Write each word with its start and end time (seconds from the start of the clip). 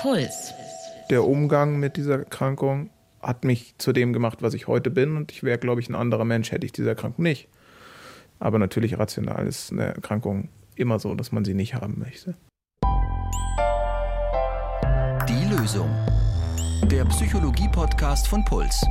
Puls. 0.00 0.54
Der 1.10 1.24
Umgang 1.24 1.78
mit 1.78 1.98
dieser 1.98 2.20
Erkrankung 2.20 2.88
hat 3.20 3.44
mich 3.44 3.74
zu 3.76 3.92
dem 3.92 4.14
gemacht, 4.14 4.40
was 4.40 4.54
ich 4.54 4.66
heute 4.66 4.90
bin. 4.90 5.18
Und 5.18 5.30
ich 5.30 5.42
wäre, 5.42 5.58
glaube 5.58 5.82
ich, 5.82 5.90
ein 5.90 5.94
anderer 5.94 6.24
Mensch, 6.24 6.52
hätte 6.52 6.64
ich 6.64 6.72
diese 6.72 6.88
Erkrankung 6.88 7.22
nicht. 7.22 7.48
Aber 8.38 8.58
natürlich 8.58 8.98
rational 8.98 9.46
ist 9.46 9.70
eine 9.72 9.94
Erkrankung 9.94 10.48
immer 10.74 10.98
so, 10.98 11.14
dass 11.14 11.32
man 11.32 11.44
sie 11.44 11.52
nicht 11.52 11.74
haben 11.74 11.98
möchte. 11.98 12.34
Die 15.28 15.54
Lösung. 15.54 15.90
Der 16.90 17.04
Psychologie-Podcast 17.04 18.26
von 18.26 18.42
Puls. 18.46 18.82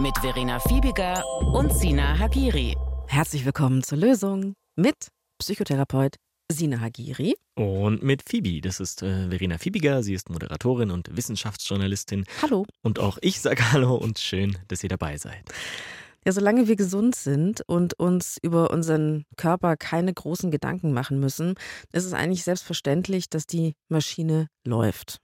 Mit 0.00 0.18
Verena 0.18 0.58
Fiebiger 0.58 1.22
und 1.52 1.72
Sina 1.72 2.18
Hagiri. 2.18 2.76
Herzlich 3.06 3.44
willkommen 3.44 3.84
zur 3.84 3.98
Lösung 3.98 4.54
mit 4.74 5.06
Psychotherapeut 5.38 6.16
Sina 6.50 6.80
Hagiri. 6.80 7.36
Und 7.56 8.02
mit 8.02 8.22
Phoebe. 8.26 8.62
Das 8.62 8.80
ist 8.80 9.02
äh, 9.02 9.28
Verena 9.28 9.58
Fiebiger. 9.58 10.02
Sie 10.02 10.14
ist 10.14 10.30
Moderatorin 10.30 10.90
und 10.90 11.14
Wissenschaftsjournalistin. 11.14 12.24
Hallo. 12.40 12.64
Und 12.82 12.98
auch 12.98 13.18
ich 13.20 13.40
sage 13.40 13.62
Hallo 13.72 13.94
und 13.94 14.18
schön, 14.18 14.56
dass 14.68 14.82
ihr 14.82 14.88
dabei 14.88 15.18
seid. 15.18 15.44
Ja, 16.24 16.32
solange 16.32 16.66
wir 16.66 16.76
gesund 16.76 17.14
sind 17.14 17.62
und 17.66 17.94
uns 17.94 18.38
über 18.42 18.70
unseren 18.70 19.24
Körper 19.36 19.76
keine 19.76 20.12
großen 20.12 20.50
Gedanken 20.50 20.92
machen 20.92 21.20
müssen, 21.20 21.54
ist 21.92 22.04
es 22.04 22.14
eigentlich 22.14 22.44
selbstverständlich, 22.44 23.28
dass 23.28 23.46
die 23.46 23.74
Maschine 23.88 24.48
läuft. 24.64 25.18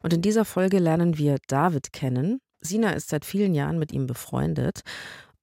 Und 0.00 0.12
in 0.12 0.22
dieser 0.22 0.44
Folge 0.44 0.78
lernen 0.78 1.18
wir 1.18 1.38
David 1.48 1.92
kennen. 1.92 2.38
Sina 2.60 2.90
ist 2.90 3.08
seit 3.08 3.24
vielen 3.24 3.54
Jahren 3.54 3.78
mit 3.78 3.92
ihm 3.92 4.06
befreundet. 4.06 4.82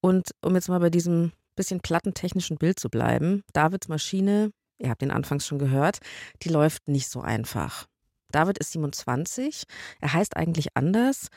Und 0.01 0.31
um 0.41 0.55
jetzt 0.55 0.69
mal 0.69 0.79
bei 0.79 0.89
diesem 0.89 1.33
bisschen 1.55 1.81
plattentechnischen 1.81 2.57
Bild 2.57 2.79
zu 2.79 2.89
bleiben, 2.89 3.43
Davids 3.51 3.89
Maschine 3.89 4.51
ihr 4.79 4.89
habt 4.89 5.01
den 5.01 5.11
anfangs 5.11 5.45
schon 5.45 5.59
gehört, 5.59 5.99
die 6.41 6.49
läuft 6.49 6.87
nicht 6.87 7.09
so 7.09 7.21
einfach. 7.21 7.85
David 8.31 8.57
ist 8.59 8.71
27, 8.73 9.63
er 10.01 10.13
heißt 10.13 10.37
eigentlich 10.37 10.75
anders 10.75 11.27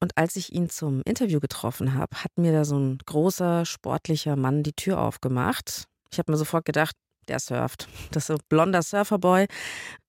und 0.00 0.18
als 0.18 0.34
ich 0.36 0.52
ihn 0.52 0.68
zum 0.68 1.00
Interview 1.04 1.38
getroffen 1.38 1.94
habe, 1.94 2.16
hat 2.16 2.32
mir 2.36 2.52
da 2.52 2.64
so 2.64 2.76
ein 2.76 2.98
großer, 3.06 3.64
sportlicher 3.64 4.34
Mann 4.34 4.64
die 4.64 4.72
Tür 4.72 5.00
aufgemacht. 5.00 5.84
Ich 6.10 6.18
habe 6.18 6.32
mir 6.32 6.36
sofort 6.36 6.64
gedacht, 6.64 6.96
der 7.28 7.38
surft. 7.38 7.88
Das 8.10 8.24
ist 8.24 8.26
so 8.26 8.34
ein 8.34 8.40
blonder 8.48 8.82
Surferboy. 8.82 9.46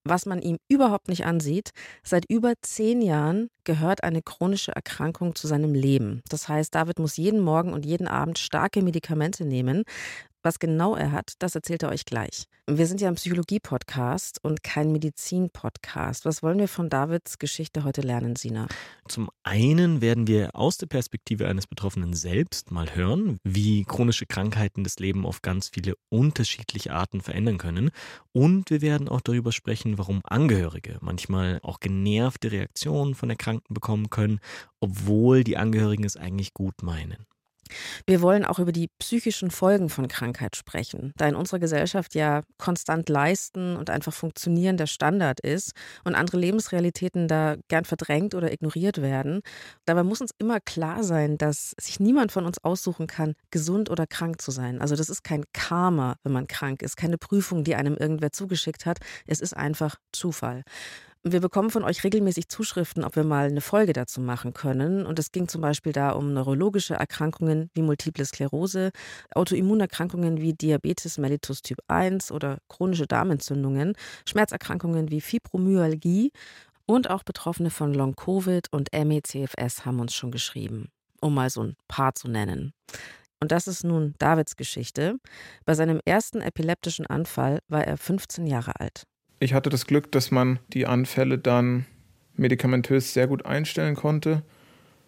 Was 0.04 0.26
man 0.26 0.42
ihm 0.42 0.58
überhaupt 0.68 1.08
nicht 1.08 1.26
ansieht, 1.26 1.70
seit 2.04 2.26
über 2.28 2.54
zehn 2.62 3.02
Jahren 3.02 3.50
gehört 3.64 4.04
eine 4.04 4.22
chronische 4.22 4.74
Erkrankung 4.76 5.36
zu 5.36 5.48
seinem 5.48 5.74
Leben. 5.74 6.22
Das 6.28 6.50
heißt, 6.50 6.74
David 6.74 7.00
muss 7.00 7.16
jeden 7.16 7.40
Morgen 7.40 7.72
und 7.72 7.86
jeden 7.86 8.08
Abend 8.08 8.40
starke 8.40 8.82
Medikamente 8.82 9.46
nehmen, 9.46 9.84
was 10.44 10.60
genau 10.60 10.96
er 10.96 11.12
hat, 11.12 11.34
das 11.40 11.56
erzählt 11.56 11.84
er 11.84 11.90
euch 11.90 12.06
gleich. 12.06 12.46
Wir 12.66 12.88
sind 12.88 13.02
ja 13.02 13.10
ein 13.10 13.16
Psychologie-Podcast 13.16 14.40
und 14.42 14.64
kein 14.64 14.92
Medizin-Podcast. 14.94 16.24
Was 16.24 16.44
wollen 16.44 16.60
wir 16.60 16.70
von 16.70 16.90
Davids 16.90 17.38
Geschichte 17.38 17.84
heute 17.84 18.00
lernen, 18.02 18.38
Sina? 18.38 18.68
Zum 19.08 19.30
einen 19.44 20.00
werden 20.00 20.28
wir 20.28 20.56
aus 20.56 20.78
der 20.78 20.88
Perspektive 20.88 21.48
eines 21.48 21.68
Betroffenen 21.68 22.14
selbst 22.14 22.72
mal 22.72 22.96
hören, 22.96 23.38
wie 23.44 23.84
chronische 23.84 24.26
Krankheiten 24.26 24.86
das 24.86 25.00
Leben 25.00 25.26
auf 25.26 25.42
ganz 25.42 25.70
viele 25.74 25.96
unterschiedliche 26.10 26.94
Arten 26.94 27.20
verändern 27.20 27.58
können. 27.58 27.90
Und 28.32 28.70
wir 28.70 28.82
werden 28.82 29.10
auch 29.10 29.22
darüber 29.22 29.52
sprechen, 29.52 29.98
warum 29.98 30.22
Angehörige 30.24 31.00
manchmal 31.02 31.60
auch 31.64 31.82
genervte 31.82 32.52
Reaktionen 32.52 33.16
von 33.16 33.30
Erkrankten 33.30 33.74
bekommen 33.74 34.10
können, 34.10 34.40
obwohl 34.80 35.44
die 35.44 35.58
Angehörigen 35.58 36.06
es 36.06 36.16
eigentlich 36.16 36.54
gut 36.54 36.82
meinen. 36.82 37.26
Wir 38.06 38.22
wollen 38.22 38.46
auch 38.46 38.60
über 38.60 38.72
die 38.72 38.90
psychischen 39.00 39.52
Folgen 39.52 39.90
von 39.90 40.08
Krankheit 40.08 40.56
sprechen, 40.56 41.14
da 41.18 41.28
in 41.28 41.36
unserer 41.36 41.60
Gesellschaft 41.60 42.16
ja 42.16 42.42
konstant 42.58 43.10
leisten 43.10 43.76
und 43.76 43.90
einfach 43.90 44.14
funktionieren 44.14 44.78
der 44.78 44.88
Standard 44.88 45.40
ist 45.40 45.72
und 46.04 46.16
andere 46.16 46.38
Lebensrealitäten 46.38 47.28
da 47.28 47.56
gern 47.68 47.86
verdrängt 47.86 48.36
oder 48.36 48.52
ignoriert 48.52 49.02
werden. 49.02 49.42
Dabei 49.86 50.04
muss 50.04 50.22
uns 50.22 50.32
immer 50.38 50.60
klar 50.60 51.04
sein, 51.04 51.38
dass 51.38 51.74
sich 51.80 52.00
niemand 52.00 52.32
von 52.32 52.46
uns 52.46 52.64
aussuchen 52.64 53.08
kann, 53.08 53.34
gesund 53.52 53.90
oder 53.90 54.08
krank 54.08 54.42
zu 54.42 54.52
sein. 54.52 54.82
Also 54.82 54.96
das 54.96 55.10
ist 55.10 55.24
kein 55.24 55.44
Karma, 55.54 56.16
wenn 56.24 56.32
man 56.32 56.48
krank 56.48 56.82
ist, 56.82 56.98
keine 56.98 57.18
Prüfung, 57.18 57.64
die 57.64 57.76
einem 57.76 57.96
irgendwer 57.96 58.32
zugeschickt 58.32 58.86
hat. 58.86 59.00
Es 59.28 59.40
ist 59.40 59.56
einfach 59.56 59.96
Zufall. 60.12 60.64
Wir 61.26 61.40
bekommen 61.40 61.70
von 61.70 61.86
euch 61.86 62.04
regelmäßig 62.04 62.50
Zuschriften, 62.50 63.06
ob 63.06 63.16
wir 63.16 63.24
mal 63.24 63.48
eine 63.48 63.62
Folge 63.62 63.94
dazu 63.94 64.20
machen 64.20 64.54
können. 64.54 65.06
Und 65.06 65.20
es 65.20 65.32
ging 65.32 65.48
zum 65.48 65.62
Beispiel 65.62 65.94
da 65.94 66.12
um 66.12 66.34
neurologische 66.34 66.96
Erkrankungen 66.96 67.70
wie 67.74 67.82
Multiple 67.82 68.26
Sklerose, 68.26 68.92
Autoimmunerkrankungen 69.34 70.42
wie 70.42 70.54
Diabetes 70.54 71.18
mellitus 71.18 71.62
Typ 71.62 71.80
1 71.88 72.30
oder 72.34 72.58
chronische 72.68 73.08
Darmentzündungen, 73.08 73.94
Schmerzerkrankungen 74.28 75.12
wie 75.12 75.22
Fibromyalgie 75.22 76.32
und 76.86 77.10
auch 77.10 77.24
Betroffene 77.24 77.70
von 77.70 77.94
Long-Covid 77.94 78.68
und 78.74 78.90
ME-CFS 78.92 79.86
haben 79.86 80.02
uns 80.02 80.14
schon 80.14 80.32
geschrieben, 80.32 80.90
um 81.22 81.36
mal 81.36 81.50
so 81.50 81.64
ein 81.64 81.78
paar 81.88 82.16
zu 82.16 82.28
nennen. 82.28 82.74
Und 83.40 83.54
das 83.54 83.68
ist 83.68 83.86
nun 83.86 84.14
Davids 84.20 84.58
Geschichte. 84.58 85.16
Bei 85.64 85.74
seinem 85.74 86.02
ersten 86.04 86.42
epileptischen 86.42 87.08
Anfall 87.08 87.60
war 87.70 87.86
er 87.86 87.96
15 87.96 88.46
Jahre 88.46 88.78
alt. 88.82 89.06
Ich 89.44 89.54
hatte 89.54 89.70
das 89.70 89.88
Glück, 89.88 90.10
dass 90.14 90.32
man 90.32 90.60
die 90.72 90.86
Anfälle 90.86 91.38
dann 91.38 91.86
medikamentös 92.38 93.14
sehr 93.14 93.28
gut 93.28 93.46
einstellen 93.46 93.94
konnte 93.94 94.42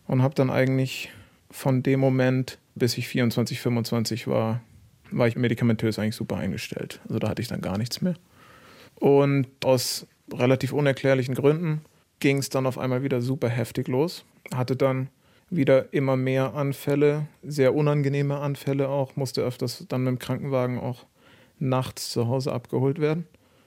und 0.08 0.22
habe 0.22 0.36
dann 0.36 0.50
eigentlich 0.50 1.10
von 1.50 1.84
dem 1.84 2.02
Moment, 2.02 2.60
bis 2.76 2.98
ich 2.98 3.08
24, 3.08 3.62
25 3.62 4.28
war, 4.28 4.60
war 5.10 5.30
ich 5.30 5.38
medikamentös 5.38 5.98
eigentlich 6.00 6.18
super 6.18 6.36
eingestellt. 6.36 7.00
Also 7.08 7.20
da 7.20 7.30
hatte 7.30 7.42
ich 7.42 7.48
dann 7.48 7.62
gar 7.62 7.78
nichts 7.78 8.02
mehr. 8.02 8.16
Und 8.96 9.48
aus 9.64 10.06
relativ 10.34 10.74
unerklärlichen 10.74 11.36
Gründen 11.36 11.80
ging 12.20 12.40
es 12.40 12.50
dann 12.50 12.66
auf 12.66 12.78
einmal 12.78 13.04
wieder 13.04 13.22
super 13.22 13.48
heftig 13.48 13.88
los. 13.88 14.26
Hatte 14.54 14.76
dann 14.76 15.08
wieder 15.50 15.94
immer 15.94 16.18
mehr 16.18 16.56
Anfälle, 16.56 17.28
sehr 17.42 17.74
unangenehme 17.74 18.38
Anfälle 18.40 18.90
auch, 18.90 19.16
musste 19.16 19.44
öfters 19.44 19.86
dann 19.88 20.04
mit 20.04 20.12
dem 20.12 20.20
Krankenwagen 20.20 20.78
auch 20.78 21.06
nachts 21.58 22.12
zu 22.12 22.28
Hause 22.28 22.52
abgeholt 22.52 23.00
werden 23.00 23.26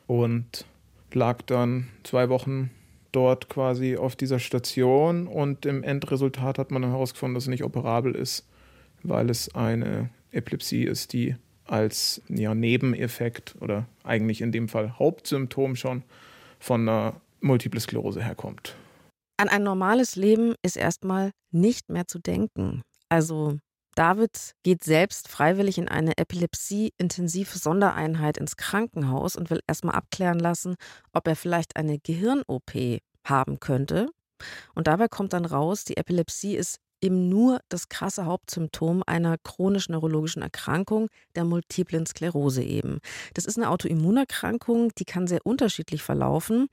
und 0.09 0.65
lag 1.13 1.43
dann 1.43 1.87
zwei 2.03 2.29
Wochen 2.29 2.71
dort 3.13 3.49
quasi 3.49 3.97
auf 3.97 4.17
dieser 4.17 4.41
Station 4.41 5.29
und 5.29 5.65
im 5.65 5.85
Endresultat 5.85 6.59
hat 6.59 6.73
man 6.73 6.83
dann 6.83 6.91
herausgefunden, 6.91 7.35
dass 7.35 7.45
es 7.45 7.49
nicht 7.49 7.65
operabel 7.65 8.15
ist, 8.17 8.47
weil 9.05 9.31
es 9.31 9.55
eine 9.55 10.11
Epilepsie 10.33 10.85
ist, 10.85 11.13
die 11.13 11.37
als 11.65 12.23
ja, 12.29 12.55
Nebeneffekt 12.55 13.55
oder 13.61 13.87
eigentlich 14.03 14.41
in 14.41 14.51
dem 14.51 14.69
Fall 14.69 14.99
Hauptsymptom 14.99 15.77
schon 15.77 16.03
von 16.59 16.89
einer 16.89 17.21
Multiple 17.41 17.81
Sklerose 17.81 18.25
herkommt. 18.25 18.75
An 19.37 19.49
ein 19.49 19.63
normales 19.63 20.17
Leben 20.17 20.55
ist 20.63 20.77
erstmal 20.77 21.31
nicht 21.53 21.91
mehr 21.91 22.07
zu 22.07 22.19
denken. 22.19 22.83
Also 23.09 23.59
David 23.98 24.54
geht 24.62 24.84
selbst 24.84 25.26
freiwillig 25.26 25.76
in 25.76 25.88
eine 25.88 26.19
Epilepsie-intensive 26.19 27.59
Sondereinheit 27.59 28.38
ins 28.38 28.56
Krankenhaus 28.56 29.34
und 29.34 29.50
will 29.50 29.60
erstmal 29.66 29.97
abklären 29.97 30.38
lassen, 30.38 30.76
ob 31.12 31.26
er 31.26 31.34
vielleicht 31.34 31.75
eine 31.75 31.98
Gehirn-OP 31.98 33.00
haben 33.25 33.59
könnte. 33.59 34.09
Und 34.76 34.86
dabei 34.86 35.09
kommt 35.09 35.32
dann 35.32 35.44
raus, 35.44 35.84
die 35.84 35.97
Epilepsie 35.97 36.54
ist 36.54 36.78
eben 37.00 37.28
nur 37.28 37.60
das 37.69 37.88
krasse 37.88 38.26
Hauptsymptom 38.26 39.03
einer 39.06 39.36
chronisch 39.38 39.88
neurologischen 39.88 40.42
Erkrankung, 40.42 41.09
der 41.34 41.44
multiplen 41.44 42.06
Sklerose 42.06 42.62
eben. 42.62 42.98
Das 43.34 43.44
ist 43.44 43.56
eine 43.56 43.70
Autoimmunerkrankung, 43.70 44.92
die 44.98 45.04
kann 45.04 45.26
sehr 45.26 45.44
unterschiedlich 45.44 46.03
verlaufen. 46.03 46.69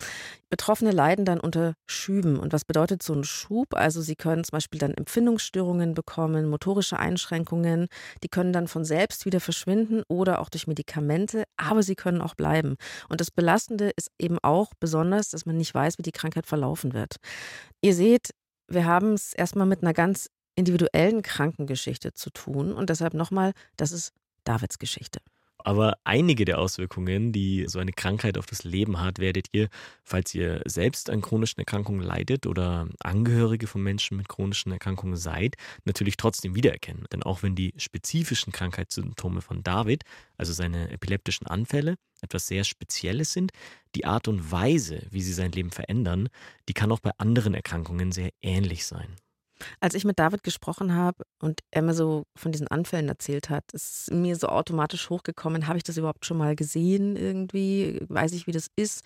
Betroffene 0.50 0.92
leiden 0.92 1.26
dann 1.26 1.40
unter 1.40 1.74
Schüben. 1.86 2.40
Und 2.40 2.54
was 2.54 2.66
bedeutet 2.66 3.04
so 3.04 3.14
ein 3.14 3.24
Schub? 3.24 3.74
Also 3.74 4.02
sie 4.02 4.16
können 4.16 4.44
zum 4.44 4.54
Beispiel 4.54 4.80
dann 4.80 4.94
Empfindungsstörungen 4.94 5.94
bekommen, 5.94 6.48
motorische 6.48 6.98
Einschränkungen. 6.98 7.88
Die 8.24 8.30
können 8.30 8.54
dann 8.54 8.68
von 8.68 8.86
selbst 8.86 9.26
wieder 9.26 9.40
verschwinden 9.40 10.04
oder 10.08 10.40
auch 10.40 10.50
durch 10.50 10.68
Medikamente, 10.68 11.44
aber 11.58 11.84
sie 11.84 11.96
können 11.96 12.22
auch 12.22 12.36
bleiben. 12.36 12.78
Und 13.10 13.22
das 13.22 13.32
Belastende 13.32 13.92
ist 13.96 14.12
eben 14.20 14.38
auch 14.42 14.72
besonders, 14.80 15.30
dass 15.30 15.46
man 15.46 15.58
nicht 15.58 15.74
weiß, 15.74 15.98
wie 15.98 16.04
die 16.04 16.12
Krankheit 16.12 16.46
verlaufen 16.46 16.94
wird. 16.94 17.18
Ihr 17.82 17.94
seht, 17.94 18.32
wir 18.68 18.86
haben 18.86 19.14
es 19.14 19.34
erstmal 19.34 19.68
mit 19.68 19.82
einer 19.82 19.94
ganz 19.94 20.30
individuellen 20.56 21.22
Krankengeschichte 21.22 22.14
zu 22.14 22.30
tun 22.30 22.74
und 22.74 22.90
deshalb 22.90 23.14
nochmal, 23.14 23.52
das 23.78 23.92
ist 23.92 24.14
Davids 24.44 24.80
Geschichte. 24.80 25.20
Aber 25.68 25.98
einige 26.04 26.46
der 26.46 26.60
Auswirkungen, 26.60 27.32
die 27.32 27.66
so 27.68 27.80
eine 27.80 27.92
Krankheit 27.92 28.38
auf 28.38 28.46
das 28.46 28.64
Leben 28.64 29.00
hat, 29.02 29.18
werdet 29.18 29.48
ihr, 29.52 29.70
falls 30.04 30.36
ihr 30.36 30.62
selbst 30.66 31.10
an 31.10 31.22
chronischen 31.22 31.60
Erkrankungen 31.60 32.04
leidet 32.04 32.46
oder 32.46 32.88
Angehörige 33.00 33.66
von 33.66 33.82
Menschen 33.82 34.16
mit 34.16 34.30
chronischen 34.30 34.72
Erkrankungen 34.72 35.18
seid, 35.18 35.56
natürlich 35.84 36.18
trotzdem 36.18 36.54
wiedererkennen. 36.54 37.06
Denn 37.12 37.24
auch 37.24 37.42
wenn 37.42 37.56
die 37.56 37.74
spezifischen 37.78 38.54
Krankheitssymptome 38.54 39.42
von 39.42 39.64
David, 39.64 40.04
also 40.38 40.54
seine 40.54 40.92
epileptischen 40.92 41.48
Anfälle, 41.48 41.96
etwas 42.22 42.46
sehr 42.46 42.64
Spezielles 42.64 43.34
sind, 43.34 43.52
die 43.96 44.06
Art 44.06 44.28
und 44.28 44.52
Weise, 44.52 45.08
wie 45.10 45.22
sie 45.24 45.34
sein 45.34 45.52
Leben 45.52 45.72
verändern, 45.72 46.30
die 46.70 46.74
kann 46.74 46.92
auch 46.92 47.00
bei 47.00 47.12
anderen 47.18 47.56
Erkrankungen 47.56 48.12
sehr 48.12 48.30
ähnlich 48.44 48.86
sein. 48.86 49.16
Als 49.80 49.94
ich 49.94 50.06
mit 50.06 50.20
David 50.20 50.44
gesprochen 50.44 50.96
habe 50.96 51.24
und 51.40 51.62
er 51.72 51.82
mir 51.82 51.94
so 51.94 52.24
von 52.36 52.52
diesen 52.52 52.68
Anfällen 52.68 53.08
erzählt 53.08 53.50
hat, 53.50 53.64
ist 53.74 54.12
mir 54.12 54.36
so 54.36 54.48
automatisch 54.48 55.10
hochgekommen, 55.10 55.68
habe 55.68 55.78
ich 55.78 55.84
das 55.84 55.98
überhaupt 55.98 56.26
schon 56.26 56.38
mal 56.38 56.56
gesehen 56.56 57.16
irgendwie? 57.16 58.00
Weiß 58.08 58.34
ich, 58.34 58.48
wie 58.48 58.52
das 58.52 58.68
ist? 58.76 59.04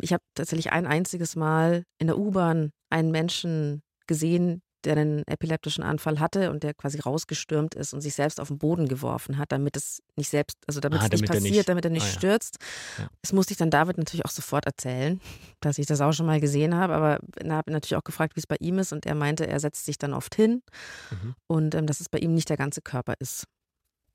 Ich 0.00 0.12
habe 0.12 0.22
tatsächlich 0.34 0.72
ein 0.72 0.86
einziges 0.86 1.36
Mal 1.36 1.84
in 1.98 2.08
der 2.08 2.18
U-Bahn 2.18 2.72
einen 2.90 3.10
Menschen 3.10 3.82
gesehen, 4.06 4.62
der 4.84 4.96
einen 4.96 5.26
epileptischen 5.26 5.82
Anfall 5.84 6.20
hatte 6.20 6.50
und 6.50 6.62
der 6.62 6.74
quasi 6.74 7.00
rausgestürmt 7.00 7.74
ist 7.74 7.94
und 7.94 8.00
sich 8.00 8.14
selbst 8.14 8.40
auf 8.40 8.48
den 8.48 8.58
Boden 8.58 8.88
geworfen 8.88 9.38
hat, 9.38 9.52
damit 9.52 9.76
es 9.76 10.02
nicht 10.16 10.28
selbst, 10.28 10.58
also 10.66 10.80
damit 10.80 11.00
ah, 11.00 11.04
es 11.04 11.12
nicht 11.12 11.26
passiert, 11.26 11.54
nicht, 11.54 11.68
damit 11.68 11.84
er 11.84 11.90
nicht 11.90 12.04
ah, 12.04 12.08
ja. 12.08 12.12
stürzt. 12.12 12.56
Ja. 12.98 13.08
Das 13.20 13.32
musste 13.32 13.52
ich 13.52 13.58
dann 13.58 13.70
David 13.70 13.98
natürlich 13.98 14.24
auch 14.24 14.30
sofort 14.30 14.66
erzählen, 14.66 15.20
dass 15.60 15.78
ich 15.78 15.86
das 15.86 16.00
auch 16.00 16.12
schon 16.12 16.26
mal 16.26 16.40
gesehen 16.40 16.74
habe, 16.74 16.94
aber 16.94 17.18
habe 17.48 17.72
natürlich 17.72 17.96
auch 17.96 18.04
gefragt, 18.04 18.36
wie 18.36 18.40
es 18.40 18.46
bei 18.46 18.56
ihm 18.60 18.78
ist 18.78 18.92
und 18.92 19.06
er 19.06 19.14
meinte, 19.14 19.46
er 19.46 19.60
setzt 19.60 19.84
sich 19.84 19.98
dann 19.98 20.14
oft 20.14 20.34
hin 20.34 20.62
mhm. 21.10 21.34
und 21.46 21.74
ähm, 21.74 21.86
dass 21.86 22.00
es 22.00 22.08
bei 22.08 22.18
ihm 22.18 22.34
nicht 22.34 22.48
der 22.48 22.56
ganze 22.56 22.80
Körper 22.82 23.14
ist 23.18 23.44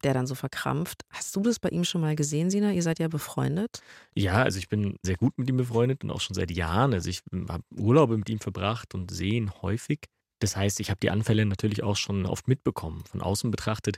der 0.04 0.13
dann 0.13 0.28
so 0.28 0.36
verkrampft. 0.36 1.04
Hast 1.10 1.36
du 1.36 1.42
das 1.42 1.60
bei 1.60 1.70
ihm 1.70 1.84
schon 1.84 2.02
mal 2.02 2.16
gesehen, 2.16 2.50
Sina? 2.50 2.72
Ihr 2.72 2.84
seid 2.84 3.00
ja 3.00 3.08
befreundet. 3.08 3.81
Ja, 4.16 4.44
also 4.44 4.60
ich 4.60 4.70
bin 4.70 4.98
sehr 5.04 5.16
gut 5.16 5.38
mit 5.38 5.50
ihm 5.50 5.58
befreundet 5.58 6.04
und 6.04 6.12
auch 6.12 6.22
schon 6.22 6.36
seit 6.36 6.52
Jahren. 6.52 6.94
Also 6.94 7.10
ich 7.10 7.24
habe 7.50 7.63
Urlaube 7.75 8.18
mit 8.18 8.30
ihm 8.30 8.40
verbracht 8.40 8.94
und 8.94 9.12
sehe 9.12 9.34
ihn 9.34 9.52
häufig. 9.62 10.06
Das 10.39 10.56
heißt, 10.56 10.80
ich 10.80 10.89
habe 10.89 11.00
die 11.01 11.10
Anfälle 11.10 11.45
natürlich 11.45 11.84
auch 11.84 11.95
schon 11.95 12.25
oft 12.25 12.48
mitbekommen. 12.48 13.04
Von 13.06 13.22
außen 13.22 13.50
betrachtet 13.51 13.98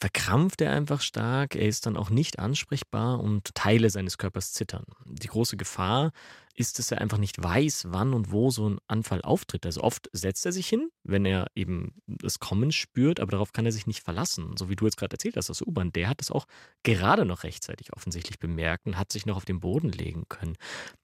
verkrampft 0.00 0.60
er 0.60 0.72
einfach 0.72 1.00
stark, 1.00 1.54
er 1.54 1.68
ist 1.68 1.86
dann 1.86 1.96
auch 1.96 2.10
nicht 2.10 2.38
ansprechbar 2.38 3.20
und 3.20 3.54
Teile 3.54 3.90
seines 3.90 4.18
Körpers 4.18 4.52
zittern. 4.52 4.84
Die 5.06 5.28
große 5.28 5.56
Gefahr 5.56 6.12
ist, 6.56 6.78
dass 6.78 6.92
er 6.92 7.00
einfach 7.00 7.18
nicht 7.18 7.42
weiß, 7.42 7.86
wann 7.88 8.14
und 8.14 8.30
wo 8.30 8.50
so 8.50 8.68
ein 8.68 8.78
Anfall 8.86 9.22
auftritt. 9.22 9.66
Also 9.66 9.82
oft 9.82 10.08
setzt 10.12 10.46
er 10.46 10.52
sich 10.52 10.68
hin, 10.68 10.90
wenn 11.02 11.24
er 11.24 11.48
eben 11.54 11.94
das 12.06 12.38
Kommen 12.38 12.70
spürt, 12.70 13.18
aber 13.18 13.32
darauf 13.32 13.52
kann 13.52 13.66
er 13.66 13.72
sich 13.72 13.86
nicht 13.86 14.04
verlassen. 14.04 14.56
So 14.56 14.68
wie 14.68 14.76
du 14.76 14.84
jetzt 14.84 14.96
gerade 14.96 15.14
erzählt 15.14 15.36
hast 15.36 15.50
aus 15.50 15.62
U-Bahn, 15.62 15.92
der 15.92 16.08
hat 16.08 16.22
es 16.22 16.30
auch 16.30 16.46
gerade 16.84 17.24
noch 17.24 17.42
rechtzeitig 17.42 17.92
offensichtlich 17.92 18.38
bemerkt 18.38 18.86
und 18.86 18.96
hat 18.96 19.10
sich 19.10 19.26
noch 19.26 19.36
auf 19.36 19.44
den 19.44 19.60
Boden 19.60 19.90
legen 19.90 20.26
können. 20.28 20.56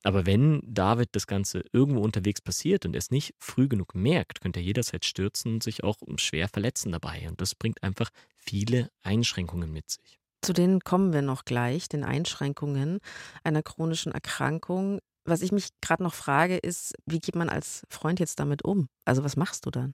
Aber 0.05 0.25
wenn 0.25 0.63
David 0.65 1.11
das 1.13 1.27
Ganze 1.27 1.65
irgendwo 1.73 2.01
unterwegs 2.01 2.41
passiert 2.41 2.87
und 2.87 2.95
es 2.95 3.11
nicht 3.11 3.35
früh 3.39 3.67
genug 3.67 3.95
merkt, 3.95 4.41
könnte 4.41 4.61
er 4.61 4.65
jederzeit 4.65 5.05
stürzen 5.05 5.55
und 5.55 5.63
sich 5.65 5.83
auch 5.83 5.97
schwer 6.17 6.49
verletzen 6.49 6.93
dabei. 6.93 7.29
Und 7.29 7.41
das 7.41 7.57
bringt 7.57 7.83
einfach 7.83 8.11
viele 8.41 8.91
Einschränkungen 9.03 9.73
mit 9.73 9.91
sich. 9.91 10.19
Zu 10.43 10.53
denen 10.53 10.81
kommen 10.81 11.13
wir 11.13 11.23
noch 11.23 11.45
gleich, 11.45 11.89
den 11.89 12.05
Einschränkungen 12.05 13.01
einer 13.45 13.63
chronischen 13.63 14.13
Erkrankung. 14.13 15.01
Was 15.25 15.43
ich 15.43 15.53
mich 15.53 15.69
gerade 15.83 16.03
noch 16.03 16.15
frage, 16.15 16.57
ist, 16.57 16.95
wie 17.05 17.21
geht 17.21 17.37
man 17.37 17.51
als 17.51 17.83
Freund 17.91 18.21
jetzt 18.21 18.41
damit 18.41 18.65
um? 18.65 18.89
Also 19.05 19.23
was 19.23 19.37
machst 19.37 19.67
du 19.67 19.71
dann? 19.71 19.93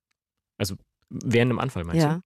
Also 0.56 0.76
während 1.10 1.50
dem 1.50 1.58
Anfall 1.58 1.84
meinst 1.84 2.02
ja. 2.02 2.14
du? 2.14 2.20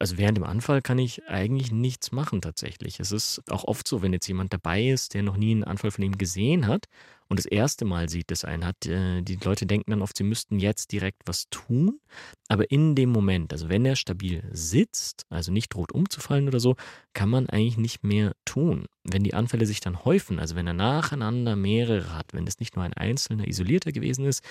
Also 0.00 0.18
während 0.18 0.36
dem 0.36 0.44
Anfall 0.44 0.82
kann 0.82 0.98
ich 0.98 1.26
eigentlich 1.28 1.72
nichts 1.72 2.12
machen 2.12 2.40
tatsächlich. 2.40 3.00
Es 3.00 3.12
ist 3.12 3.42
auch 3.50 3.64
oft 3.64 3.86
so, 3.86 4.02
wenn 4.02 4.12
jetzt 4.12 4.26
jemand 4.28 4.52
dabei 4.52 4.88
ist, 4.88 5.14
der 5.14 5.22
noch 5.22 5.36
nie 5.36 5.52
einen 5.52 5.64
Anfall 5.64 5.90
von 5.90 6.04
ihm 6.04 6.18
gesehen 6.18 6.66
hat 6.66 6.86
und 7.28 7.38
das 7.38 7.46
erste 7.46 7.84
Mal 7.84 8.08
sieht, 8.08 8.30
dass 8.30 8.44
einen 8.44 8.64
hat, 8.64 8.86
äh, 8.86 9.22
die 9.22 9.36
Leute 9.36 9.66
denken 9.66 9.90
dann 9.90 10.02
oft, 10.02 10.16
sie 10.16 10.24
müssten 10.24 10.58
jetzt 10.58 10.92
direkt 10.92 11.22
was 11.26 11.48
tun. 11.50 12.00
Aber 12.48 12.70
in 12.70 12.94
dem 12.94 13.10
Moment, 13.10 13.52
also 13.52 13.68
wenn 13.68 13.84
er 13.84 13.96
stabil 13.96 14.44
sitzt, 14.52 15.26
also 15.28 15.52
nicht 15.52 15.74
droht 15.74 15.92
umzufallen 15.92 16.46
oder 16.46 16.60
so, 16.60 16.76
kann 17.14 17.28
man 17.28 17.48
eigentlich 17.48 17.78
nicht 17.78 18.04
mehr 18.04 18.34
tun. 18.44 18.86
Wenn 19.02 19.24
die 19.24 19.34
Anfälle 19.34 19.66
sich 19.66 19.80
dann 19.80 20.04
häufen, 20.04 20.38
also 20.38 20.54
wenn 20.54 20.66
er 20.66 20.74
nacheinander 20.74 21.56
mehrere 21.56 22.14
hat, 22.14 22.32
wenn 22.32 22.46
es 22.46 22.60
nicht 22.60 22.76
nur 22.76 22.84
ein 22.84 22.94
einzelner 22.94 23.48
isolierter 23.48 23.90
gewesen 23.90 24.24
ist, 24.24 24.42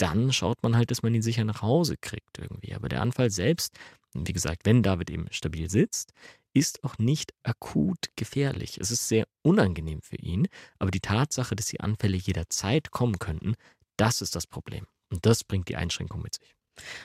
dann 0.00 0.32
schaut 0.32 0.62
man 0.62 0.76
halt, 0.76 0.90
dass 0.90 1.02
man 1.02 1.14
ihn 1.14 1.22
sicher 1.22 1.44
nach 1.44 1.62
Hause 1.62 1.96
kriegt 1.96 2.38
irgendwie. 2.38 2.74
Aber 2.74 2.88
der 2.88 3.02
Anfall 3.02 3.30
selbst, 3.30 3.74
wie 4.14 4.32
gesagt, 4.32 4.64
wenn 4.64 4.82
David 4.82 5.10
eben 5.10 5.26
stabil 5.30 5.68
sitzt, 5.68 6.12
ist 6.52 6.82
auch 6.84 6.98
nicht 6.98 7.32
akut 7.42 8.08
gefährlich. 8.16 8.78
Es 8.80 8.90
ist 8.90 9.08
sehr 9.08 9.26
unangenehm 9.42 10.02
für 10.02 10.16
ihn, 10.16 10.48
aber 10.78 10.90
die 10.90 11.00
Tatsache, 11.00 11.54
dass 11.54 11.66
die 11.66 11.80
Anfälle 11.80 12.16
jederzeit 12.16 12.90
kommen 12.90 13.18
könnten, 13.18 13.54
das 13.96 14.22
ist 14.22 14.34
das 14.34 14.46
Problem. 14.46 14.86
Und 15.10 15.26
das 15.26 15.44
bringt 15.44 15.68
die 15.68 15.76
Einschränkung 15.76 16.22
mit 16.22 16.34
sich. 16.34 16.54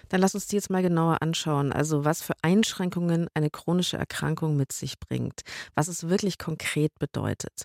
Dann 0.09 0.21
lass 0.21 0.35
uns 0.35 0.47
die 0.47 0.55
jetzt 0.55 0.69
mal 0.69 0.81
genauer 0.81 1.21
anschauen. 1.21 1.73
Also 1.73 2.05
was 2.05 2.21
für 2.21 2.33
Einschränkungen 2.41 3.27
eine 3.33 3.49
chronische 3.49 3.97
Erkrankung 3.97 4.55
mit 4.55 4.71
sich 4.71 4.99
bringt, 4.99 5.41
was 5.73 5.89
es 5.89 6.07
wirklich 6.07 6.37
konkret 6.37 6.97
bedeutet. 6.97 7.63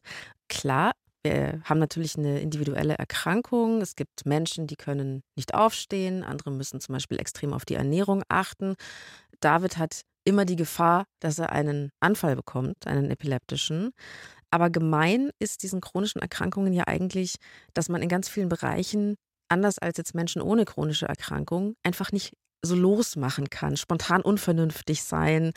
Klar, 0.49 0.93
wir 1.23 1.61
haben 1.65 1.79
natürlich 1.79 2.17
eine 2.17 2.41
individuelle 2.41 2.95
Erkrankung. 2.95 3.83
Es 3.83 3.95
gibt 3.95 4.25
Menschen, 4.25 4.67
die 4.67 4.77
können 4.77 5.23
nicht 5.37 5.55
aufstehen, 5.55 6.25
andere 6.25 6.51
müssen 6.51 6.81
zum 6.81 6.95
Beispiel 6.95 7.21
extrem 7.21 7.53
auf 7.53 7.65
die 7.65 7.75
Ernährung 7.75 8.23
achten. 8.29 8.75
David 9.41 9.77
hat 9.77 10.03
immer 10.25 10.45
die 10.45 10.57
Gefahr, 10.57 11.05
dass 11.21 11.39
er 11.39 11.53
einen 11.53 11.91
Anfall 12.01 12.37
bekommt, 12.37 12.87
einen 12.87 13.11
epileptischen. 13.11 13.91
Aber 14.51 14.71
gemein 14.71 15.31
ist 15.39 15.63
diesen 15.63 15.81
chronischen 15.81 16.21
Erkrankungen 16.21 16.73
ja 16.73 16.85
eigentlich, 16.87 17.37
dass 17.75 17.89
man 17.89 18.03
in 18.03 18.09
ganz 18.09 18.29
vielen 18.29 18.49
Bereichen, 18.49 19.17
anders 19.49 19.79
als 19.79 19.97
jetzt 19.99 20.15
Menschen 20.15 20.43
ohne 20.43 20.65
chronische 20.65 21.07
Erkrankung, 21.07 21.75
einfach 21.83 22.13
nicht 22.13 22.33
so 22.63 22.75
losmachen 22.75 23.49
kann, 23.49 23.77
spontan 23.77 24.23
unvernünftig 24.23 25.03
sein, 25.03 25.53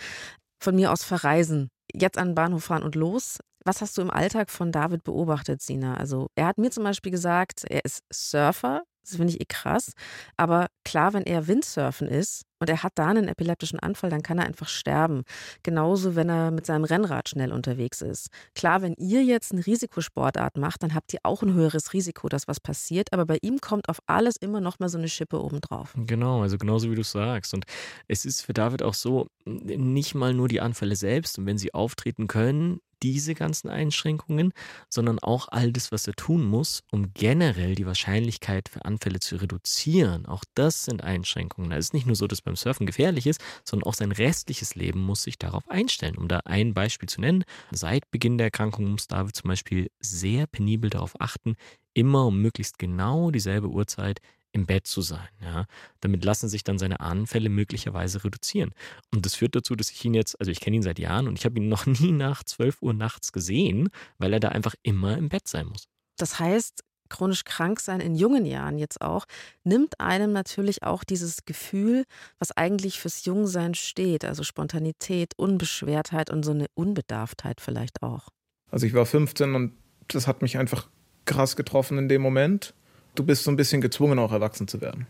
von 0.62 0.76
mir 0.76 0.92
aus 0.92 1.04
verreisen, 1.04 1.70
jetzt 1.94 2.18
an 2.18 2.30
den 2.30 2.36
Bahnhof 2.36 2.66
fahren 2.66 2.84
und 2.84 2.96
los. 2.96 3.40
Was 3.66 3.82
hast 3.82 3.98
du 3.98 4.02
im 4.02 4.12
Alltag 4.12 4.50
von 4.50 4.72
David 4.72 5.04
beobachtet, 5.04 5.62
Sina? 5.62 5.96
Also 5.96 6.28
er 6.36 6.48
hat 6.48 6.58
mir 6.58 6.72
zum 6.72 6.84
Beispiel 6.84 7.12
gesagt, 7.12 7.64
er 7.70 7.84
ist 7.86 8.04
Surfer, 8.12 8.84
das 9.04 9.18
finde 9.18 9.34
ich 9.34 9.42
eh 9.42 9.46
krass. 9.48 9.94
Aber 10.38 10.68
klar, 10.86 11.14
wenn 11.14 11.24
er 11.24 11.48
Windsurfen 11.48 12.08
ist 12.08 12.44
und 12.60 12.70
er 12.70 12.84
hat 12.84 12.94
da 12.96 13.08
einen 13.08 13.28
epileptischen 13.28 13.80
Anfall, 13.80 14.10
dann 14.10 14.24
kann 14.24 14.38
er 14.38 14.46
einfach 14.46 14.70
sterben. 14.70 15.24
Genauso, 15.64 16.16
wenn 16.16 16.30
er 16.30 16.52
mit 16.52 16.66
seinem 16.66 16.86
Rennrad 16.86 17.28
schnell 17.28 17.52
unterwegs 17.52 18.02
ist. 18.02 18.30
Klar, 18.56 18.82
wenn 18.82 18.94
ihr 18.98 19.24
jetzt 19.24 19.52
eine 19.52 19.66
Risikosportart 19.66 20.58
macht, 20.58 20.84
dann 20.84 20.96
habt 20.96 21.14
ihr 21.14 21.20
auch 21.24 21.44
ein 21.44 21.54
höheres 21.54 21.94
Risiko, 21.94 22.30
dass 22.30 22.48
was 22.48 22.62
passiert. 22.62 23.12
Aber 23.12 23.26
bei 23.26 23.40
ihm 23.42 23.60
kommt 23.60 23.90
auf 23.90 24.00
alles 24.08 24.38
immer 24.38 24.62
noch 24.62 24.80
mal 24.80 24.88
so 24.90 24.98
eine 24.98 25.10
Schippe 25.10 25.44
obendrauf. 25.44 25.94
Genau, 25.98 26.42
also 26.42 26.58
genauso 26.58 26.90
wie 26.90 26.96
du 26.96 27.04
sagst. 27.04 27.54
Und 27.54 27.66
es 28.08 28.24
ist 28.24 28.42
für 28.42 28.54
David 28.54 28.84
auch 28.84 28.94
so, 28.94 29.28
nicht 29.46 30.16
mal 30.16 30.34
nur 30.34 30.48
die 30.48 30.62
Anfälle 30.62 30.96
selbst. 30.96 31.38
Und 31.38 31.46
wenn 31.46 31.58
sie 31.58 31.74
auftreten 31.74 32.28
können, 32.28 32.80
diese 33.04 33.36
ganzen 33.36 33.70
Einschränkungen, 33.70 34.54
sondern 34.90 35.20
auch 35.20 35.50
all 35.50 35.72
das, 35.72 35.92
was 35.92 36.08
er 36.08 36.14
tun 36.14 36.44
muss, 36.46 36.84
um 36.92 37.14
generell 37.14 37.76
die 37.76 37.86
Wahrscheinlichkeit 37.86 38.70
für 38.70 38.86
Anfälle 38.86 39.20
zu 39.20 39.36
reduzieren. 39.36 40.26
Auch 40.26 40.44
das 40.56 40.86
sind 40.86 41.04
Einschränkungen. 41.04 41.72
Es 41.74 41.86
ist 41.86 41.94
nicht 41.94 42.08
nur 42.08 42.16
so, 42.16 42.28
dass 42.28 42.42
beim 42.42 42.56
Surfen 42.56 42.86
gefährlich 42.86 43.28
ist, 43.28 43.42
sondern 43.64 43.88
auch 43.88 43.94
sein 43.94 44.12
restliches 44.12 44.76
Leben 44.76 45.02
muss 45.02 45.24
sich 45.24 45.38
darauf 45.38 45.70
einstellen. 45.70 46.18
Um 46.18 46.28
da 46.28 46.40
ein 46.46 46.74
Beispiel 46.74 47.10
zu 47.10 47.22
nennen, 47.22 47.44
seit 47.72 48.10
Beginn 48.10 48.38
der 48.38 48.48
Erkrankung 48.48 48.90
muss 48.90 49.08
David 49.08 49.36
zum 49.36 49.50
Beispiel 49.50 49.92
sehr 50.00 50.48
penibel 50.48 50.90
darauf 50.90 51.20
achten, 51.20 51.56
immer 51.94 52.26
um 52.26 52.42
möglichst 52.42 52.80
genau 52.80 53.30
dieselbe 53.30 53.68
Uhrzeit 53.70 54.20
im 54.54 54.66
Bett 54.66 54.88
zu 54.88 55.02
sein. 55.02 55.28
Ja? 55.42 55.66
Damit 56.00 56.24
lassen 56.24 56.48
sich 56.48 56.64
dann 56.64 56.78
seine 56.78 57.02
Anfälle 57.02 57.50
möglicherweise 57.50 58.24
reduzieren. 58.24 58.72
Und 59.14 59.26
das 59.26 59.36
führt 59.36 59.56
dazu, 59.56 59.76
dass 59.76 59.92
ich 59.92 60.06
ihn 60.06 60.14
jetzt, 60.14 60.40
also 60.40 60.52
ich 60.52 60.62
kenne 60.62 60.78
ihn 60.78 60.84
seit 60.84 61.00
Jahren 61.00 61.28
und 61.28 61.38
ich 61.38 61.46
habe 61.46 61.60
ihn 61.60 61.68
noch 61.68 61.86
nie 61.86 62.12
nach 62.12 62.44
12 62.44 62.82
Uhr 62.82 62.94
nachts 62.94 63.34
gesehen, 63.34 63.90
weil 64.20 64.32
er 64.32 64.40
da 64.40 64.50
einfach 64.50 64.76
immer 64.84 65.18
im 65.18 65.30
Bett 65.30 65.48
sein 65.48 65.68
muss. 65.68 65.88
Das 66.18 66.40
heißt, 66.40 66.84
chronisch 67.10 67.44
krank 67.44 67.80
sein 67.80 68.00
in 68.00 68.16
jungen 68.16 68.46
Jahren 68.46 68.78
jetzt 68.78 69.02
auch, 69.02 69.26
nimmt 69.64 70.00
einem 70.00 70.32
natürlich 70.32 70.84
auch 70.84 71.04
dieses 71.04 71.46
Gefühl, 71.46 72.06
was 72.40 72.52
eigentlich 72.52 73.00
fürs 73.00 73.26
Jungsein 73.26 73.76
steht, 73.76 74.24
also 74.24 74.44
Spontanität, 74.44 75.34
Unbeschwertheit 75.36 76.30
und 76.30 76.44
so 76.44 76.52
eine 76.52 76.68
Unbedarftheit 76.76 77.60
vielleicht 77.60 78.02
auch. 78.02 78.30
Also 78.72 78.86
ich 78.86 78.94
war 78.94 79.06
15 79.06 79.54
und 79.56 79.74
das 80.08 80.28
hat 80.28 80.42
mich 80.42 80.58
einfach 80.58 80.90
krass 81.26 81.56
getroffen 81.56 81.98
in 81.98 82.10
dem 82.10 82.22
Moment 82.22 82.74
du 83.16 83.24
bist 83.24 83.44
so 83.44 83.52
ein 83.52 83.56
bisschen 83.56 83.82
gezwungen, 83.82 84.20
auch 84.20 84.32
erwachsen 84.32 84.68
zu 84.68 84.82
werden. 84.82 85.08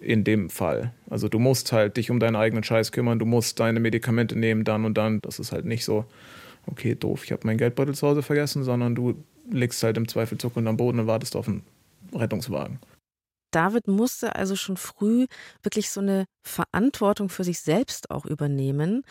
In 0.00 0.22
dem 0.22 0.48
Fall. 0.48 0.94
Also 1.10 1.28
du 1.28 1.38
musst 1.38 1.72
halt 1.72 1.96
dich 1.96 2.10
um 2.10 2.20
deinen 2.20 2.36
eigenen 2.36 2.62
Scheiß 2.62 2.92
kümmern, 2.92 3.18
du 3.18 3.26
musst 3.26 3.58
deine 3.58 3.80
Medikamente 3.80 4.38
nehmen, 4.38 4.64
dann 4.64 4.84
und 4.84 4.94
dann. 4.94 5.20
Das 5.22 5.38
ist 5.38 5.50
halt 5.50 5.64
nicht 5.64 5.84
so, 5.84 6.04
okay, 6.66 6.94
doof, 6.94 7.24
ich 7.24 7.32
habe 7.32 7.46
meinen 7.46 7.58
Geldbeutel 7.58 7.94
zu 7.94 8.06
Hause 8.06 8.22
vergessen, 8.22 8.62
sondern 8.62 8.94
du 8.94 9.24
liegst 9.50 9.82
halt 9.82 9.96
im 9.96 10.06
Zweifel 10.06 10.38
zuckend 10.38 10.68
am 10.68 10.76
Boden 10.76 11.00
und 11.00 11.06
wartest 11.06 11.34
auf 11.34 11.48
einen 11.48 11.62
Rettungswagen. 12.14 12.78
David 13.50 13.88
musste 13.88 14.36
also 14.36 14.56
schon 14.56 14.76
früh 14.76 15.26
wirklich 15.62 15.90
so 15.90 16.00
eine 16.00 16.26
Verantwortung 16.42 17.28
für 17.28 17.44
sich 17.44 17.60
selbst 17.60 18.10
auch 18.10 18.26
übernehmen. 18.26 19.02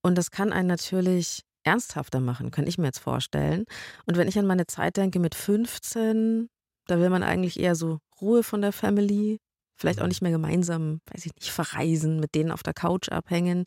Und 0.00 0.16
das 0.16 0.30
kann 0.30 0.52
einen 0.52 0.68
natürlich 0.68 1.42
ernsthafter 1.64 2.20
machen, 2.20 2.50
kann 2.50 2.66
ich 2.66 2.78
mir 2.78 2.86
jetzt 2.86 3.00
vorstellen. 3.00 3.64
Und 4.06 4.16
wenn 4.16 4.28
ich 4.28 4.38
an 4.38 4.46
meine 4.46 4.66
Zeit 4.66 4.96
denke 4.96 5.18
mit 5.18 5.34
15, 5.34 6.48
da 6.86 6.98
will 6.98 7.10
man 7.10 7.22
eigentlich 7.22 7.58
eher 7.58 7.74
so 7.74 7.98
Ruhe 8.20 8.42
von 8.42 8.60
der 8.62 8.72
Family, 8.72 9.38
vielleicht 9.76 10.00
auch 10.00 10.04
mhm. 10.04 10.10
nicht 10.10 10.22
mehr 10.22 10.32
gemeinsam, 10.32 11.00
weiß 11.12 11.26
ich 11.26 11.34
nicht, 11.34 11.50
verreisen, 11.50 12.20
mit 12.20 12.34
denen 12.34 12.50
auf 12.50 12.62
der 12.62 12.74
Couch 12.74 13.08
abhängen. 13.08 13.64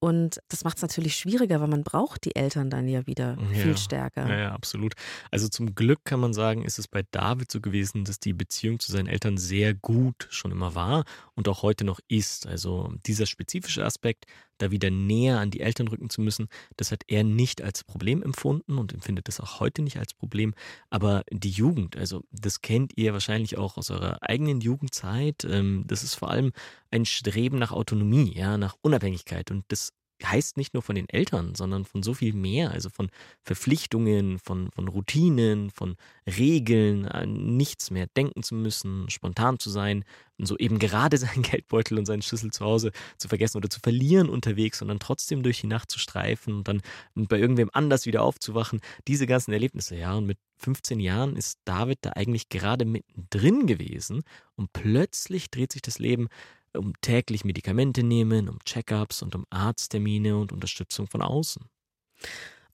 Und 0.00 0.38
das 0.48 0.62
macht 0.62 0.76
es 0.76 0.82
natürlich 0.82 1.16
schwieriger, 1.16 1.60
weil 1.60 1.66
man 1.68 1.82
braucht 1.82 2.24
die 2.24 2.36
Eltern 2.36 2.70
dann 2.70 2.86
ja 2.86 3.06
wieder 3.08 3.36
Ja. 3.36 3.62
viel 3.62 3.76
stärker. 3.76 4.28
Ja, 4.28 4.38
ja, 4.38 4.52
absolut. 4.52 4.94
Also 5.32 5.48
zum 5.48 5.74
Glück 5.74 6.04
kann 6.04 6.20
man 6.20 6.32
sagen, 6.32 6.64
ist 6.64 6.78
es 6.78 6.86
bei 6.86 7.02
David 7.10 7.50
so 7.50 7.60
gewesen, 7.60 8.04
dass 8.04 8.20
die 8.20 8.32
Beziehung 8.32 8.78
zu 8.78 8.92
seinen 8.92 9.08
Eltern 9.08 9.38
sehr 9.38 9.74
gut 9.74 10.28
schon 10.30 10.52
immer 10.52 10.76
war 10.76 11.04
und 11.34 11.48
auch 11.48 11.62
heute 11.62 11.84
noch 11.84 11.98
ist. 12.06 12.46
Also 12.46 12.92
dieser 13.06 13.26
spezifische 13.26 13.84
Aspekt, 13.84 14.26
da 14.58 14.70
wieder 14.70 14.90
näher 14.90 15.38
an 15.40 15.50
die 15.50 15.60
Eltern 15.60 15.88
rücken 15.88 16.10
zu 16.10 16.20
müssen, 16.20 16.48
das 16.76 16.92
hat 16.92 17.02
er 17.08 17.24
nicht 17.24 17.62
als 17.62 17.84
Problem 17.84 18.22
empfunden 18.22 18.78
und 18.78 18.92
empfindet 18.92 19.28
das 19.28 19.40
auch 19.40 19.60
heute 19.60 19.82
nicht 19.82 19.98
als 19.98 20.14
Problem. 20.14 20.54
Aber 20.90 21.24
die 21.30 21.50
Jugend, 21.50 21.96
also 21.96 22.22
das 22.30 22.60
kennt 22.60 22.96
ihr 22.96 23.12
wahrscheinlich 23.12 23.56
auch 23.58 23.76
aus 23.76 23.90
eurer 23.90 24.22
eigenen 24.22 24.60
Jugendzeit. 24.60 25.44
ähm, 25.44 25.84
Das 25.86 26.02
ist 26.02 26.14
vor 26.14 26.30
allem 26.30 26.52
ein 26.90 27.04
Streben 27.04 27.58
nach 27.58 27.72
Autonomie, 27.72 28.32
ja, 28.34 28.58
nach 28.58 28.76
Unabhängigkeit. 28.82 29.50
Und 29.50 29.64
das 29.68 29.92
heißt 30.24 30.56
nicht 30.56 30.74
nur 30.74 30.82
von 30.82 30.94
den 30.94 31.08
Eltern, 31.08 31.54
sondern 31.54 31.84
von 31.84 32.02
so 32.02 32.14
viel 32.14 32.32
mehr, 32.32 32.70
also 32.70 32.90
von 32.90 33.10
Verpflichtungen, 33.42 34.38
von, 34.38 34.70
von 34.72 34.88
Routinen, 34.88 35.70
von 35.70 35.96
Regeln, 36.26 37.06
an 37.06 37.56
nichts 37.56 37.90
mehr 37.90 38.06
denken 38.06 38.42
zu 38.42 38.54
müssen, 38.54 39.08
spontan 39.10 39.58
zu 39.58 39.70
sein 39.70 40.04
und 40.38 40.46
so 40.46 40.56
eben 40.56 40.78
gerade 40.78 41.16
seinen 41.18 41.42
Geldbeutel 41.42 41.98
und 41.98 42.06
seinen 42.06 42.22
Schlüssel 42.22 42.50
zu 42.50 42.64
Hause 42.64 42.92
zu 43.16 43.28
vergessen 43.28 43.58
oder 43.58 43.70
zu 43.70 43.80
verlieren 43.80 44.28
unterwegs 44.28 44.82
und 44.82 44.88
dann 44.88 44.98
trotzdem 44.98 45.42
durch 45.42 45.60
die 45.60 45.66
Nacht 45.66 45.90
zu 45.90 45.98
streifen 45.98 46.54
und 46.54 46.68
dann 46.68 46.80
bei 47.14 47.38
irgendwem 47.38 47.70
anders 47.72 48.06
wieder 48.06 48.22
aufzuwachen. 48.22 48.80
Diese 49.06 49.26
ganzen 49.26 49.52
Erlebnisse, 49.52 49.96
ja. 49.96 50.14
Und 50.14 50.26
mit 50.26 50.38
15 50.58 51.00
Jahren 51.00 51.36
ist 51.36 51.58
David 51.64 51.98
da 52.02 52.10
eigentlich 52.10 52.48
gerade 52.48 52.84
mittendrin 52.84 53.66
gewesen 53.66 54.22
und 54.56 54.72
plötzlich 54.72 55.50
dreht 55.50 55.72
sich 55.72 55.82
das 55.82 55.98
Leben 55.98 56.28
um 56.76 56.92
täglich 57.00 57.44
Medikamente 57.44 58.02
nehmen, 58.02 58.48
um 58.48 58.58
Checkups 58.64 59.22
und 59.22 59.34
um 59.34 59.44
Arzttermine 59.50 60.36
und 60.36 60.52
Unterstützung 60.52 61.06
von 61.06 61.22
außen. 61.22 61.68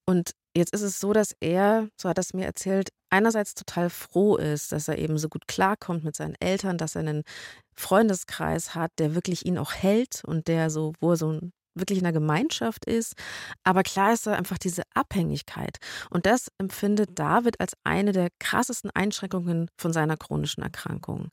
Und 0.06 0.32
jetzt 0.56 0.74
ist 0.74 0.82
es 0.82 1.00
so, 1.00 1.12
dass 1.12 1.34
er, 1.40 1.88
so 2.00 2.08
hat 2.08 2.18
er 2.18 2.22
es 2.22 2.34
mir 2.34 2.44
erzählt, 2.44 2.90
einerseits 3.10 3.54
total 3.54 3.90
froh 3.90 4.36
ist, 4.36 4.72
dass 4.72 4.88
er 4.88 4.98
eben 4.98 5.18
so 5.18 5.28
gut 5.28 5.46
klarkommt 5.48 6.04
mit 6.04 6.16
seinen 6.16 6.34
Eltern, 6.40 6.78
dass 6.78 6.94
er 6.94 7.00
einen 7.00 7.22
Freundeskreis 7.74 8.74
hat, 8.74 8.90
der 8.98 9.14
wirklich 9.14 9.46
ihn 9.46 9.58
auch 9.58 9.72
hält 9.72 10.22
und 10.24 10.48
der 10.48 10.70
so, 10.70 10.92
wo 11.00 11.12
er 11.12 11.16
so 11.16 11.32
ein 11.32 11.52
wirklich 11.76 11.98
in 11.98 12.04
einer 12.04 12.12
Gemeinschaft 12.12 12.84
ist. 12.84 13.14
Aber 13.64 13.82
klar 13.82 14.12
ist 14.12 14.26
da 14.26 14.34
einfach 14.34 14.58
diese 14.58 14.82
Abhängigkeit. 14.94 15.78
Und 16.10 16.26
das 16.26 16.48
empfindet 16.58 17.18
David 17.18 17.60
als 17.60 17.72
eine 17.84 18.12
der 18.12 18.28
krassesten 18.38 18.90
Einschränkungen 18.94 19.68
von 19.76 19.92
seiner 19.92 20.16
chronischen 20.16 20.62
Erkrankung. 20.62 21.30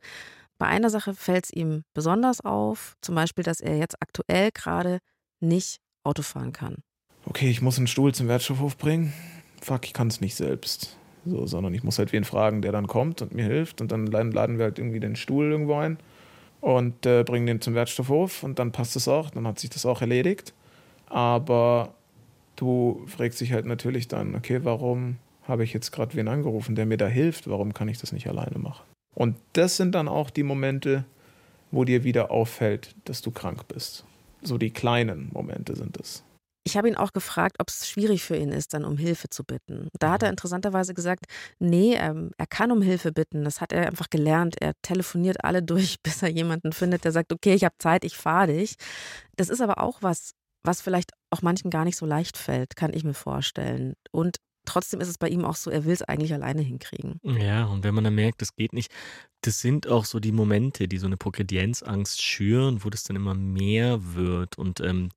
Bei 0.62 0.68
einer 0.68 0.92
Sache 0.92 1.16
fällt 1.16 1.46
es 1.46 1.52
ihm 1.52 1.86
besonders 1.96 2.40
auf, 2.42 2.96
zum 3.02 3.16
Beispiel, 3.16 3.44
dass 3.44 3.62
er 3.62 3.78
jetzt 3.78 4.00
aktuell 4.00 4.52
gerade 4.54 5.00
nicht 5.40 5.78
Auto 6.04 6.22
fahren 6.22 6.54
kann. 6.54 6.84
Okay, 7.26 7.50
ich 7.50 7.64
muss 7.64 7.80
einen 7.80 7.88
Stuhl 7.88 8.14
zum 8.14 8.28
Wertstoffhof 8.28 8.78
bringen. 8.78 9.12
Fuck, 9.60 9.86
ich 9.86 9.94
kann 9.94 10.10
es 10.10 10.22
nicht 10.22 10.36
selbst. 10.36 10.98
So, 11.26 11.48
sondern 11.48 11.74
ich 11.74 11.82
muss 11.82 11.98
halt 11.98 12.14
wen 12.14 12.26
fragen, 12.26 12.62
der 12.62 12.72
dann 12.72 12.86
kommt 12.86 13.24
und 13.24 13.34
mir 13.34 13.46
hilft. 13.46 13.82
Und 13.82 13.92
dann 13.92 14.06
laden 14.06 14.60
wir 14.60 14.66
halt 14.66 14.78
irgendwie 14.78 15.00
den 15.00 15.16
Stuhl 15.16 15.50
irgendwo 15.50 15.78
ein 15.78 15.98
und 16.60 17.08
äh, 17.08 17.24
bringen 17.24 17.48
den 17.48 17.60
zum 17.60 17.74
Wertstoffhof 17.74 18.44
und 18.44 18.60
dann 18.60 18.72
passt 18.72 18.96
es 18.96 19.08
auch, 19.08 19.32
dann 19.32 19.48
hat 19.48 19.58
sich 19.58 19.72
das 19.72 19.88
auch 19.88 20.02
erledigt. 20.02 20.54
Aber 21.08 21.96
du 22.56 23.04
fragst 23.08 23.42
dich 23.42 23.52
halt 23.52 23.66
natürlich 23.66 24.10
dann, 24.10 24.36
okay, 24.36 24.60
warum 24.64 25.18
habe 25.48 25.64
ich 25.64 25.74
jetzt 25.74 25.90
gerade 25.90 26.14
wen 26.14 26.28
angerufen, 26.28 26.76
der 26.76 26.86
mir 26.86 26.98
da 26.98 27.08
hilft? 27.08 27.50
Warum 27.50 27.74
kann 27.74 27.88
ich 27.88 27.98
das 27.98 28.12
nicht 28.12 28.28
alleine 28.28 28.60
machen? 28.60 28.84
Und 29.14 29.38
das 29.54 29.78
sind 29.78 29.94
dann 29.94 30.08
auch 30.08 30.30
die 30.30 30.44
Momente, 30.44 31.06
wo 31.72 31.86
dir 31.86 32.04
wieder 32.04 32.32
auffällt, 32.32 32.96
dass 33.06 33.22
du 33.22 33.32
krank 33.32 33.68
bist. 33.68 34.06
So 34.42 34.58
die 34.58 34.72
kleinen 34.72 35.30
Momente 35.34 35.76
sind 35.76 35.98
es. 36.00 36.24
Ich 36.64 36.78
habe 36.78 36.88
ihn 36.88 36.96
auch 36.96 37.12
gefragt, 37.12 37.56
ob 37.60 37.70
es 37.70 37.90
schwierig 37.90 38.24
für 38.24 38.36
ihn 38.36 38.52
ist, 38.52 38.74
dann 38.76 38.86
um 38.86 38.96
Hilfe 38.96 39.30
zu 39.30 39.44
bitten. 39.44 39.90
Da 40.00 40.12
hat 40.12 40.24
er 40.24 40.30
interessanterweise 40.30 40.94
gesagt, 40.94 41.26
nee, 41.58 41.96
ähm, 41.96 42.32
er 42.38 42.46
kann 42.46 42.72
um 42.72 42.84
Hilfe 42.84 43.12
bitten. 43.12 43.44
Das 43.44 43.62
hat 43.62 43.74
er 43.74 43.88
einfach 43.88 44.12
gelernt. 44.12 44.58
Er 44.62 44.74
telefoniert 44.84 45.44
alle 45.44 45.64
durch, 45.64 45.98
bis 46.04 46.22
er 46.22 46.30
jemanden 46.30 46.72
findet, 46.72 47.04
der 47.04 47.12
sagt, 47.12 47.34
okay, 47.34 47.56
ich 47.56 47.64
habe 47.64 47.76
Zeit, 47.80 48.06
ich 48.06 48.16
fahre 48.16 48.54
dich. 48.54 48.76
Das 49.38 49.50
ist 49.50 49.62
aber 49.62 49.82
auch 49.82 50.04
was, 50.04 50.34
was 50.64 50.82
vielleicht 50.82 51.12
auch 51.32 51.42
manchen 51.42 51.72
gar 51.72 51.84
nicht 51.84 51.98
so 51.98 52.06
leicht 52.06 52.38
fällt, 52.38 52.76
kann 52.76 52.94
ich 52.94 53.04
mir 53.04 53.16
vorstellen. 53.16 53.96
Und 54.12 54.38
trotzdem 54.72 55.02
ist 55.02 55.10
es 55.10 55.18
bei 55.18 55.28
ihm 55.28 55.44
auch 55.44 55.56
so, 55.56 55.70
er 55.70 55.84
will 55.86 55.94
es 55.94 56.02
eigentlich 56.02 56.34
alleine 56.34 56.62
hinkriegen. 56.62 57.20
Ja, 57.24 57.66
und 57.66 57.84
wenn 57.84 57.94
man 57.94 58.06
dann 58.06 58.16
merkt, 58.16 58.42
das 58.42 58.56
geht 58.56 58.72
nicht, 58.74 58.92
das 59.42 59.60
sind 59.60 59.88
auch 59.88 60.06
so 60.06 60.20
die 60.20 60.32
Momente, 60.32 60.88
die 60.88 60.98
so 60.98 61.08
eine 61.08 61.18
Progredienzangst 61.18 62.22
schüren, 62.22 62.84
wo 62.84 62.90
das 62.90 63.04
dann 63.04 63.16
immer 63.16 63.34
mehr 63.34 64.14
wird. 64.16 64.58
Und 64.58 64.80
ähm, 64.80 65.10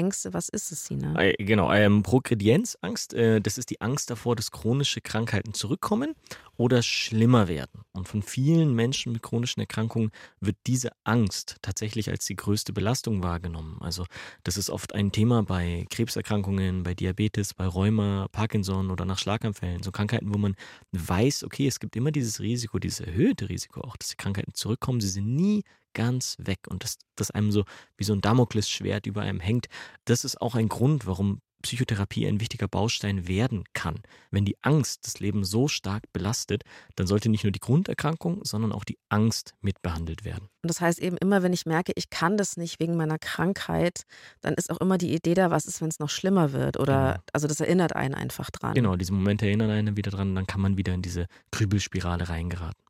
Progredienzängste, 0.00 0.32
was 0.32 0.48
ist 0.48 0.72
es, 0.72 0.86
Sina? 0.86 1.14
genau, 1.38 1.72
ähm, 1.72 2.02
Progredienzangst, 2.02 3.14
äh, 3.14 3.40
das 3.40 3.58
ist 3.58 3.70
die 3.70 3.80
Angst 3.80 4.10
davor, 4.10 4.36
dass 4.36 4.50
chronische 4.50 5.00
Krankheiten 5.00 5.52
zurückkommen 5.52 6.14
oder 6.56 6.82
schlimmer 6.82 7.48
werden. 7.48 7.82
Und 7.92 8.08
von 8.08 8.22
vielen 8.22 8.74
Menschen 8.74 9.12
mit 9.12 9.22
chronischen 9.22 9.60
Erkrankungen 9.60 10.10
wird 10.40 10.56
diese 10.66 10.90
Angst 11.04 11.56
tatsächlich 11.62 12.10
als 12.10 12.24
die 12.26 12.36
größte 12.36 12.72
Belastung 12.72 13.22
wahrgenommen. 13.22 13.78
Also 13.80 14.06
das 14.42 14.56
ist 14.56 14.70
oft 14.70 14.94
ein 14.94 15.12
Thema 15.12 15.42
bei 15.42 15.86
Krebserkrankungen, 15.90 16.82
bei 16.82 16.94
Diabetes, 16.94 17.54
bei 17.54 17.66
Rheuma, 17.66 18.28
Parkinson 18.32 18.90
oder 18.90 19.04
nach 19.04 19.18
Schlaganfällen. 19.18 19.82
So 19.82 19.90
Krankheiten, 19.90 20.32
wo 20.32 20.38
man 20.38 20.54
weiß, 20.92 21.44
okay, 21.44 21.66
es 21.66 21.80
gibt 21.80 21.96
immer 21.96 22.10
dieses 22.10 22.40
Risiko, 22.40 22.78
dieses 22.78 23.00
erhöhte 23.00 23.48
Risiko 23.48 23.80
auch, 23.82 23.96
dass 23.96 24.08
die 24.08 24.16
Krankheiten 24.16 24.54
zurückkommen. 24.54 25.00
Sie 25.00 25.08
sind 25.08 25.34
nie 25.34 25.62
ganz 25.94 26.36
weg 26.38 26.60
und 26.68 26.84
dass 26.84 26.98
das 27.16 27.30
einem 27.30 27.52
so 27.52 27.64
wie 27.96 28.04
so 28.04 28.12
ein 28.12 28.20
Damoklesschwert 28.20 29.06
über 29.06 29.22
einem 29.22 29.40
hängt. 29.40 29.66
Das 30.04 30.24
ist 30.24 30.40
auch 30.40 30.54
ein 30.54 30.68
Grund, 30.68 31.06
warum 31.06 31.40
Psychotherapie 31.62 32.26
ein 32.26 32.40
wichtiger 32.40 32.68
Baustein 32.68 33.28
werden 33.28 33.64
kann. 33.72 33.96
Wenn 34.30 34.44
die 34.44 34.56
Angst 34.62 35.06
das 35.06 35.20
Leben 35.20 35.44
so 35.44 35.68
stark 35.68 36.04
belastet, 36.12 36.62
dann 36.96 37.06
sollte 37.06 37.28
nicht 37.28 37.44
nur 37.44 37.52
die 37.52 37.60
Grunderkrankung, 37.60 38.44
sondern 38.44 38.72
auch 38.72 38.84
die 38.84 38.98
Angst 39.08 39.54
mitbehandelt 39.60 40.24
werden. 40.24 40.48
Und 40.62 40.68
das 40.68 40.80
heißt 40.80 40.98
eben 40.98 41.16
immer, 41.18 41.42
wenn 41.42 41.52
ich 41.52 41.66
merke, 41.66 41.92
ich 41.96 42.10
kann 42.10 42.36
das 42.36 42.56
nicht 42.56 42.80
wegen 42.80 42.96
meiner 42.96 43.18
Krankheit, 43.18 44.04
dann 44.40 44.54
ist 44.54 44.70
auch 44.70 44.80
immer 44.80 44.98
die 44.98 45.14
Idee 45.14 45.34
da, 45.34 45.50
was 45.50 45.66
ist, 45.66 45.80
wenn 45.80 45.88
es 45.88 45.98
noch 45.98 46.10
schlimmer 46.10 46.52
wird? 46.52 46.78
Oder 46.78 47.00
Genau. 47.12 47.24
also 47.32 47.46
das 47.46 47.60
erinnert 47.60 47.94
einen 47.94 48.14
einfach 48.14 48.50
dran. 48.50 48.74
Genau, 48.74 48.96
diese 48.96 49.12
Momente 49.12 49.46
erinnern 49.46 49.70
einen 49.70 49.96
wieder 49.96 50.10
dran, 50.10 50.34
dann 50.34 50.46
kann 50.46 50.60
man 50.60 50.76
wieder 50.78 50.94
in 50.94 51.02
diese 51.02 51.26
Grübelspirale 51.50 52.28
reingeraten. 52.28 52.89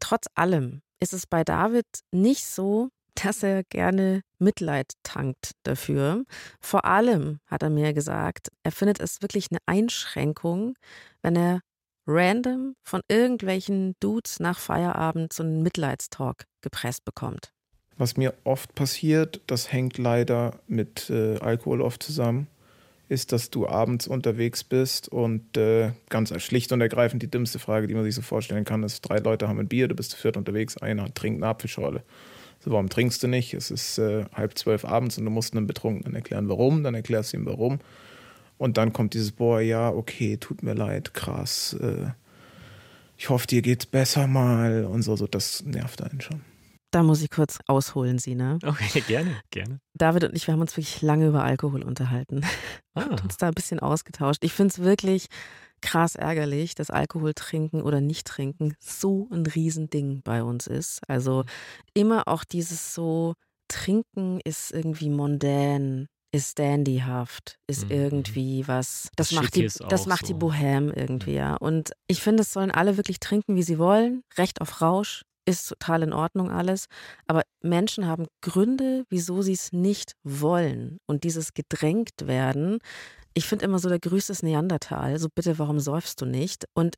Trotz 0.00 0.26
allem 0.34 0.82
ist 1.00 1.12
es 1.12 1.26
bei 1.26 1.44
David 1.44 1.86
nicht 2.12 2.44
so, 2.44 2.90
dass 3.14 3.42
er 3.42 3.64
gerne 3.64 4.22
Mitleid 4.38 4.92
tankt 5.02 5.52
dafür. 5.64 6.24
Vor 6.60 6.84
allem 6.84 7.40
hat 7.46 7.62
er 7.62 7.70
mir 7.70 7.92
gesagt, 7.92 8.48
er 8.62 8.72
findet 8.72 9.00
es 9.00 9.22
wirklich 9.22 9.48
eine 9.50 9.58
Einschränkung, 9.66 10.74
wenn 11.22 11.36
er 11.36 11.60
random 12.06 12.74
von 12.82 13.02
irgendwelchen 13.08 13.94
Dudes 14.00 14.40
nach 14.40 14.58
Feierabend 14.58 15.32
so 15.32 15.42
einen 15.42 15.62
Mitleidstalk 15.62 16.44
gepresst 16.62 17.04
bekommt. 17.04 17.52
Was 17.96 18.16
mir 18.16 18.34
oft 18.44 18.74
passiert, 18.74 19.40
das 19.48 19.72
hängt 19.72 19.98
leider 19.98 20.60
mit 20.68 21.10
äh, 21.10 21.38
Alkohol 21.38 21.82
oft 21.82 22.02
zusammen, 22.02 22.46
ist, 23.08 23.32
dass 23.32 23.50
du 23.50 23.66
abends 23.66 24.06
unterwegs 24.06 24.64
bist 24.64 25.08
und 25.08 25.56
äh, 25.56 25.92
ganz 26.10 26.32
schlicht 26.42 26.72
und 26.72 26.80
ergreifend 26.80 27.22
die 27.22 27.30
dümmste 27.30 27.58
Frage, 27.58 27.86
die 27.86 27.94
man 27.94 28.04
sich 28.04 28.14
so 28.14 28.22
vorstellen 28.22 28.64
kann, 28.64 28.82
ist, 28.82 29.00
drei 29.00 29.18
Leute 29.18 29.48
haben 29.48 29.58
ein 29.58 29.68
Bier, 29.68 29.88
du 29.88 29.94
bist 29.94 30.10
zu 30.10 30.18
viert 30.18 30.36
unterwegs, 30.36 30.76
einer 30.76 31.12
trinkt 31.14 31.42
eine 31.42 31.50
Apfelschorle. 31.50 32.02
So, 32.60 32.72
warum 32.72 32.88
trinkst 32.88 33.22
du 33.22 33.28
nicht? 33.28 33.54
Es 33.54 33.70
ist 33.70 33.98
äh, 33.98 34.24
halb 34.34 34.58
zwölf 34.58 34.84
abends 34.84 35.16
und 35.16 35.24
du 35.24 35.30
musst 35.30 35.54
einem 35.54 35.66
Betrunkenen 35.66 36.14
erklären, 36.14 36.48
warum, 36.48 36.82
dann 36.82 36.94
erklärst 36.94 37.32
du 37.32 37.38
ihm, 37.38 37.46
warum. 37.46 37.78
Und 38.58 38.76
dann 38.76 38.92
kommt 38.92 39.14
dieses, 39.14 39.32
boah, 39.32 39.60
ja, 39.60 39.90
okay, 39.90 40.36
tut 40.36 40.62
mir 40.62 40.74
leid, 40.74 41.14
krass. 41.14 41.76
Äh, 41.80 42.10
ich 43.16 43.30
hoffe, 43.30 43.46
dir 43.46 43.62
geht's 43.62 43.86
besser 43.86 44.26
mal 44.26 44.84
und 44.84 45.02
so, 45.02 45.16
so, 45.16 45.26
das 45.26 45.64
nervt 45.64 46.02
einen 46.02 46.20
schon. 46.20 46.40
Da 46.90 47.02
muss 47.02 47.20
ich 47.22 47.30
kurz 47.30 47.58
ausholen, 47.66 48.18
Sina. 48.18 48.58
Okay, 48.64 49.02
gerne, 49.02 49.36
gerne. 49.50 49.80
David 49.94 50.24
und 50.24 50.34
ich, 50.34 50.46
wir 50.46 50.54
haben 50.54 50.60
uns 50.62 50.74
wirklich 50.76 51.02
lange 51.02 51.26
über 51.26 51.44
Alkohol 51.44 51.82
unterhalten. 51.82 52.42
Ah, 52.94 53.14
uns 53.22 53.36
da 53.36 53.46
ein 53.46 53.54
bisschen 53.54 53.78
ausgetauscht. 53.78 54.42
Ich 54.42 54.52
finde 54.52 54.72
es 54.72 54.80
wirklich 54.80 55.26
krass 55.80 56.16
ärgerlich, 56.16 56.74
dass 56.74 56.90
Alkohol 56.90 57.32
trinken 57.32 57.80
oder 57.80 58.00
nicht 58.00 58.26
trinken 58.26 58.74
so 58.80 59.28
ein 59.30 59.46
Riesending 59.46 60.22
bei 60.24 60.42
uns 60.42 60.66
ist. 60.66 60.98
Also 61.06 61.44
immer 61.94 62.26
auch 62.26 62.42
dieses 62.42 62.94
so, 62.94 63.34
trinken 63.68 64.40
ist 64.42 64.72
irgendwie 64.72 65.10
mondän, 65.10 66.08
ist 66.34 66.58
dandyhaft, 66.58 67.56
ist 67.68 67.84
Mhm. 67.84 67.90
irgendwie 67.92 68.66
was, 68.66 69.10
das, 69.14 69.28
Das 69.28 69.32
macht 69.40 69.54
die, 69.54 69.68
das 69.88 70.06
macht 70.06 70.22
die 70.28 70.32
so. 70.32 70.38
Bohème 70.38 70.92
irgendwie, 70.96 71.34
ja. 71.34 71.54
Und 71.54 71.92
ich 72.08 72.20
finde, 72.20 72.42
es 72.42 72.52
sollen 72.52 72.72
alle 72.72 72.96
wirklich 72.96 73.20
trinken, 73.20 73.54
wie 73.54 73.62
sie 73.62 73.78
wollen. 73.78 74.22
Recht 74.36 74.60
auf 74.60 74.80
Rausch 74.82 75.22
ist 75.48 75.68
total 75.68 76.02
in 76.02 76.12
Ordnung 76.12 76.50
alles. 76.50 76.86
Aber 77.26 77.42
Menschen 77.62 78.06
haben 78.06 78.26
Gründe, 78.42 79.04
wieso 79.08 79.42
sie 79.42 79.54
es 79.54 79.72
nicht 79.72 80.12
wollen. 80.22 80.98
Und 81.06 81.24
dieses 81.24 81.54
gedrängt 81.54 82.26
werden, 82.26 82.78
ich 83.34 83.46
finde 83.46 83.64
immer 83.64 83.78
so, 83.78 83.88
der 83.88 83.98
Grüß 83.98 84.30
ist 84.30 84.42
Neandertal. 84.42 85.18
So 85.18 85.28
bitte, 85.34 85.58
warum 85.58 85.80
säufst 85.80 86.20
du 86.20 86.26
nicht? 86.26 86.66
Und 86.74 86.96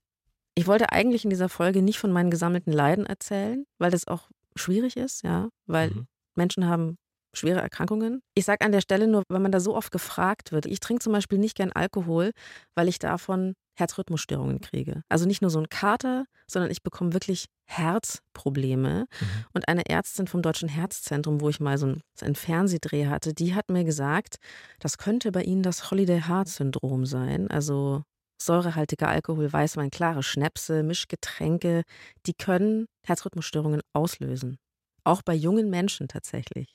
ich 0.54 0.66
wollte 0.66 0.90
eigentlich 0.92 1.24
in 1.24 1.30
dieser 1.30 1.48
Folge 1.48 1.80
nicht 1.80 1.98
von 1.98 2.12
meinen 2.12 2.30
gesammelten 2.30 2.72
Leiden 2.72 3.06
erzählen, 3.06 3.64
weil 3.78 3.90
das 3.90 4.08
auch 4.08 4.28
schwierig 4.56 4.96
ist, 4.96 5.22
ja, 5.22 5.48
weil 5.66 5.90
Mhm. 5.90 6.06
Menschen 6.34 6.66
haben 6.66 6.96
schwere 7.34 7.60
Erkrankungen. 7.60 8.22
Ich 8.34 8.44
sage 8.44 8.64
an 8.64 8.72
der 8.72 8.80
Stelle 8.80 9.06
nur, 9.06 9.22
wenn 9.28 9.42
man 9.42 9.52
da 9.52 9.60
so 9.60 9.76
oft 9.76 9.92
gefragt 9.92 10.52
wird, 10.52 10.66
ich 10.66 10.80
trinke 10.80 11.02
zum 11.02 11.12
Beispiel 11.12 11.38
nicht 11.38 11.56
gern 11.56 11.72
Alkohol, 11.72 12.32
weil 12.74 12.88
ich 12.88 12.98
davon 12.98 13.54
Herzrhythmusstörungen 13.78 14.60
kriege. 14.60 15.02
Also 15.08 15.26
nicht 15.26 15.42
nur 15.42 15.50
so 15.50 15.58
ein 15.58 15.68
Kater, 15.68 16.26
sondern 16.46 16.70
ich 16.70 16.82
bekomme 16.82 17.12
wirklich 17.14 17.46
Herzprobleme. 17.66 19.06
Mhm. 19.08 19.26
Und 19.54 19.68
eine 19.68 19.86
Ärztin 19.88 20.26
vom 20.26 20.42
Deutschen 20.42 20.68
Herzzentrum, 20.68 21.40
wo 21.40 21.48
ich 21.48 21.60
mal 21.60 21.78
so 21.78 21.86
einen, 21.86 22.02
so 22.18 22.26
einen 22.26 22.34
Fernsehdreh 22.34 23.06
hatte, 23.06 23.32
die 23.32 23.54
hat 23.54 23.70
mir 23.70 23.84
gesagt, 23.84 24.36
das 24.80 24.98
könnte 24.98 25.32
bei 25.32 25.42
Ihnen 25.42 25.62
das 25.62 25.90
Holiday 25.90 26.22
Heart 26.22 26.48
Syndrom 26.48 27.06
sein. 27.06 27.50
Also 27.50 28.02
säurehaltiger 28.40 29.08
Alkohol, 29.08 29.52
Weißwein, 29.52 29.90
klare 29.90 30.22
Schnäpse, 30.22 30.82
Mischgetränke, 30.82 31.82
die 32.26 32.34
können 32.34 32.86
Herzrhythmusstörungen 33.06 33.82
auslösen. 33.92 34.58
Auch 35.10 35.22
bei 35.22 35.34
jungen 35.34 35.70
Menschen 35.70 36.06
tatsächlich. 36.06 36.68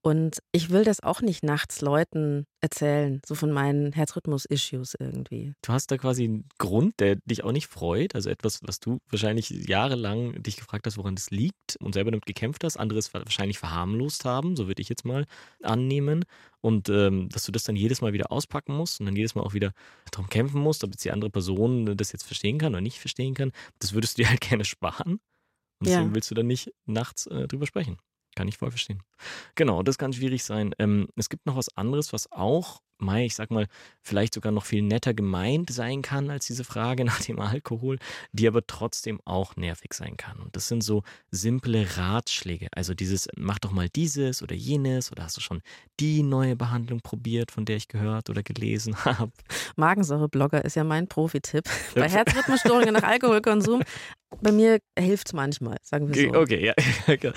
Und 0.00 0.38
ich 0.52 0.70
will 0.70 0.84
das 0.84 1.02
auch 1.02 1.20
nicht 1.20 1.44
nachts 1.44 1.82
Leuten 1.82 2.46
erzählen, 2.62 3.20
so 3.26 3.34
von 3.34 3.52
meinen 3.52 3.92
Herzrhythmus-Issues 3.92 4.94
irgendwie. 4.98 5.52
Du 5.60 5.74
hast 5.74 5.90
da 5.90 5.98
quasi 5.98 6.24
einen 6.24 6.48
Grund, 6.56 6.94
der 6.98 7.16
dich 7.26 7.44
auch 7.44 7.52
nicht 7.52 7.66
freut. 7.66 8.14
Also 8.14 8.30
etwas, 8.30 8.60
was 8.62 8.80
du 8.80 9.00
wahrscheinlich 9.10 9.50
jahrelang 9.50 10.42
dich 10.42 10.56
gefragt 10.56 10.86
hast, 10.86 10.96
woran 10.96 11.14
das 11.14 11.30
liegt 11.30 11.76
und 11.80 11.92
selber 11.92 12.10
damit 12.10 12.24
gekämpft 12.24 12.64
hast, 12.64 12.78
andere 12.78 13.00
es 13.00 13.12
wahrscheinlich 13.12 13.58
verharmlost 13.58 14.24
haben, 14.24 14.56
so 14.56 14.66
würde 14.66 14.80
ich 14.80 14.88
jetzt 14.88 15.04
mal 15.04 15.26
annehmen. 15.62 16.24
Und 16.62 16.88
ähm, 16.88 17.28
dass 17.28 17.44
du 17.44 17.52
das 17.52 17.64
dann 17.64 17.76
jedes 17.76 18.00
Mal 18.00 18.14
wieder 18.14 18.32
auspacken 18.32 18.74
musst 18.74 19.00
und 19.00 19.04
dann 19.04 19.16
jedes 19.16 19.34
Mal 19.34 19.42
auch 19.42 19.52
wieder 19.52 19.72
darum 20.10 20.30
kämpfen 20.30 20.62
musst, 20.62 20.84
ob 20.84 20.92
jetzt 20.92 21.04
die 21.04 21.12
andere 21.12 21.28
Person 21.28 21.98
das 21.98 22.12
jetzt 22.12 22.24
verstehen 22.24 22.56
kann 22.56 22.72
oder 22.72 22.80
nicht 22.80 22.98
verstehen 22.98 23.34
kann, 23.34 23.52
das 23.78 23.92
würdest 23.92 24.16
du 24.16 24.22
dir 24.22 24.30
halt 24.30 24.40
gerne 24.48 24.64
sparen. 24.64 25.20
Und 25.80 25.88
deswegen 25.88 26.08
ja. 26.08 26.14
willst 26.14 26.30
du 26.30 26.34
dann 26.34 26.46
nicht 26.46 26.72
nachts 26.86 27.26
äh, 27.26 27.46
drüber 27.46 27.66
sprechen. 27.66 27.98
Kann 28.34 28.48
ich 28.48 28.58
voll 28.58 28.70
verstehen. 28.70 29.02
Genau, 29.54 29.82
das 29.82 29.98
kann 29.98 30.12
schwierig 30.12 30.44
sein. 30.44 30.74
Ähm, 30.78 31.08
es 31.16 31.28
gibt 31.28 31.46
noch 31.46 31.56
was 31.56 31.76
anderes, 31.76 32.12
was 32.12 32.30
auch 32.30 32.82
Mai, 33.00 33.26
ich 33.26 33.36
sag 33.36 33.52
mal, 33.52 33.68
vielleicht 34.02 34.34
sogar 34.34 34.50
noch 34.50 34.64
viel 34.64 34.82
netter 34.82 35.14
gemeint 35.14 35.70
sein 35.70 36.02
kann 36.02 36.30
als 36.30 36.46
diese 36.46 36.64
Frage 36.64 37.04
nach 37.04 37.20
dem 37.20 37.38
Alkohol, 37.38 37.98
die 38.32 38.48
aber 38.48 38.66
trotzdem 38.66 39.20
auch 39.24 39.54
nervig 39.56 39.94
sein 39.94 40.16
kann. 40.16 40.38
Und 40.38 40.56
das 40.56 40.66
sind 40.66 40.82
so 40.82 41.04
simple 41.30 41.96
Ratschläge. 41.96 42.66
Also 42.72 42.94
dieses, 42.94 43.28
mach 43.36 43.60
doch 43.60 43.70
mal 43.70 43.88
dieses 43.88 44.42
oder 44.42 44.56
jenes 44.56 45.12
oder 45.12 45.24
hast 45.24 45.36
du 45.36 45.40
schon 45.40 45.62
die 46.00 46.24
neue 46.24 46.56
Behandlung 46.56 47.00
probiert, 47.00 47.52
von 47.52 47.64
der 47.64 47.76
ich 47.76 47.86
gehört 47.86 48.30
oder 48.30 48.42
gelesen 48.42 48.96
habe. 49.04 49.32
Magensäure-Blogger 49.76 50.64
ist 50.64 50.74
ja 50.74 50.82
mein 50.82 51.06
Profi-Tipp. 51.06 51.64
Bei 51.94 52.08
Herzrhythmusstörungen 52.08 52.94
nach 52.94 53.04
Alkoholkonsum. 53.04 53.82
Bei 54.40 54.52
mir 54.52 54.78
hilft 54.98 55.28
es 55.28 55.32
manchmal, 55.32 55.78
sagen 55.82 56.12
wir 56.12 56.30
so. 56.32 56.38
Okay, 56.38 56.64
ja. 56.64 56.74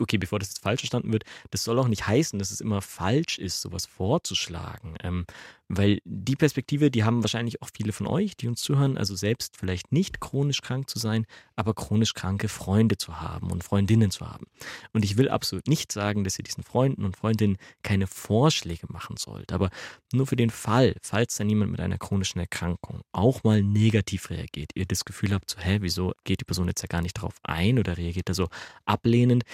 okay, 0.00 0.18
bevor 0.18 0.38
das 0.38 0.48
jetzt 0.48 0.62
falsch 0.62 0.80
verstanden 0.80 1.12
wird, 1.12 1.24
das 1.50 1.64
soll 1.64 1.78
auch 1.78 1.88
nicht 1.88 2.06
heißen, 2.06 2.38
dass 2.38 2.50
es 2.50 2.60
immer 2.60 2.80
falsch 2.80 3.38
ist, 3.38 3.60
sowas 3.60 3.86
vorzuschlagen. 3.86 4.96
Ähm, 5.02 5.26
weil 5.72 6.00
die 6.04 6.34
Perspektive, 6.34 6.90
die 6.90 7.04
haben 7.04 7.22
wahrscheinlich 7.22 7.62
auch 7.62 7.68
viele 7.72 7.92
von 7.92 8.08
euch, 8.08 8.36
die 8.36 8.48
uns 8.48 8.60
zuhören, 8.60 8.98
also 8.98 9.14
selbst 9.14 9.56
vielleicht 9.56 9.92
nicht 9.92 10.20
chronisch 10.20 10.62
krank 10.62 10.90
zu 10.90 10.98
sein, 10.98 11.26
aber 11.54 11.74
chronisch 11.74 12.12
kranke 12.14 12.48
Freunde 12.48 12.98
zu 12.98 13.20
haben 13.20 13.52
und 13.52 13.62
Freundinnen 13.62 14.10
zu 14.10 14.28
haben. 14.28 14.46
Und 14.92 15.04
ich 15.04 15.16
will 15.16 15.28
absolut 15.28 15.68
nicht 15.68 15.92
sagen, 15.92 16.24
dass 16.24 16.38
ihr 16.38 16.42
diesen 16.42 16.64
Freunden 16.64 17.04
und 17.04 17.16
Freundinnen 17.16 17.56
keine 17.84 18.08
Vorschläge 18.08 18.88
machen 18.88 19.16
sollt, 19.16 19.52
aber 19.52 19.70
nur 20.12 20.26
für 20.26 20.36
den 20.36 20.50
Fall, 20.50 20.96
falls 21.02 21.36
dann 21.36 21.48
jemand 21.48 21.70
mit 21.70 21.80
einer 21.80 21.98
chronischen 21.98 22.40
Erkrankung 22.40 23.02
auch 23.12 23.44
mal 23.44 23.62
negativ 23.62 24.30
reagiert, 24.30 24.72
ihr 24.74 24.86
das 24.86 25.04
Gefühl 25.04 25.32
habt, 25.32 25.50
so, 25.50 25.60
hä, 25.60 25.78
wieso 25.82 26.14
geht 26.24 26.40
die 26.40 26.44
Person 26.44 26.66
jetzt 26.66 26.82
ja 26.82 26.88
gar 26.88 27.00
nicht 27.00 27.16
darauf 27.16 27.36
ein 27.44 27.78
oder 27.78 27.96
reagiert 27.96 28.28
da 28.28 28.34
so 28.34 28.48
ablehnend, 28.86 29.44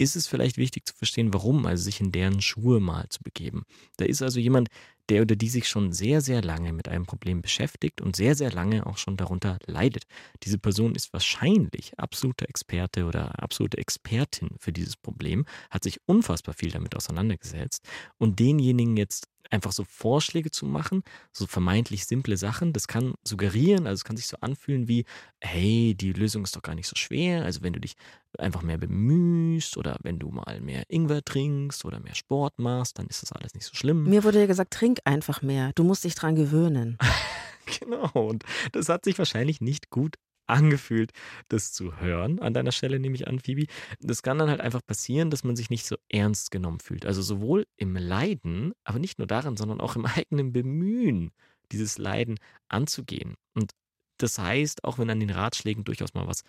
ist 0.00 0.16
es 0.16 0.26
vielleicht 0.26 0.56
wichtig 0.56 0.86
zu 0.86 0.94
verstehen, 0.94 1.34
warum, 1.34 1.66
also 1.66 1.84
sich 1.84 2.00
in 2.00 2.10
deren 2.10 2.40
Schuhe 2.40 2.80
mal 2.80 3.08
zu 3.10 3.22
begeben. 3.22 3.64
Da 3.98 4.06
ist 4.06 4.22
also 4.22 4.40
jemand, 4.40 4.68
der 5.10 5.22
oder 5.22 5.36
die 5.36 5.48
sich 5.48 5.68
schon 5.68 5.92
sehr, 5.92 6.20
sehr 6.20 6.42
lange 6.42 6.72
mit 6.72 6.88
einem 6.88 7.06
Problem 7.06 7.42
beschäftigt 7.42 8.00
und 8.00 8.16
sehr, 8.16 8.34
sehr 8.34 8.52
lange 8.52 8.86
auch 8.86 8.96
schon 8.96 9.16
darunter 9.16 9.58
leidet. 9.66 10.04
Diese 10.44 10.58
Person 10.58 10.94
ist 10.94 11.12
wahrscheinlich 11.12 11.98
absoluter 11.98 12.48
Experte 12.48 13.04
oder 13.04 13.42
absolute 13.42 13.78
Expertin 13.78 14.50
für 14.58 14.72
dieses 14.72 14.96
Problem, 14.96 15.44
hat 15.70 15.84
sich 15.84 16.00
unfassbar 16.06 16.54
viel 16.54 16.70
damit 16.70 16.96
auseinandergesetzt 16.96 17.84
und 18.18 18.38
denjenigen 18.38 18.96
jetzt 18.96 19.28
einfach 19.50 19.72
so 19.72 19.84
Vorschläge 19.84 20.50
zu 20.50 20.64
machen, 20.64 21.02
so 21.32 21.46
vermeintlich 21.46 22.06
simple 22.06 22.36
Sachen, 22.36 22.72
das 22.72 22.86
kann 22.86 23.14
suggerieren, 23.24 23.86
also 23.86 24.00
es 24.00 24.04
kann 24.04 24.16
sich 24.16 24.28
so 24.28 24.36
anfühlen 24.40 24.88
wie, 24.88 25.04
hey, 25.40 25.94
die 25.94 26.12
Lösung 26.12 26.44
ist 26.44 26.54
doch 26.54 26.62
gar 26.62 26.74
nicht 26.74 26.86
so 26.86 26.96
schwer, 26.96 27.44
also 27.44 27.62
wenn 27.62 27.72
du 27.72 27.80
dich 27.80 27.94
einfach 28.38 28.62
mehr 28.62 28.78
bemühst 28.78 29.76
oder 29.76 29.98
wenn 30.02 30.18
du 30.18 30.30
mal 30.30 30.60
mehr 30.60 30.84
Ingwer 30.88 31.24
trinkst 31.24 31.84
oder 31.84 31.98
mehr 32.00 32.14
Sport 32.14 32.58
machst, 32.58 32.98
dann 32.98 33.06
ist 33.08 33.22
das 33.22 33.32
alles 33.32 33.54
nicht 33.54 33.64
so 33.64 33.74
schlimm. 33.74 34.04
Mir 34.04 34.22
wurde 34.22 34.40
ja 34.40 34.46
gesagt, 34.46 34.72
trink 34.72 34.99
einfach 35.06 35.42
mehr, 35.42 35.72
du 35.74 35.84
musst 35.84 36.04
dich 36.04 36.14
dran 36.14 36.34
gewöhnen. 36.34 36.98
genau, 37.80 38.10
und 38.12 38.44
das 38.72 38.88
hat 38.88 39.04
sich 39.04 39.18
wahrscheinlich 39.18 39.60
nicht 39.60 39.90
gut 39.90 40.16
angefühlt, 40.50 41.12
das 41.48 41.72
zu 41.72 42.00
hören. 42.00 42.40
An 42.40 42.52
deiner 42.52 42.72
Stelle 42.72 42.98
nehme 42.98 43.14
ich 43.14 43.28
an, 43.28 43.38
Phoebe. 43.38 43.66
Das 44.00 44.22
kann 44.22 44.38
dann 44.38 44.50
halt 44.50 44.60
einfach 44.60 44.84
passieren, 44.84 45.30
dass 45.30 45.44
man 45.44 45.56
sich 45.56 45.70
nicht 45.70 45.86
so 45.86 45.96
ernst 46.08 46.50
genommen 46.50 46.80
fühlt. 46.80 47.06
Also 47.06 47.22
sowohl 47.22 47.66
im 47.76 47.96
Leiden, 47.96 48.72
aber 48.84 48.98
nicht 48.98 49.18
nur 49.18 49.28
darin, 49.28 49.56
sondern 49.56 49.80
auch 49.80 49.96
im 49.96 50.06
eigenen 50.06 50.52
Bemühen, 50.52 51.30
dieses 51.72 51.98
Leiden 51.98 52.38
anzugehen. 52.68 53.36
Und 53.54 53.72
das 54.18 54.38
heißt, 54.38 54.84
auch 54.84 54.98
wenn 54.98 55.08
an 55.08 55.20
den 55.20 55.30
Ratschlägen 55.30 55.84
durchaus 55.84 56.12
mal 56.12 56.26
was 56.26 56.42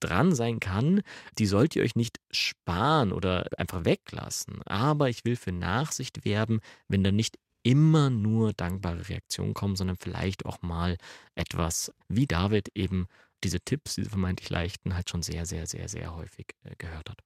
dran 0.00 0.34
sein 0.34 0.58
kann, 0.58 1.02
die 1.38 1.46
sollt 1.46 1.76
ihr 1.76 1.82
euch 1.82 1.94
nicht 1.94 2.18
sparen 2.32 3.12
oder 3.12 3.46
einfach 3.58 3.84
weglassen. 3.84 4.62
Aber 4.64 5.08
ich 5.08 5.24
will 5.24 5.36
für 5.36 5.52
Nachsicht 5.52 6.24
werben, 6.24 6.60
wenn 6.88 7.04
da 7.04 7.12
nicht 7.12 7.38
immer 7.62 8.10
nur 8.10 8.52
dankbare 8.52 9.08
Reaktionen 9.08 9.54
kommen, 9.54 9.76
sondern 9.76 9.96
vielleicht 9.96 10.46
auch 10.46 10.62
mal 10.62 10.96
etwas, 11.34 11.92
wie 12.08 12.26
David 12.26 12.68
eben 12.74 13.06
diese 13.44 13.60
Tipps, 13.60 13.94
diese 13.96 14.10
vermeintlich 14.10 14.50
leichten, 14.50 14.94
halt 14.94 15.10
schon 15.10 15.22
sehr, 15.22 15.46
sehr, 15.46 15.66
sehr, 15.66 15.88
sehr 15.88 16.14
häufig 16.14 16.46
äh, 16.64 16.74
gehört 16.76 17.10
hat. 17.10 17.18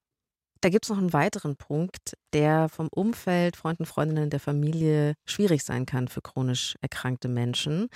Da 0.61 0.69
gibt 0.69 0.85
es 0.85 0.89
noch 0.89 0.97
einen 0.97 1.13
weiteren 1.13 1.55
Punkt, 1.55 2.17
der 2.33 2.67
vom 2.69 2.87
Umfeld, 2.89 3.55
Freunden, 3.55 3.85
Freundinnen 3.85 4.29
der 4.29 4.39
Familie 4.39 5.13
schwierig 5.25 5.63
sein 5.63 5.85
kann 5.85 6.07
für 6.07 6.21
chronisch 6.21 6.75
erkrankte 6.81 7.27
Menschen. 7.27 7.89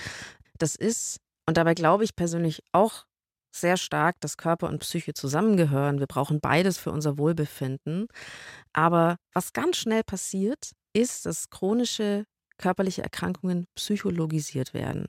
Das 0.59 0.75
ist, 0.75 1.17
und 1.47 1.57
dabei 1.57 1.73
glaube 1.73 2.03
ich 2.03 2.15
persönlich 2.15 2.61
auch 2.71 3.05
sehr 3.53 3.77
stark, 3.77 4.19
dass 4.21 4.37
Körper 4.37 4.69
und 4.69 4.79
Psyche 4.79 5.13
zusammengehören. 5.13 5.99
Wir 5.99 6.07
brauchen 6.07 6.39
beides 6.39 6.77
für 6.77 6.91
unser 6.91 7.17
Wohlbefinden. 7.17 8.07
Aber 8.73 9.17
was 9.33 9.53
ganz 9.53 9.77
schnell 9.77 10.03
passiert, 10.03 10.71
ist, 10.93 11.25
dass 11.25 11.49
chronische 11.49 12.25
körperliche 12.61 13.03
Erkrankungen 13.03 13.65
psychologisiert 13.75 14.73
werden. 14.73 15.07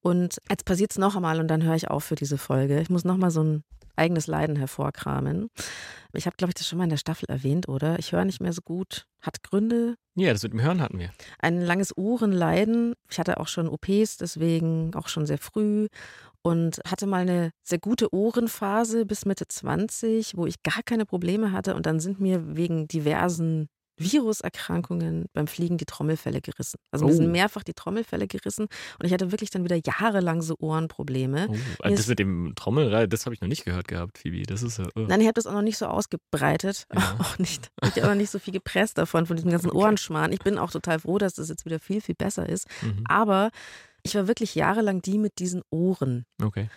Und 0.00 0.38
jetzt 0.50 0.64
passiert 0.64 0.90
es 0.90 0.98
noch 0.98 1.16
einmal 1.16 1.40
und 1.40 1.48
dann 1.48 1.62
höre 1.62 1.76
ich 1.76 1.88
auf 1.88 2.04
für 2.04 2.14
diese 2.14 2.38
Folge. 2.38 2.80
Ich 2.80 2.90
muss 2.90 3.04
noch 3.04 3.16
mal 3.16 3.30
so 3.30 3.42
ein 3.42 3.64
eigenes 3.96 4.26
Leiden 4.26 4.56
hervorkramen. 4.56 5.48
Ich 6.12 6.26
habe, 6.26 6.36
glaube 6.36 6.50
ich, 6.50 6.54
das 6.54 6.68
schon 6.68 6.78
mal 6.78 6.84
in 6.84 6.90
der 6.90 6.96
Staffel 6.96 7.26
erwähnt, 7.28 7.68
oder? 7.68 7.98
Ich 7.98 8.12
höre 8.12 8.24
nicht 8.24 8.40
mehr 8.40 8.52
so 8.52 8.62
gut. 8.62 9.06
Hat 9.20 9.42
Gründe. 9.42 9.96
Ja, 10.14 10.32
das 10.32 10.42
mit 10.42 10.52
dem 10.52 10.62
Hören 10.62 10.80
hatten 10.80 10.98
wir. 10.98 11.10
Ein 11.38 11.60
langes 11.60 11.96
Ohrenleiden. 11.96 12.94
Ich 13.10 13.18
hatte 13.18 13.40
auch 13.40 13.48
schon 13.48 13.68
OPs, 13.68 14.16
deswegen 14.18 14.94
auch 14.94 15.08
schon 15.08 15.26
sehr 15.26 15.38
früh. 15.38 15.88
Und 16.42 16.80
hatte 16.86 17.06
mal 17.06 17.22
eine 17.22 17.50
sehr 17.62 17.78
gute 17.78 18.14
Ohrenphase 18.14 19.06
bis 19.06 19.24
Mitte 19.24 19.48
20, 19.48 20.36
wo 20.36 20.46
ich 20.46 20.62
gar 20.62 20.82
keine 20.84 21.06
Probleme 21.06 21.52
hatte. 21.52 21.74
Und 21.74 21.86
dann 21.86 22.00
sind 22.00 22.20
mir 22.20 22.56
wegen 22.56 22.86
diversen 22.86 23.68
Viruserkrankungen 23.96 25.26
beim 25.32 25.46
Fliegen 25.46 25.78
die 25.78 25.84
Trommelfälle 25.84 26.40
gerissen. 26.40 26.78
Also 26.90 27.06
mir 27.06 27.12
sind 27.12 27.26
oh. 27.26 27.30
mehrfach 27.30 27.62
die 27.62 27.74
Trommelfälle 27.74 28.26
gerissen 28.26 28.66
und 28.98 29.06
ich 29.06 29.12
hatte 29.12 29.30
wirklich 29.30 29.50
dann 29.50 29.64
wieder 29.64 29.78
jahrelang 29.84 30.42
so 30.42 30.56
Ohrenprobleme. 30.58 31.46
Oh, 31.48 31.56
also 31.80 31.96
das 31.96 32.06
mit 32.08 32.18
dem 32.18 32.54
Trommel, 32.56 33.08
das 33.08 33.26
habe 33.26 33.34
ich 33.34 33.40
noch 33.40 33.48
nicht 33.48 33.64
gehört 33.64 33.88
gehabt, 33.88 34.18
Phoebe. 34.18 34.42
Das 34.42 34.62
ist 34.62 34.78
ja. 34.78 34.86
Oh. 34.96 35.00
Nein, 35.00 35.20
ich 35.20 35.26
habe 35.26 35.34
das 35.34 35.46
auch 35.46 35.52
noch 35.52 35.62
nicht 35.62 35.78
so 35.78 35.86
ausgebreitet. 35.86 36.86
Ja. 36.92 37.16
Auch 37.20 37.38
nicht. 37.38 37.70
Ich 37.82 38.02
habe 38.02 38.10
auch 38.10 38.16
nicht 38.16 38.30
so 38.30 38.38
viel 38.38 38.52
gepresst 38.52 38.98
davon, 38.98 39.26
von 39.26 39.36
diesem 39.36 39.50
ganzen 39.50 39.70
okay. 39.70 39.78
Ohrenschmarrn. 39.78 40.32
Ich 40.32 40.40
bin 40.40 40.58
auch 40.58 40.70
total 40.70 40.98
froh, 40.98 41.18
dass 41.18 41.34
das 41.34 41.48
jetzt 41.48 41.64
wieder 41.64 41.78
viel, 41.78 42.00
viel 42.00 42.14
besser 42.14 42.48
ist. 42.48 42.66
Mhm. 42.82 43.04
Aber 43.08 43.50
ich 44.02 44.14
war 44.14 44.26
wirklich 44.26 44.54
jahrelang 44.54 45.00
die 45.00 45.18
mit 45.18 45.38
diesen 45.38 45.62
Ohren. 45.70 46.24
Okay. 46.42 46.68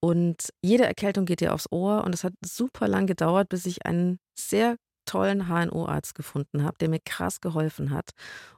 Und 0.00 0.52
jede 0.62 0.84
Erkältung 0.84 1.26
geht 1.26 1.40
dir 1.40 1.54
aufs 1.54 1.70
Ohr 1.70 2.04
und 2.04 2.14
es 2.14 2.24
hat 2.24 2.32
super 2.44 2.88
lang 2.88 3.06
gedauert, 3.06 3.48
bis 3.48 3.66
ich 3.66 3.86
einen 3.86 4.18
sehr 4.36 4.76
tollen 5.04 5.48
HNO-Arzt 5.48 6.14
gefunden 6.14 6.64
habe, 6.64 6.78
der 6.78 6.88
mir 6.88 7.00
krass 7.04 7.40
geholfen 7.40 7.90
hat. 7.90 8.10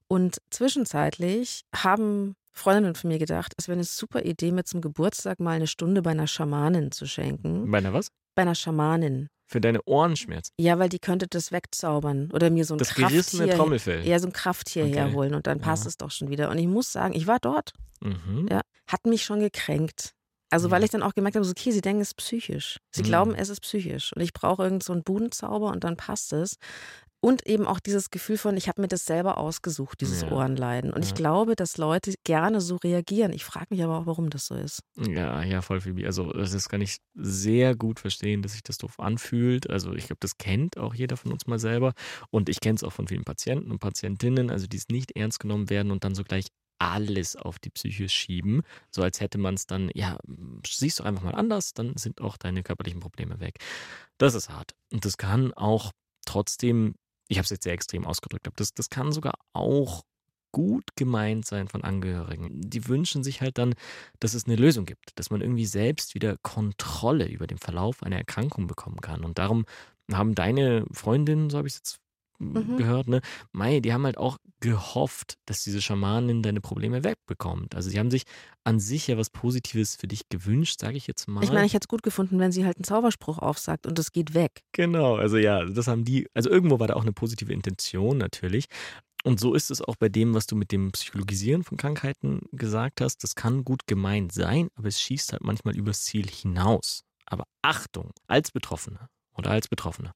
Und 0.09 0.39
zwischenzeitlich 0.51 1.65
haben 1.75 2.37
Freundinnen 2.53 2.95
von 2.95 3.09
mir 3.09 3.19
gedacht, 3.19 3.53
es 3.57 3.69
wäre 3.69 3.77
eine 3.77 3.85
super 3.85 4.25
Idee, 4.25 4.53
mir 4.53 4.65
zum 4.65 4.81
Geburtstag 4.81 5.41
mal 5.41 5.53
eine 5.53 5.67
Stunde 5.67 6.03
bei 6.03 6.11
einer 6.11 6.29
Schamanin 6.29 6.93
zu 6.93 7.07
schenken. 7.07 7.71
Bei 7.71 7.79
einer 7.79 7.93
was? 7.93 8.09
Bei 8.35 8.43
einer 8.43 8.55
Schamanin. 8.55 9.29
Für 9.47 9.61
deine 9.61 9.81
Ohrenschmerzen? 9.85 10.53
Ja, 10.59 10.79
weil 10.79 10.89
die 10.89 10.99
könnte 10.99 11.27
das 11.29 11.53
wegzaubern 11.53 12.31
oder 12.33 12.51
mir 12.51 12.65
so 12.65 12.75
ein 12.75 12.79
das 12.79 12.95
Krafttier, 12.95 13.51
Trommelfell. 13.57 14.07
Ja, 14.07 14.19
so 14.19 14.29
ein 14.29 14.33
Krafttier 14.33 14.85
okay. 14.85 14.95
herholen 14.95 15.35
und 15.35 15.47
dann 15.47 15.61
passt 15.61 15.85
ja. 15.85 15.89
es 15.89 15.97
doch 15.97 16.11
schon 16.11 16.31
wieder. 16.31 16.49
Und 16.49 16.59
ich 16.59 16.67
muss 16.67 16.93
sagen, 16.93 17.15
ich 17.15 17.27
war 17.27 17.39
dort. 17.41 17.73
Mhm. 18.01 18.49
Ja, 18.51 18.63
hat 18.87 19.05
mich 19.07 19.25
schon 19.25 19.41
gekränkt. 19.41 20.15
Also, 20.55 20.71
weil 20.71 20.85
ich 20.85 20.91
dann 20.91 21.03
auch 21.03 21.15
gemerkt 21.15 21.35
habe, 21.35 21.45
so, 21.45 21.51
okay, 21.51 21.73
sie 21.73 21.81
denken, 21.81 22.01
es 22.01 22.11
ist 22.11 22.15
psychisch. 22.15 22.79
Sie 22.93 23.03
mhm. 23.03 23.07
glauben, 23.07 23.35
es 23.35 23.49
ist 23.49 23.61
psychisch. 23.61 24.13
Und 24.15 24.23
ich 24.23 24.33
brauche 24.33 24.63
irgend 24.63 24.85
so 24.85 24.93
einen 24.93 25.03
Budenzauber 25.03 25.73
und 25.73 25.83
dann 25.83 25.97
passt 25.97 26.33
es. 26.33 26.59
Und 27.21 27.45
eben 27.45 27.67
auch 27.67 27.81
dieses 27.81 28.11
Gefühl 28.11 28.39
von, 28.39 28.57
ich 28.57 28.69
habe 28.69 28.81
mir 28.81 28.87
das 28.87 29.05
selber 29.05 29.39
ausgesucht, 29.39 30.01
dieses 30.01 30.23
ja. 30.23 30.31
Ohrenleiden. 30.31 30.93
Und 30.93 31.03
ja. 31.03 31.09
ich 31.09 31.15
glaube, 31.17 31.57
dass 31.57 31.77
Leute 31.77 32.15
gerne 32.23 32.61
so 32.61 32.77
reagieren. 32.77 33.33
Ich 33.33 33.43
frage 33.43 33.67
mich 33.71 33.83
aber 33.83 33.99
auch, 33.99 34.07
warum 34.07 34.31
das 34.31 34.47
so 34.47 34.55
ist. 34.55 34.79
Ja, 34.97 35.43
ja, 35.43 35.61
voll 35.61 35.81
Phoebe. 35.81 36.07
Also 36.07 36.33
das 36.33 36.69
kann 36.69 36.83
ich 36.83 36.99
sehr 37.15 37.75
gut 37.75 37.99
verstehen, 37.99 38.43
dass 38.43 38.53
sich 38.53 38.63
das 38.63 38.79
doof 38.79 39.01
anfühlt. 39.01 39.69
Also 39.69 39.93
ich 39.95 40.07
glaube, 40.07 40.21
das 40.21 40.39
kennt 40.39 40.79
auch 40.79 40.95
jeder 40.95 41.17
von 41.17 41.33
uns 41.33 41.49
mal 41.49 41.59
selber. 41.59 41.95
Und 42.31 42.49
ich 42.49 42.61
kenne 42.61 42.77
es 42.77 42.85
auch 42.85 42.93
von 42.93 43.09
vielen 43.09 43.25
Patienten 43.25 43.73
und 43.73 43.81
Patientinnen, 43.81 44.51
also 44.51 44.69
die 44.69 44.77
es 44.77 44.87
nicht 44.89 45.17
ernst 45.17 45.41
genommen 45.41 45.69
werden 45.69 45.91
und 45.91 46.05
dann 46.05 46.15
so 46.15 46.23
gleich 46.23 46.47
alles 46.79 47.37
auf 47.37 47.59
die 47.59 47.71
Psyche 47.71 48.09
schieben, 48.09 48.63
so 48.91 49.03
als 49.03 49.21
hätte 49.21 49.39
man 49.39 49.55
es 49.55 49.67
dann, 49.67 49.91
ja, 49.95 50.19
siehst 50.67 50.99
du 50.99 51.05
einfach 51.05 51.23
mal 51.23 51.35
anders, 51.35 51.75
dann 51.75 51.97
sind 51.97 52.21
auch 52.21 52.37
deine 52.37 52.63
körperlichen 52.63 53.01
Probleme 53.01 53.41
weg. 53.41 53.59
Das 54.19 54.35
ist 54.35 54.51
hart. 54.51 54.75
Und 54.93 55.05
das 55.05 55.17
kann 55.17 55.53
auch 55.55 55.93
trotzdem 56.27 56.95
ich 57.29 57.39
habe 57.39 57.45
es 57.45 57.51
jetzt 57.51 57.65
sehr 57.65 57.73
extrem 57.73 58.07
ausgedrückt, 58.07 58.47
aber 58.47 58.57
das, 58.57 58.75
das 58.75 58.91
kann 58.91 59.13
sogar 59.13 59.35
auch 59.53 60.03
gut 60.53 60.85
gemeint 60.95 61.45
sein 61.45 61.67
von 61.67 61.83
Angehörigen. 61.83 62.49
Die 62.71 62.87
wünschen 62.87 63.25
sich 63.25 63.41
halt 63.41 63.59
dann, 63.59 63.75
dass 64.21 64.35
es 64.35 64.47
eine 64.47 64.55
Lösung 64.55 64.85
gibt, 64.85 65.19
dass 65.19 65.31
man 65.31 65.41
irgendwie 65.41 65.67
selbst 65.67 66.15
wieder 66.15 66.37
Kontrolle 66.43 67.27
über 67.27 67.49
den 67.49 67.59
Verlauf 67.59 68.03
einer 68.05 68.19
Erkrankung 68.19 68.69
bekommen 68.69 69.01
kann. 69.01 69.25
Und 69.25 69.39
darum 69.39 69.65
haben 70.13 70.35
deine 70.35 70.87
Freundinnen, 70.93 71.51
so 71.51 71.59
habe 71.59 71.67
ich 71.67 71.75
es 71.75 71.79
jetzt 71.79 72.01
mhm. 72.39 72.77
gehört, 72.77 73.09
ne? 73.09 73.21
Mai, 73.53 73.81
die 73.81 73.93
haben 73.93 74.05
halt 74.05 74.19
auch 74.19 74.39
gehofft, 74.61 75.35
dass 75.47 75.63
diese 75.63 75.83
Schamanin 75.83 76.43
deine 76.43 76.61
Probleme 76.61 77.05
wegbekommt. 77.05 77.75
Also 77.75 77.91
sie 77.91 77.99
haben 77.99 78.11
sich 78.11 78.23
an 78.65 78.81
sich 78.81 79.09
ja 79.09 79.19
was 79.19 79.31
Positives 79.31 79.97
für 79.97 80.09
dich 80.09 80.29
gewünscht, 80.29 80.81
sage 80.81 80.97
ich 80.97 81.07
jetzt 81.07 81.29
mal. 81.29 81.45
Ich 81.45 81.53
meine, 81.53 81.67
ich 81.67 81.75
hätte 81.75 81.85
es 81.85 81.89
gut 81.89 82.03
gefunden, 82.03 82.39
wenn 82.39 82.53
sie 82.53 82.65
halt 82.65 82.77
einen 82.77 82.85
Zauberspruch 82.85 83.39
aufsagt 83.39 83.87
und 83.87 83.99
es 83.99 84.13
geht 84.13 84.35
weg. 84.35 84.63
Genau, 84.73 85.17
also 85.17 85.37
ja, 85.37 85.65
das 85.65 85.87
haben 85.87 86.05
die, 86.05 86.29
also 86.35 86.49
irgendwo 86.51 86.81
war 86.81 86.89
da 86.89 86.95
auch 86.95 87.03
eine 87.03 87.13
positive 87.13 87.53
Intention 87.53 88.19
natürlich. 88.19 88.67
Und 89.25 89.41
so 89.41 89.55
ist 89.55 89.71
es 89.71 89.81
auch 89.81 89.97
bei 89.97 90.11
dem, 90.11 90.35
was 90.35 90.47
du 90.47 90.55
mit 90.55 90.71
dem 90.71 90.93
Psychologisieren 90.93 91.65
von 91.65 91.79
Krankheiten 91.79 92.43
gesagt 92.53 93.01
hast. 93.01 93.25
Das 93.25 93.35
kann 93.35 93.65
gut 93.65 93.87
gemeint 93.87 94.33
sein, 94.33 94.69
aber 94.75 94.89
es 94.89 95.01
schießt 95.01 95.33
halt 95.33 95.43
manchmal 95.43 95.75
übers 95.77 96.05
Ziel 96.05 96.29
hinaus. 96.29 97.05
Aber 97.25 97.45
Achtung, 97.63 98.13
als 98.27 98.51
Betroffener 98.51 99.09
oder 99.35 99.51
als 99.51 99.69
Betroffener 99.69 100.15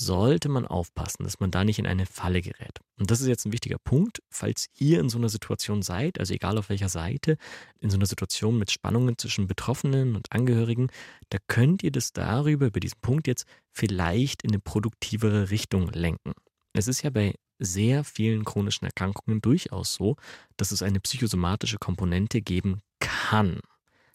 sollte 0.00 0.48
man 0.48 0.66
aufpassen, 0.66 1.24
dass 1.24 1.40
man 1.40 1.50
da 1.50 1.62
nicht 1.62 1.78
in 1.78 1.86
eine 1.86 2.06
Falle 2.06 2.40
gerät. 2.40 2.80
Und 2.98 3.10
das 3.10 3.20
ist 3.20 3.26
jetzt 3.26 3.44
ein 3.44 3.52
wichtiger 3.52 3.78
Punkt, 3.78 4.22
falls 4.30 4.68
ihr 4.78 4.98
in 4.98 5.10
so 5.10 5.18
einer 5.18 5.28
Situation 5.28 5.82
seid, 5.82 6.18
also 6.18 6.32
egal 6.32 6.56
auf 6.56 6.70
welcher 6.70 6.88
Seite, 6.88 7.36
in 7.80 7.90
so 7.90 7.98
einer 7.98 8.06
Situation 8.06 8.58
mit 8.58 8.70
Spannungen 8.70 9.18
zwischen 9.18 9.46
Betroffenen 9.46 10.16
und 10.16 10.32
Angehörigen, 10.32 10.88
da 11.28 11.38
könnt 11.48 11.82
ihr 11.82 11.92
das 11.92 12.14
darüber, 12.14 12.66
über 12.66 12.80
diesen 12.80 12.98
Punkt 13.02 13.26
jetzt, 13.26 13.44
vielleicht 13.72 14.42
in 14.42 14.52
eine 14.52 14.58
produktivere 14.58 15.50
Richtung 15.50 15.88
lenken. 15.88 16.32
Es 16.72 16.88
ist 16.88 17.02
ja 17.02 17.10
bei 17.10 17.34
sehr 17.58 18.02
vielen 18.02 18.44
chronischen 18.44 18.86
Erkrankungen 18.86 19.42
durchaus 19.42 19.92
so, 19.92 20.16
dass 20.56 20.72
es 20.72 20.82
eine 20.82 21.00
psychosomatische 21.00 21.76
Komponente 21.76 22.40
geben 22.40 22.80
kann. 23.00 23.60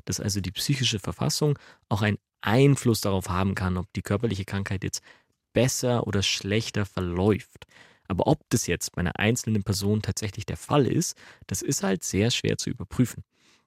Dass 0.06 0.19
also 0.19 0.41
die 0.41 0.52
psychische 0.52 0.98
Verfassung 0.98 1.60
auch 1.89 2.02
einen 2.02 2.17
Einfluss 2.41 3.02
darauf 3.02 3.30
haben 3.30 3.54
kann, 3.54 3.78
ob 3.78 3.91
die 3.93 4.02
körperliche 4.02 4.45
Krankheit 4.45 4.84
jetzt 4.84 5.02
besser 5.56 6.06
oder 6.06 6.22
schlechter 6.22 6.86
verläuft. 6.86 7.65
Aber 8.08 8.28
ob 8.28 8.41
das 8.50 8.68
jetzt 8.68 8.91
bei 8.91 9.00
einer 9.00 9.18
einzelnen 9.18 9.63
Person 9.63 10.04
tatsächlich 10.04 10.46
der 10.46 10.58
Fall 10.58 10.86
ist, 10.86 11.18
das 11.48 11.63
ist 11.63 11.82
halt 11.82 12.04
sehr 12.04 12.30
schwer 12.30 12.60
zu 12.60 12.70
überprüfen. 12.70 13.24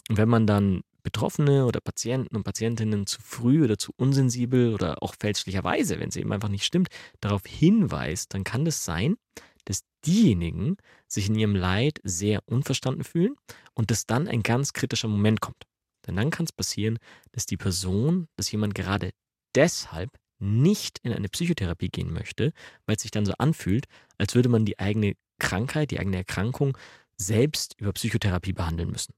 Und 0.08 0.16
wenn 0.16 0.28
man 0.28 0.46
dann 0.46 0.82
Betroffene 1.02 1.64
oder 1.64 1.80
Patienten 1.80 2.36
und 2.36 2.44
Patientinnen 2.44 3.06
zu 3.06 3.20
früh 3.20 3.64
oder 3.64 3.78
zu 3.78 3.92
unsensibel 3.96 4.74
oder 4.74 5.02
auch 5.02 5.14
fälschlicherweise, 5.18 5.98
wenn 5.98 6.10
es 6.10 6.16
eben 6.16 6.32
einfach 6.32 6.50
nicht 6.50 6.64
stimmt, 6.64 6.88
darauf 7.20 7.42
hinweist, 7.46 8.34
dann 8.34 8.44
kann 8.44 8.64
das 8.64 8.84
sein, 8.84 9.16
dass 9.64 9.80
diejenigen 10.06 10.76
sich 11.08 11.28
in 11.28 11.34
ihrem 11.34 11.56
Leid 11.56 12.00
sehr 12.04 12.42
unverstanden 12.46 13.04
fühlen 13.04 13.34
und 13.74 13.90
dass 13.90 14.06
dann 14.06 14.28
ein 14.28 14.42
ganz 14.42 14.72
kritischer 14.72 15.08
Moment 15.08 15.40
kommt. 15.40 15.64
Denn 16.06 16.16
dann 16.16 16.30
kann 16.30 16.44
es 16.44 16.52
passieren, 16.52 16.98
dass 17.32 17.46
die 17.46 17.56
Person, 17.56 18.28
dass 18.36 18.52
jemand 18.52 18.74
gerade 18.74 19.10
deshalb 19.54 20.10
nicht 20.38 20.98
in 21.02 21.12
eine 21.12 21.28
Psychotherapie 21.28 21.88
gehen 21.88 22.12
möchte, 22.12 22.52
weil 22.86 22.96
es 22.96 23.02
sich 23.02 23.10
dann 23.10 23.26
so 23.26 23.32
anfühlt, 23.38 23.86
als 24.18 24.34
würde 24.34 24.48
man 24.48 24.64
die 24.64 24.78
eigene 24.78 25.14
Krankheit, 25.38 25.90
die 25.90 26.00
eigene 26.00 26.18
Erkrankung 26.18 26.76
selbst 27.16 27.74
über 27.78 27.92
Psychotherapie 27.92 28.52
behandeln 28.52 28.90
müssen. 28.90 29.14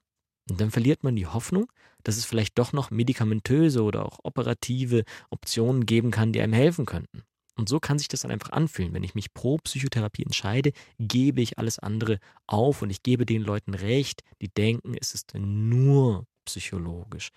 Und 0.51 0.61
dann 0.61 0.71
verliert 0.71 1.05
man 1.05 1.17
die 1.17 1.27
Hoffnung, 1.27 1.71
dass 2.03 2.17
es 2.17 2.25
vielleicht 2.25 2.59
doch 2.59 2.73
noch 2.73 2.91
medikamentöse 2.91 3.83
oder 3.83 4.05
auch 4.05 4.19
operative 4.23 5.05
Optionen 5.31 5.87
geben 5.87 6.11
kann, 6.11 6.33
die 6.33 6.41
einem 6.41 6.55
helfen 6.55 6.87
könnten. 6.87 7.23
Und 7.57 7.69
so 7.69 7.79
kann 7.79 7.99
sich 7.99 8.09
das 8.09 8.23
dann 8.23 8.31
einfach 8.31 8.51
anfühlen. 8.51 8.95
Wenn 8.95 9.05
ich 9.05 9.15
mich 9.15 9.35
pro 9.35 9.59
Psychotherapie 9.59 10.23
entscheide, 10.23 10.73
gebe 10.99 11.43
ich 11.43 11.59
alles 11.59 11.79
andere 11.79 12.19
auf 12.47 12.81
und 12.81 12.91
ich 12.91 13.03
gebe 13.03 13.27
den 13.27 13.43
Leuten 13.43 13.75
recht, 13.75 14.23
die 14.41 14.49
denken, 14.49 14.97
es 14.99 15.15
ist 15.15 15.35
nur 15.35 16.27
psychologisch. 16.47 17.31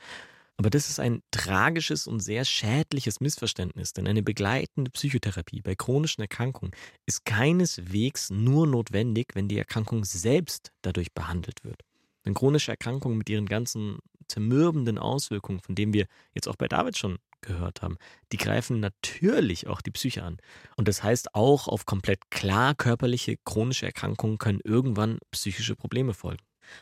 Aber 0.64 0.70
das 0.70 0.90
ist 0.90 1.02
ein 1.02 1.22
tragisches 1.32 2.08
und 2.08 2.22
sehr 2.22 2.46
schädliches 2.46 3.20
Missverständnis, 3.20 3.92
denn 3.92 4.08
eine 4.08 4.24
begleitende 4.24 4.92
Psychotherapie 4.92 5.62
bei 5.62 5.76
chronischen 5.76 6.22
Erkrankungen 6.22 6.72
ist 7.06 7.26
keineswegs 7.26 8.30
nur 8.30 8.66
notwendig, 8.66 9.32
wenn 9.34 9.50
die 9.50 9.58
Erkrankung 9.58 10.06
selbst 10.06 10.72
dadurch 10.82 11.14
behandelt 11.14 11.66
wird. 11.66 11.82
Denn 12.26 12.34
chronische 12.34 12.72
Erkrankungen 12.72 13.18
mit 13.18 13.30
ihren 13.30 13.46
ganzen 13.46 13.98
zermürbenden 14.30 14.98
Auswirkungen, 14.98 15.60
von 15.60 15.76
denen 15.76 15.92
wir 15.92 16.06
jetzt 16.34 16.48
auch 16.48 16.56
bei 16.56 16.70
David 16.70 16.98
schon 16.98 17.18
gehört 17.42 17.82
haben, 17.82 17.98
die 18.32 18.38
greifen 18.38 18.80
natürlich 18.80 19.68
auch 19.68 19.82
die 19.82 19.92
Psyche 19.92 20.24
an. 20.24 20.38
Und 20.78 20.88
das 20.88 21.04
heißt, 21.04 21.36
auch 21.36 21.68
auf 21.68 21.86
komplett 21.86 22.32
klar 22.32 22.74
körperliche 22.74 23.36
chronische 23.44 23.86
Erkrankungen 23.86 24.38
können 24.38 24.62
irgendwann 24.64 25.20
psychische 25.32 25.76
Probleme 25.76 26.14
folgen. 26.14 26.42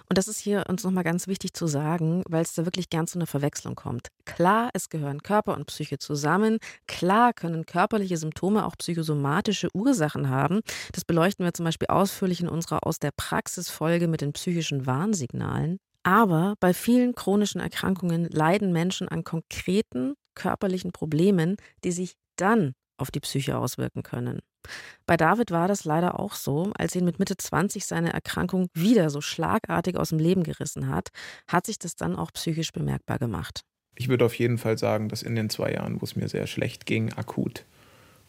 Und 0.10 0.18
das 0.18 0.28
ist 0.28 0.40
hier 0.40 0.66
uns 0.68 0.84
nochmal 0.84 1.04
ganz 1.04 1.28
wichtig 1.28 1.54
zu 1.54 1.68
sagen, 1.68 2.24
weil 2.28 2.42
es 2.42 2.54
da 2.54 2.66
wirklich 2.66 2.90
gern 2.90 3.08
zu 3.08 3.18
einer 3.18 3.28
Verwechslung 3.28 3.76
kommt. 3.76 4.10
Klar, 4.26 4.70
es 4.74 4.90
gehören 4.90 5.24
Körper 5.24 5.56
und 5.56 5.66
Psyche 5.68 5.98
zusammen. 5.98 6.58
Klar 6.88 7.34
können 7.34 7.66
körperliche 7.66 8.18
Symptome 8.18 8.66
auch 8.66 8.78
psychosomatische 8.78 9.70
Ursachen 9.74 10.30
haben. 10.30 10.62
Das 10.94 11.06
beleuchten 11.06 11.46
wir 11.46 11.54
zum 11.54 11.66
Beispiel 11.66 11.88
ausführlich 11.88 12.42
in 12.42 12.50
unserer 12.50 12.86
Aus 12.86 13.00
der 13.00 13.12
Praxis 13.12 13.70
Folge 13.70 14.08
mit 14.08 14.22
den 14.22 14.34
psychischen 14.34 14.86
Warnsignalen. 14.86 15.78
Aber 16.04 16.56
bei 16.60 16.74
vielen 16.74 17.14
chronischen 17.14 17.62
Erkrankungen 17.62 18.26
leiden 18.30 18.72
Menschen 18.72 19.08
an 19.08 19.24
konkreten 19.24 20.16
körperlichen 20.34 20.92
Problemen, 20.92 21.58
die 21.84 21.92
sich 21.92 22.16
dann 22.38 22.74
auf 23.02 23.12
die 23.12 23.20
Psyche 23.20 23.58
auswirken 23.58 24.04
können. 24.04 24.40
Bei 25.06 25.18
David 25.18 25.52
war 25.52 25.68
das 25.68 25.84
leider 25.84 26.20
auch 26.20 26.34
so. 26.34 26.72
Als 26.78 26.96
ihn 26.96 27.04
mit 27.04 27.20
Mitte 27.20 27.36
20 27.36 27.86
seine 27.86 28.14
Erkrankung 28.14 28.68
wieder 28.74 29.10
so 29.10 29.20
schlagartig 29.22 29.98
aus 29.98 30.10
dem 30.10 30.20
Leben 30.20 30.44
gerissen 30.44 30.88
hat, 30.88 31.10
hat 31.48 31.66
sich 31.66 31.80
das 31.80 31.96
dann 31.96 32.16
auch 32.16 32.32
psychisch 32.32 32.72
bemerkbar 32.72 33.20
gemacht. 33.20 33.62
Ich 33.96 34.08
würde 34.08 34.26
auf 34.26 34.36
jeden 34.36 34.58
Fall 34.58 34.78
sagen, 34.78 35.10
dass 35.10 35.22
in 35.22 35.36
den 35.36 35.50
zwei 35.50 35.74
Jahren, 35.74 36.00
wo 36.02 36.06
es 36.06 36.16
mir 36.16 36.30
sehr 36.30 36.48
schlecht 36.48 36.86
ging, 36.86 37.12
akut, 37.14 37.66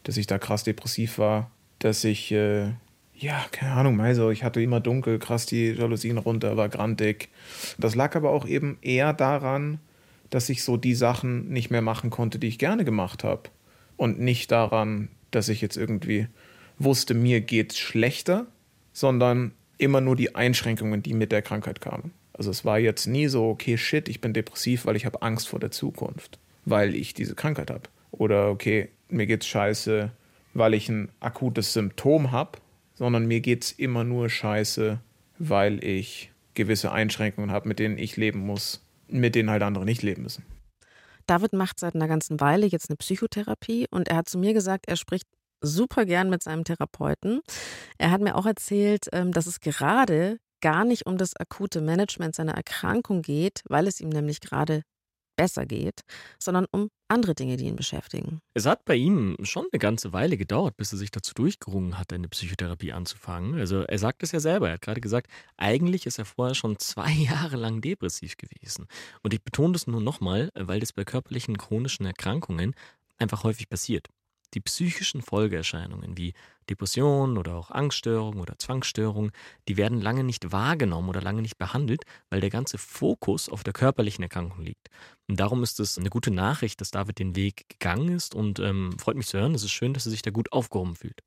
dass 0.03 0.17
ich 0.17 0.27
da 0.27 0.37
krass 0.37 0.63
depressiv 0.63 1.17
war, 1.17 1.51
dass 1.79 2.03
ich, 2.03 2.31
äh, 2.31 2.71
ja, 3.15 3.45
keine 3.51 3.73
Ahnung, 3.73 4.01
also 4.01 4.29
ich 4.31 4.43
hatte 4.43 4.61
immer 4.61 4.81
dunkel, 4.81 5.19
krass 5.19 5.45
die 5.45 5.71
Jalousien 5.71 6.17
runter, 6.17 6.57
war 6.57 6.67
grantig. 6.67 7.29
Das 7.77 7.95
lag 7.95 8.15
aber 8.15 8.31
auch 8.31 8.45
eben 8.45 8.77
eher 8.81 9.13
daran, 9.13 9.79
dass 10.29 10.49
ich 10.49 10.63
so 10.63 10.77
die 10.77 10.95
Sachen 10.95 11.49
nicht 11.49 11.69
mehr 11.69 11.81
machen 11.81 12.09
konnte, 12.09 12.39
die 12.39 12.47
ich 12.47 12.59
gerne 12.59 12.83
gemacht 12.83 13.23
habe. 13.23 13.43
Und 13.97 14.19
nicht 14.19 14.51
daran, 14.51 15.09
dass 15.31 15.49
ich 15.49 15.61
jetzt 15.61 15.77
irgendwie 15.77 16.27
wusste, 16.77 17.13
mir 17.13 17.41
geht's 17.41 17.77
schlechter, 17.77 18.47
sondern 18.91 19.51
immer 19.77 20.01
nur 20.01 20.15
die 20.15 20.35
Einschränkungen, 20.35 21.03
die 21.03 21.13
mit 21.13 21.31
der 21.31 21.41
Krankheit 21.41 21.81
kamen. 21.81 22.11
Also 22.33 22.49
es 22.49 22.65
war 22.65 22.79
jetzt 22.79 23.05
nie 23.05 23.27
so, 23.27 23.49
okay, 23.49 23.77
shit, 23.77 24.09
ich 24.09 24.21
bin 24.21 24.33
depressiv, 24.33 24.85
weil 24.85 24.95
ich 24.95 25.05
habe 25.05 25.21
Angst 25.21 25.47
vor 25.47 25.59
der 25.59 25.71
Zukunft, 25.71 26.39
weil 26.65 26.95
ich 26.95 27.13
diese 27.13 27.35
Krankheit 27.35 27.69
habe. 27.69 27.83
Oder 28.11 28.49
okay, 28.49 28.89
mir 29.09 29.25
geht's 29.27 29.47
scheiße, 29.47 30.11
weil 30.53 30.73
ich 30.73 30.89
ein 30.89 31.09
akutes 31.19 31.73
Symptom 31.73 32.31
habe, 32.31 32.59
sondern 32.95 33.27
mir 33.27 33.41
geht's 33.41 33.71
immer 33.71 34.03
nur 34.03 34.29
scheiße, 34.29 34.99
weil 35.39 35.83
ich 35.83 36.31
gewisse 36.53 36.91
Einschränkungen 36.91 37.51
habe, 37.51 37.67
mit 37.67 37.79
denen 37.79 37.97
ich 37.97 38.17
leben 38.17 38.39
muss, 38.39 38.83
mit 39.07 39.35
denen 39.35 39.49
halt 39.49 39.63
andere 39.63 39.85
nicht 39.85 40.03
leben 40.03 40.23
müssen. 40.23 40.43
David 41.27 41.53
macht 41.53 41.79
seit 41.79 41.95
einer 41.95 42.07
ganzen 42.07 42.39
Weile 42.39 42.65
jetzt 42.65 42.89
eine 42.89 42.97
Psychotherapie 42.97 43.87
und 43.89 44.07
er 44.07 44.17
hat 44.17 44.29
zu 44.29 44.37
mir 44.37 44.53
gesagt, 44.53 44.87
er 44.87 44.95
spricht 44.95 45.27
super 45.61 46.05
gern 46.05 46.29
mit 46.29 46.43
seinem 46.43 46.63
Therapeuten. 46.63 47.41
Er 47.97 48.11
hat 48.11 48.21
mir 48.21 48.35
auch 48.35 48.45
erzählt, 48.45 49.07
ähm, 49.13 49.31
dass 49.31 49.47
es 49.47 49.59
gerade 49.59 50.37
gar 50.61 50.85
nicht 50.85 51.05
um 51.05 51.17
das 51.17 51.35
akute 51.35 51.81
Management 51.81 52.35
seiner 52.35 52.53
Erkrankung 52.53 53.21
geht, 53.21 53.61
weil 53.67 53.87
es 53.87 53.99
ihm 53.99 54.09
nämlich 54.09 54.39
gerade 54.39 54.83
besser 55.35 55.65
geht, 55.65 56.01
sondern 56.39 56.65
um 56.71 56.89
andere 57.07 57.35
Dinge, 57.35 57.57
die 57.57 57.65
ihn 57.65 57.75
beschäftigen. 57.75 58.39
Es 58.53 58.65
hat 58.65 58.85
bei 58.85 58.95
ihm 58.95 59.37
schon 59.43 59.67
eine 59.71 59.79
ganze 59.79 60.13
Weile 60.13 60.37
gedauert, 60.37 60.77
bis 60.77 60.91
er 60.91 60.97
sich 60.97 61.11
dazu 61.11 61.33
durchgerungen 61.33 61.97
hat, 61.99 62.11
eine 62.13 62.27
Psychotherapie 62.27 62.91
anzufangen. 62.93 63.59
Also 63.59 63.81
er 63.81 63.99
sagt 63.99 64.23
es 64.23 64.31
ja 64.31 64.39
selber, 64.39 64.67
er 64.67 64.73
hat 64.75 64.81
gerade 64.81 65.01
gesagt, 65.01 65.27
eigentlich 65.57 66.05
ist 66.05 66.19
er 66.19 66.25
vorher 66.25 66.55
schon 66.55 66.79
zwei 66.79 67.11
Jahre 67.11 67.57
lang 67.57 67.81
depressiv 67.81 68.37
gewesen. 68.37 68.87
Und 69.21 69.33
ich 69.33 69.43
betone 69.43 69.73
das 69.73 69.87
nur 69.87 70.01
nochmal, 70.01 70.49
weil 70.55 70.79
das 70.79 70.93
bei 70.93 71.03
körperlichen 71.03 71.57
chronischen 71.57 72.05
Erkrankungen 72.05 72.73
einfach 73.17 73.43
häufig 73.43 73.69
passiert. 73.69 74.07
die 74.53 74.59
psychischen 74.61 75.21
Folgeerscheinungen 75.21 76.17
wie 76.17 76.33
Depression 76.69 77.37
oder 77.37 77.55
auch 77.55 77.71
Angststörungen 77.71 78.39
oder 78.39 78.57
Zwangsstörungen, 78.57 79.31
die 79.67 79.77
werden 79.77 80.01
lange 80.01 80.23
nicht 80.23 80.51
wahrgenommen 80.51 81.09
oder 81.09 81.21
lange 81.21 81.41
nicht 81.41 81.57
behandelt, 81.57 82.03
weil 82.29 82.41
der 82.41 82.49
ganze 82.49 82.77
Fokus 82.77 83.49
auf 83.49 83.63
der 83.63 83.73
körperlichen 83.73 84.23
Erkrankung 84.23 84.63
liegt. 84.63 84.89
Und 85.27 85.39
darum 85.39 85.63
ist 85.63 85.79
es 85.79 85.97
eine 85.97 86.09
gute 86.09 86.31
Nachricht, 86.31 86.81
dass 86.81 86.91
David 86.91 87.19
den 87.19 87.35
Weg 87.35 87.69
gegangen 87.69 88.09
ist 88.09 88.35
und 88.35 88.59
ähm, 88.59 88.97
freut 88.99 89.15
mich 89.15 89.27
zu 89.27 89.39
hören. 89.39 89.55
Es 89.55 89.63
ist 89.63 89.71
schön, 89.71 89.93
dass 89.93 90.05
er 90.05 90.11
sich 90.11 90.21
da 90.21 90.31
gut 90.31 90.51
aufgehoben 90.51 90.95
fühlt. 90.95 91.21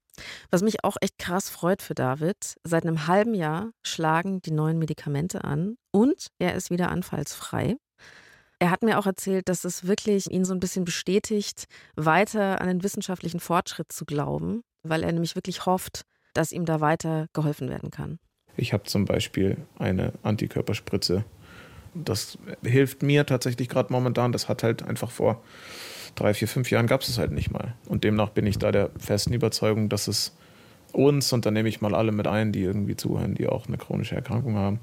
Was 0.51 0.63
mich 0.63 0.85
auch 0.85 0.97
echt 1.01 1.19
krass 1.19 1.51
freut 1.51 1.83
für 1.83 1.95
David, 1.95 2.57
seit 2.65 2.85
einem 2.85 3.07
halben 3.07 3.35
Jahr 3.35 3.71
schlagen 3.83 4.41
die 4.43 4.51
neuen 4.51 4.79
Medikamente 4.79 5.45
an 5.45 5.77
und 5.93 6.29
er 6.39 6.55
ist 6.55 6.71
wieder 6.71 6.91
anfallsfrei. 6.91 7.77
Er 8.59 8.71
hat 8.71 8.83
mir 8.83 8.99
auch 8.99 9.07
erzählt, 9.07 9.49
dass 9.49 9.65
es 9.65 9.87
wirklich 9.87 10.31
ihn 10.31 10.47
so 10.47 10.55
ein 10.55 10.61
bisschen 10.61 10.85
bestätigt, 10.85 11.67
weiter 11.95 12.61
an 12.61 12.69
den 12.69 12.83
wissenschaftlichen 12.83 13.41
Fortschritt 13.41 13.93
zu 13.93 14.07
glauben, 14.07 14.63
weil 14.89 15.03
er 15.03 15.13
nämlich 15.13 15.35
wirklich 15.35 15.67
hofft, 15.67 16.05
dass 16.35 16.53
ihm 16.53 16.65
da 16.65 16.81
weiter 16.81 17.29
geholfen 17.33 17.69
werden 17.69 17.91
kann. 17.91 18.19
Ich 18.57 18.73
habe 18.73 18.85
zum 18.85 19.05
Beispiel 19.05 19.57
eine 19.79 20.13
Antikörperspritze. 20.23 21.25
Das 21.95 22.39
hilft 22.63 23.03
mir 23.03 23.27
tatsächlich 23.27 23.69
gerade 23.69 23.93
momentan. 23.93 24.33
Das 24.33 24.49
hat 24.49 24.63
halt 24.63 24.83
einfach 24.83 25.11
vor 25.11 25.43
drei, 26.15 26.35
vier, 26.35 26.49
fünf 26.49 26.71
Jahren 26.71 26.87
gab 26.87 27.03
es 27.03 27.09
es 27.09 27.19
halt 27.19 27.33
nicht 27.33 27.51
mal. 27.51 27.75
Und 27.87 28.05
demnach 28.05 28.31
bin 28.31 28.47
ich 28.47 28.59
da 28.59 28.73
der 28.73 28.91
festen 28.99 29.33
Überzeugung, 29.33 29.89
dass 29.89 30.09
es 30.09 30.35
uns, 30.93 31.33
und 31.33 31.47
da 31.47 31.51
nehme 31.51 31.69
ich 31.69 31.81
mal 31.81 31.95
alle 31.95 32.13
mit 32.13 32.27
ein, 32.27 32.53
die 32.53 32.63
irgendwie 32.63 32.97
zuhören, 32.97 33.35
die 33.35 33.47
auch 33.47 33.67
eine 33.67 33.77
chronische 33.77 34.15
Erkrankung 34.15 34.57
haben, 34.57 34.81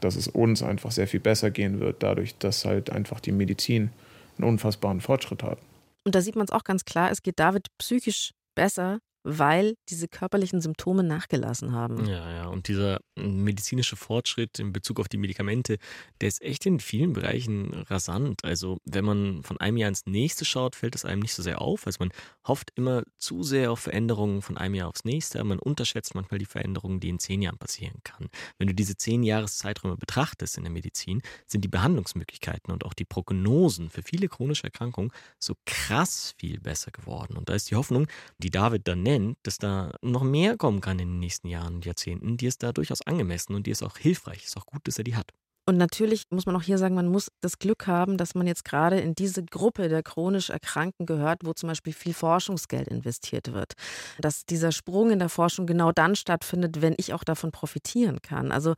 dass 0.00 0.16
es 0.16 0.28
uns 0.28 0.62
einfach 0.62 0.90
sehr 0.90 1.08
viel 1.08 1.20
besser 1.20 1.50
gehen 1.50 1.80
wird, 1.80 2.02
dadurch, 2.02 2.36
dass 2.38 2.64
halt 2.64 2.90
einfach 2.90 3.20
die 3.20 3.32
Medizin 3.32 3.90
einen 4.38 4.48
unfassbaren 4.48 5.00
Fortschritt 5.00 5.42
hat. 5.42 5.58
Und 6.04 6.14
da 6.14 6.20
sieht 6.20 6.36
man 6.36 6.44
es 6.44 6.52
auch 6.52 6.64
ganz 6.64 6.84
klar, 6.84 7.10
es 7.10 7.22
geht 7.22 7.38
David 7.38 7.68
psychisch 7.78 8.32
besser, 8.54 8.98
weil 9.24 9.74
diese 9.88 10.06
körperlichen 10.06 10.60
Symptome 10.60 11.02
nachgelassen 11.02 11.72
haben. 11.72 12.06
Ja, 12.06 12.30
ja. 12.30 12.46
Und 12.46 12.68
dieser 12.68 13.00
medizinische 13.16 13.96
Fortschritt 13.96 14.58
in 14.58 14.72
Bezug 14.72 15.00
auf 15.00 15.08
die 15.08 15.16
Medikamente, 15.16 15.78
der 16.20 16.28
ist 16.28 16.42
echt 16.42 16.66
in 16.66 16.78
vielen 16.78 17.14
Bereichen 17.14 17.72
rasant. 17.88 18.44
Also, 18.44 18.78
wenn 18.84 19.04
man 19.04 19.42
von 19.42 19.58
einem 19.58 19.78
Jahr 19.78 19.88
ins 19.88 20.04
nächste 20.04 20.44
schaut, 20.44 20.76
fällt 20.76 20.94
es 20.94 21.06
einem 21.06 21.22
nicht 21.22 21.32
so 21.32 21.42
sehr 21.42 21.62
auf. 21.62 21.86
Also, 21.86 21.96
man 22.00 22.10
hofft 22.46 22.72
immer 22.74 23.02
zu 23.16 23.42
sehr 23.42 23.72
auf 23.72 23.80
Veränderungen 23.80 24.42
von 24.42 24.58
einem 24.58 24.74
Jahr 24.74 24.88
aufs 24.88 25.04
nächste. 25.04 25.42
Man 25.42 25.58
unterschätzt 25.58 26.14
manchmal 26.14 26.38
die 26.38 26.44
Veränderungen, 26.44 27.00
die 27.00 27.08
in 27.08 27.18
zehn 27.18 27.40
Jahren 27.40 27.58
passieren 27.58 28.00
kann. 28.04 28.28
Wenn 28.58 28.68
du 28.68 28.74
diese 28.74 28.96
zehn 28.96 29.22
Jahreszeiträume 29.22 29.96
betrachtest 29.96 30.58
in 30.58 30.64
der 30.64 30.72
Medizin, 30.72 31.22
sind 31.46 31.64
die 31.64 31.68
Behandlungsmöglichkeiten 31.68 32.72
und 32.72 32.84
auch 32.84 32.92
die 32.92 33.06
Prognosen 33.06 33.88
für 33.88 34.02
viele 34.02 34.28
chronische 34.28 34.64
Erkrankungen 34.64 35.12
so 35.38 35.54
krass 35.64 36.34
viel 36.36 36.60
besser 36.60 36.90
geworden. 36.90 37.38
Und 37.38 37.48
da 37.48 37.54
ist 37.54 37.70
die 37.70 37.76
Hoffnung, 37.76 38.06
die 38.38 38.50
David 38.50 38.86
dann 38.86 39.02
nennt, 39.02 39.13
Moment, 39.14 39.38
dass 39.42 39.58
da 39.58 39.92
noch 40.02 40.22
mehr 40.22 40.56
kommen 40.56 40.80
kann 40.80 40.98
in 40.98 41.08
den 41.08 41.18
nächsten 41.18 41.48
Jahren 41.48 41.76
und 41.76 41.84
Jahrzehnten, 41.84 42.36
die 42.36 42.46
ist 42.46 42.62
da 42.62 42.72
durchaus 42.72 43.02
angemessen 43.02 43.54
und 43.54 43.66
die 43.66 43.70
ist 43.70 43.82
auch 43.82 43.96
hilfreich. 43.96 44.44
Ist 44.44 44.56
auch 44.56 44.66
gut, 44.66 44.86
dass 44.86 44.98
er 44.98 45.04
die 45.04 45.16
hat. 45.16 45.30
Und 45.66 45.78
natürlich 45.78 46.24
muss 46.30 46.44
man 46.44 46.56
auch 46.56 46.62
hier 46.62 46.76
sagen, 46.76 46.94
man 46.94 47.08
muss 47.08 47.28
das 47.40 47.58
Glück 47.58 47.86
haben, 47.86 48.18
dass 48.18 48.34
man 48.34 48.46
jetzt 48.46 48.64
gerade 48.64 49.00
in 49.00 49.14
diese 49.14 49.42
Gruppe 49.42 49.88
der 49.88 50.02
chronisch 50.02 50.50
Erkrankten 50.50 51.06
gehört, 51.06 51.40
wo 51.44 51.54
zum 51.54 51.68
Beispiel 51.68 51.94
viel 51.94 52.12
Forschungsgeld 52.12 52.88
investiert 52.88 53.52
wird. 53.52 53.72
Dass 54.18 54.44
dieser 54.44 54.72
Sprung 54.72 55.10
in 55.10 55.20
der 55.20 55.30
Forschung 55.30 55.66
genau 55.66 55.90
dann 55.90 56.16
stattfindet, 56.16 56.82
wenn 56.82 56.94
ich 56.98 57.14
auch 57.14 57.24
davon 57.24 57.50
profitieren 57.50 58.20
kann. 58.20 58.52
Also 58.52 58.74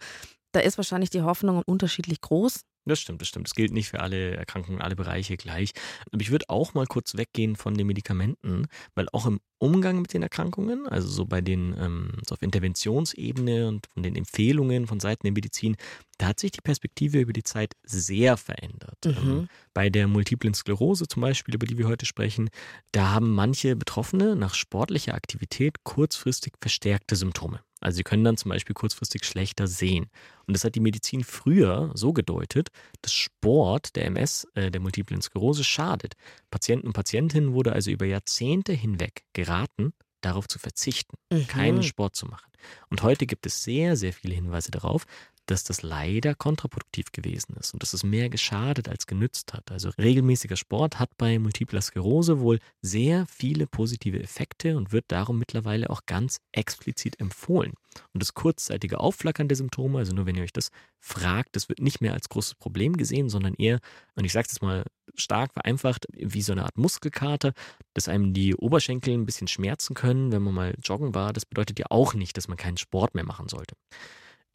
da 0.53 0.61
ist 0.61 0.79
wahrscheinlich 0.79 1.11
die 1.11 1.22
Hoffnung 1.22 1.62
unterschiedlich 1.66 2.20
groß. 2.20 2.61
Das 2.87 3.01
stimmt, 3.01 3.20
das 3.20 3.29
stimmt. 3.29 3.49
Das 3.49 3.55
gilt 3.55 3.72
nicht 3.72 3.88
für 3.88 4.01
alle 4.01 4.37
Erkrankungen, 4.37 4.81
alle 4.81 4.94
Bereiche 4.94 5.37
gleich. 5.37 5.72
Aber 6.12 6.22
ich 6.22 6.31
würde 6.31 6.49
auch 6.49 6.72
mal 6.72 6.87
kurz 6.87 7.16
weggehen 7.16 7.57
von 7.57 7.75
den 7.75 7.88
Medikamenten, 7.88 8.68
weil 8.94 9.09
auch 9.12 9.27
im 9.27 9.40
Umgang 9.59 10.01
mit 10.03 10.12
den 10.12 10.22
Erkrankungen, 10.22 10.87
also 10.87 11.09
so 11.09 11.25
bei 11.25 11.40
den, 11.40 11.75
ähm, 11.79 12.12
so 12.27 12.35
auf 12.35 12.42
Interventionsebene 12.42 13.66
und 13.66 13.88
von 13.92 14.05
den 14.05 14.14
Empfehlungen 14.14 14.87
von 14.87 15.01
Seiten 15.01 15.22
der 15.25 15.33
Medizin, 15.33 15.77
da 16.18 16.29
hat 16.29 16.40
sich 16.40 16.53
die 16.53 16.61
Perspektive 16.61 17.18
über 17.18 17.33
die 17.33 17.42
Zeit 17.42 17.75
sehr 17.83 18.37
verändert. 18.37 18.99
Mhm. 19.05 19.12
Ähm, 19.16 19.49
bei 19.75 19.90
der 19.90 20.07
multiplen 20.07 20.55
Sklerose 20.55 21.09
zum 21.09 21.22
Beispiel, 21.22 21.57
über 21.57 21.66
die 21.66 21.79
wir 21.79 21.88
heute 21.88 22.07
sprechen, 22.07 22.51
da 22.92 23.11
haben 23.11 23.33
manche 23.35 23.75
Betroffene 23.75 24.37
nach 24.37 24.55
sportlicher 24.55 25.14
Aktivität 25.14 25.83
kurzfristig 25.83 26.53
verstärkte 26.61 27.16
Symptome. 27.16 27.61
Also 27.80 27.96
sie 27.96 28.04
können 28.04 28.24
dann 28.24 28.36
zum 28.36 28.50
Beispiel 28.50 28.74
kurzfristig 28.74 29.24
schlechter 29.24 29.66
sehen. 29.66 30.06
Und 30.46 30.54
das 30.54 30.64
hat 30.64 30.74
die 30.74 30.80
Medizin 30.80 31.24
früher 31.24 31.90
so 31.94 32.12
gedeutet, 32.12 32.68
dass 33.02 33.12
Sport 33.12 33.96
der 33.96 34.06
MS, 34.06 34.46
äh, 34.54 34.70
der 34.70 34.80
multiplen 34.80 35.20
Sklerose, 35.20 35.64
schadet. 35.64 36.14
Patienten 36.50 36.86
und 36.86 36.94
Patientinnen 36.94 37.52
wurde 37.52 37.72
also 37.72 37.90
über 37.90 38.06
Jahrzehnte 38.06 38.72
hinweg 38.72 39.24
geraten, 39.34 39.92
darauf 40.22 40.48
zu 40.48 40.58
verzichten, 40.58 41.16
mhm. 41.30 41.46
keinen 41.46 41.82
Sport 41.82 42.16
zu 42.16 42.26
machen. 42.26 42.50
Und 42.88 43.02
heute 43.02 43.26
gibt 43.26 43.46
es 43.46 43.62
sehr, 43.62 43.96
sehr 43.96 44.12
viele 44.12 44.34
Hinweise 44.34 44.70
darauf, 44.70 45.04
dass 45.46 45.64
das 45.64 45.82
leider 45.82 46.35
kontraproduktiv 46.35 47.12
gewesen 47.12 47.56
ist 47.59 47.72
und 47.72 47.82
dass 47.82 47.92
es 47.92 48.04
mehr 48.04 48.28
geschadet 48.28 48.88
als 48.88 49.06
genützt 49.06 49.52
hat. 49.54 49.70
Also 49.70 49.90
regelmäßiger 49.98 50.56
Sport 50.56 50.98
hat 50.98 51.11
bei 51.16 51.38
Multipler 51.38 51.80
Sklerose 51.80 52.40
wohl 52.40 52.59
sehr 52.82 53.26
viele 53.26 53.66
positive 53.66 54.22
Effekte 54.22 54.76
und 54.76 54.92
wird 54.92 55.06
darum 55.09 55.38
mittlerweile 55.38 55.90
auch 55.90 56.02
ganz 56.06 56.38
explizit 56.52 57.20
empfohlen. 57.20 57.74
Und 58.12 58.22
das 58.22 58.35
kurzzeitige 58.35 59.00
Aufflackern 59.00 59.48
der 59.48 59.56
Symptome, 59.56 59.98
also 59.98 60.14
nur 60.14 60.26
wenn 60.26 60.37
ihr 60.37 60.42
euch 60.42 60.52
das 60.52 60.70
fragt, 61.00 61.56
das 61.56 61.68
wird 61.68 61.80
nicht 61.80 62.00
mehr 62.00 62.12
als 62.12 62.28
großes 62.28 62.56
Problem 62.56 62.96
gesehen, 62.96 63.28
sondern 63.28 63.54
eher, 63.54 63.80
und 64.14 64.24
ich 64.24 64.32
sage 64.32 64.48
es 64.50 64.61
mal 64.61 64.85
stark 65.14 65.52
vereinfacht, 65.52 66.06
wie 66.12 66.42
so 66.42 66.52
eine 66.52 66.64
Art 66.64 66.76
Muskelkater, 66.76 67.52
dass 67.94 68.09
einem 68.09 68.35
die 68.35 68.54
Oberschenkel 68.54 69.14
ein 69.14 69.26
bisschen 69.26 69.48
schmerzen 69.48 69.94
können, 69.94 70.32
wenn 70.32 70.42
man 70.42 70.54
mal 70.54 70.74
joggen 70.82 71.14
war. 71.14 71.32
Das 71.32 71.46
bedeutet 71.46 71.78
ja 71.78 71.87
auch 71.90 72.14
nicht, 72.14 72.37
dass 72.37 72.48
man 72.48 72.56
keinen 72.56 72.76
Sport 72.76 73.14
mehr 73.14 73.24
machen 73.24 73.48
sollte. 73.48 73.76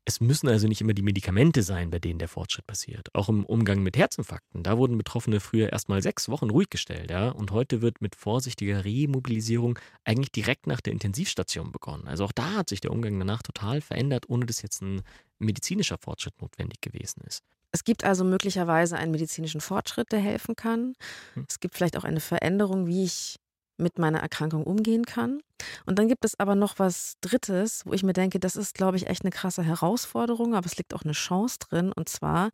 Es 0.03 0.19
müssen 0.19 0.49
also 0.49 0.67
nicht 0.67 0.81
immer 0.81 0.93
die 0.93 1.03
Medikamente 1.03 1.61
sein, 1.61 1.91
bei 1.91 1.99
denen 1.99 2.17
der 2.17 2.27
Fortschritt 2.27 2.65
passiert. 2.65 3.13
Auch 3.13 3.29
im 3.29 3.45
Umgang 3.45 3.83
mit 3.83 3.97
Herzinfarkten. 3.97 4.63
Da 4.63 4.77
wurden 4.77 4.97
Betroffene 4.97 5.39
früher 5.39 5.71
erstmal 5.71 6.01
sechs 6.01 6.27
Wochen 6.27 6.49
ruhig 6.49 6.69
gestellt, 6.71 7.11
ja. 7.11 7.29
Und 7.29 7.51
heute 7.51 7.81
wird 7.81 8.01
mit 8.01 8.15
vorsichtiger 8.15 8.83
Remobilisierung 8.83 9.77
eigentlich 10.03 10.31
direkt 10.31 10.65
nach 10.65 10.81
der 10.81 10.93
Intensivstation 10.93 11.71
begonnen. 11.71 12.07
Also 12.07 12.25
auch 12.25 12.31
da 12.31 12.55
hat 12.55 12.69
sich 12.69 12.81
der 12.81 12.91
Umgang 12.91 13.19
danach 13.19 13.43
total 13.43 13.79
verändert, 13.81 14.25
ohne 14.27 14.47
dass 14.47 14.63
jetzt 14.63 14.81
ein 14.81 15.03
medizinischer 15.37 15.97
Fortschritt 15.99 16.41
notwendig 16.41 16.81
gewesen 16.81 17.21
ist. 17.27 17.43
Es 17.71 17.83
gibt 17.83 18.03
also 18.03 18.23
möglicherweise 18.23 18.97
einen 18.97 19.11
medizinischen 19.11 19.61
Fortschritt, 19.61 20.11
der 20.11 20.19
helfen 20.19 20.55
kann. 20.55 20.93
Hm. 21.35 21.45
Es 21.47 21.59
gibt 21.59 21.75
vielleicht 21.75 21.95
auch 21.95 22.03
eine 22.03 22.19
Veränderung, 22.19 22.87
wie 22.87 23.05
ich 23.05 23.37
mit 23.81 23.99
meiner 23.99 24.19
Erkrankung 24.19 24.63
umgehen 24.63 25.05
kann. 25.05 25.41
Und 25.85 25.99
dann 25.99 26.07
gibt 26.07 26.25
es 26.25 26.39
aber 26.39 26.55
noch 26.55 26.79
was 26.79 27.15
Drittes, 27.21 27.85
wo 27.85 27.93
ich 27.93 28.03
mir 28.03 28.13
denke, 28.13 28.39
das 28.39 28.55
ist, 28.55 28.73
glaube 28.73 28.97
ich, 28.97 29.07
echt 29.07 29.23
eine 29.23 29.31
krasse 29.31 29.63
Herausforderung, 29.63 30.55
aber 30.55 30.65
es 30.65 30.77
liegt 30.77 30.93
auch 30.93 31.03
eine 31.03 31.13
Chance 31.13 31.57
drin. 31.59 31.91
Und 31.91 32.09
zwar, 32.09 32.49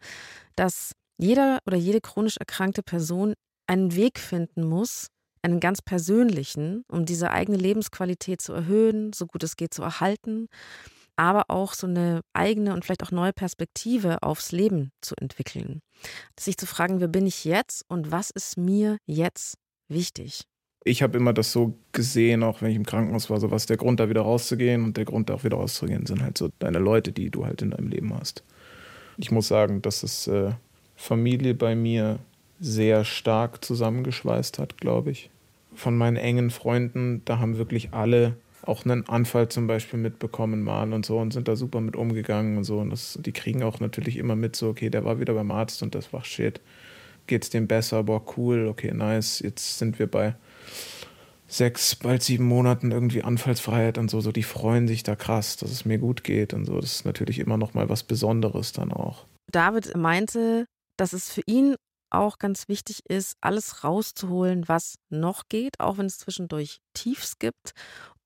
dass 0.55 0.93
jeder 1.17 1.59
oder 1.65 1.77
jede 1.77 2.01
chronisch 2.01 2.37
erkrankte 2.37 2.83
Person 2.83 3.33
einen 3.67 3.95
Weg 3.95 4.19
finden 4.19 4.67
muss, 4.67 5.07
einen 5.41 5.59
ganz 5.59 5.81
persönlichen, 5.81 6.83
um 6.89 7.05
diese 7.05 7.31
eigene 7.31 7.57
Lebensqualität 7.57 8.41
zu 8.41 8.53
erhöhen, 8.53 9.13
so 9.13 9.25
gut 9.27 9.43
es 9.43 9.55
geht 9.55 9.73
zu 9.73 9.83
erhalten, 9.83 10.47
aber 11.15 11.45
auch 11.49 11.73
so 11.73 11.87
eine 11.87 12.21
eigene 12.33 12.73
und 12.73 12.85
vielleicht 12.85 13.03
auch 13.03 13.11
neue 13.11 13.33
Perspektive 13.33 14.21
aufs 14.23 14.51
Leben 14.51 14.91
zu 15.01 15.15
entwickeln. 15.15 15.81
Sich 16.39 16.57
zu 16.57 16.65
fragen, 16.67 16.99
wer 16.99 17.07
bin 17.07 17.25
ich 17.25 17.43
jetzt 17.43 17.83
und 17.87 18.11
was 18.11 18.29
ist 18.29 18.57
mir 18.57 18.97
jetzt 19.05 19.55
wichtig? 19.87 20.43
Ich 20.87 21.03
habe 21.03 21.17
immer 21.17 21.33
das 21.33 21.51
so 21.51 21.73
gesehen, 21.91 22.43
auch 22.43 22.61
wenn 22.61 22.71
ich 22.71 22.75
im 22.75 22.85
Krankenhaus 22.85 23.29
war, 23.29 23.39
so 23.39 23.51
was 23.51 23.65
der 23.65 23.77
Grund 23.77 23.99
da 23.99 24.09
wieder 24.09 24.21
rauszugehen 24.21 24.83
und 24.83 24.97
der 24.97 25.05
Grund 25.05 25.29
da 25.29 25.35
auch 25.35 25.43
wieder 25.43 25.57
rauszugehen, 25.57 26.05
sind 26.05 26.23
halt 26.23 26.37
so 26.37 26.49
deine 26.59 26.79
Leute, 26.79 27.11
die 27.11 27.29
du 27.29 27.45
halt 27.45 27.61
in 27.61 27.71
deinem 27.71 27.89
Leben 27.89 28.13
hast. 28.13 28.43
Ich 29.17 29.31
muss 29.31 29.47
sagen, 29.47 29.81
dass 29.81 30.03
es 30.03 30.27
äh, 30.27 30.51
Familie 30.95 31.53
bei 31.53 31.75
mir 31.75 32.19
sehr 32.59 33.03
stark 33.03 33.63
zusammengeschweißt 33.63 34.59
hat, 34.59 34.77
glaube 34.77 35.11
ich. 35.11 35.29
Von 35.75 35.97
meinen 35.97 36.17
engen 36.17 36.49
Freunden, 36.49 37.21
da 37.25 37.39
haben 37.39 37.57
wirklich 37.57 37.93
alle 37.93 38.35
auch 38.63 38.83
einen 38.83 39.07
Anfall 39.07 39.47
zum 39.47 39.67
Beispiel 39.67 39.99
mitbekommen 39.99 40.63
mal 40.63 40.91
und 40.91 41.05
so 41.05 41.19
und 41.19 41.31
sind 41.31 41.47
da 41.47 41.55
super 41.55 41.79
mit 41.79 41.95
umgegangen 41.95 42.57
und 42.57 42.63
so. 42.63 42.79
Und 42.79 42.89
das, 42.89 43.17
die 43.21 43.31
kriegen 43.31 43.63
auch 43.63 43.79
natürlich 43.79 44.17
immer 44.17 44.35
mit, 44.35 44.55
so, 44.55 44.69
okay, 44.69 44.89
der 44.89 45.05
war 45.05 45.19
wieder 45.19 45.33
beim 45.33 45.51
Arzt 45.51 45.83
und 45.83 45.95
das 45.95 46.11
war 46.11 46.23
shit. 46.25 46.59
Geht's 47.27 47.49
dem 47.49 47.67
besser? 47.67 48.03
Boah, 48.03 48.23
cool, 48.37 48.67
okay, 48.67 48.93
nice. 48.93 49.39
Jetzt 49.39 49.77
sind 49.77 49.99
wir 49.99 50.07
bei 50.07 50.35
sechs, 51.47 51.95
bald 51.95 52.23
sieben 52.23 52.45
Monaten 52.45 52.91
irgendwie 52.91 53.23
Anfallsfreiheit 53.23 53.97
und 53.97 54.09
so, 54.09 54.21
so 54.21 54.31
die 54.31 54.43
freuen 54.43 54.87
sich 54.87 55.03
da 55.03 55.15
krass, 55.15 55.57
dass 55.57 55.71
es 55.71 55.85
mir 55.85 55.97
gut 55.97 56.23
geht 56.23 56.53
und 56.53 56.65
so. 56.65 56.79
Das 56.79 56.95
ist 56.95 57.05
natürlich 57.05 57.39
immer 57.39 57.57
noch 57.57 57.73
mal 57.73 57.89
was 57.89 58.03
Besonderes 58.03 58.73
dann 58.73 58.91
auch. 58.91 59.25
David 59.51 59.95
meinte, 59.95 60.65
dass 60.97 61.13
es 61.13 61.31
für 61.31 61.43
ihn 61.45 61.75
auch 62.09 62.37
ganz 62.37 62.67
wichtig 62.67 63.01
ist, 63.09 63.35
alles 63.41 63.83
rauszuholen, 63.83 64.67
was 64.67 64.95
noch 65.09 65.43
geht, 65.49 65.79
auch 65.79 65.97
wenn 65.97 66.05
es 66.05 66.17
zwischendurch 66.17 66.79
Tiefs 66.93 67.39
gibt. 67.39 67.71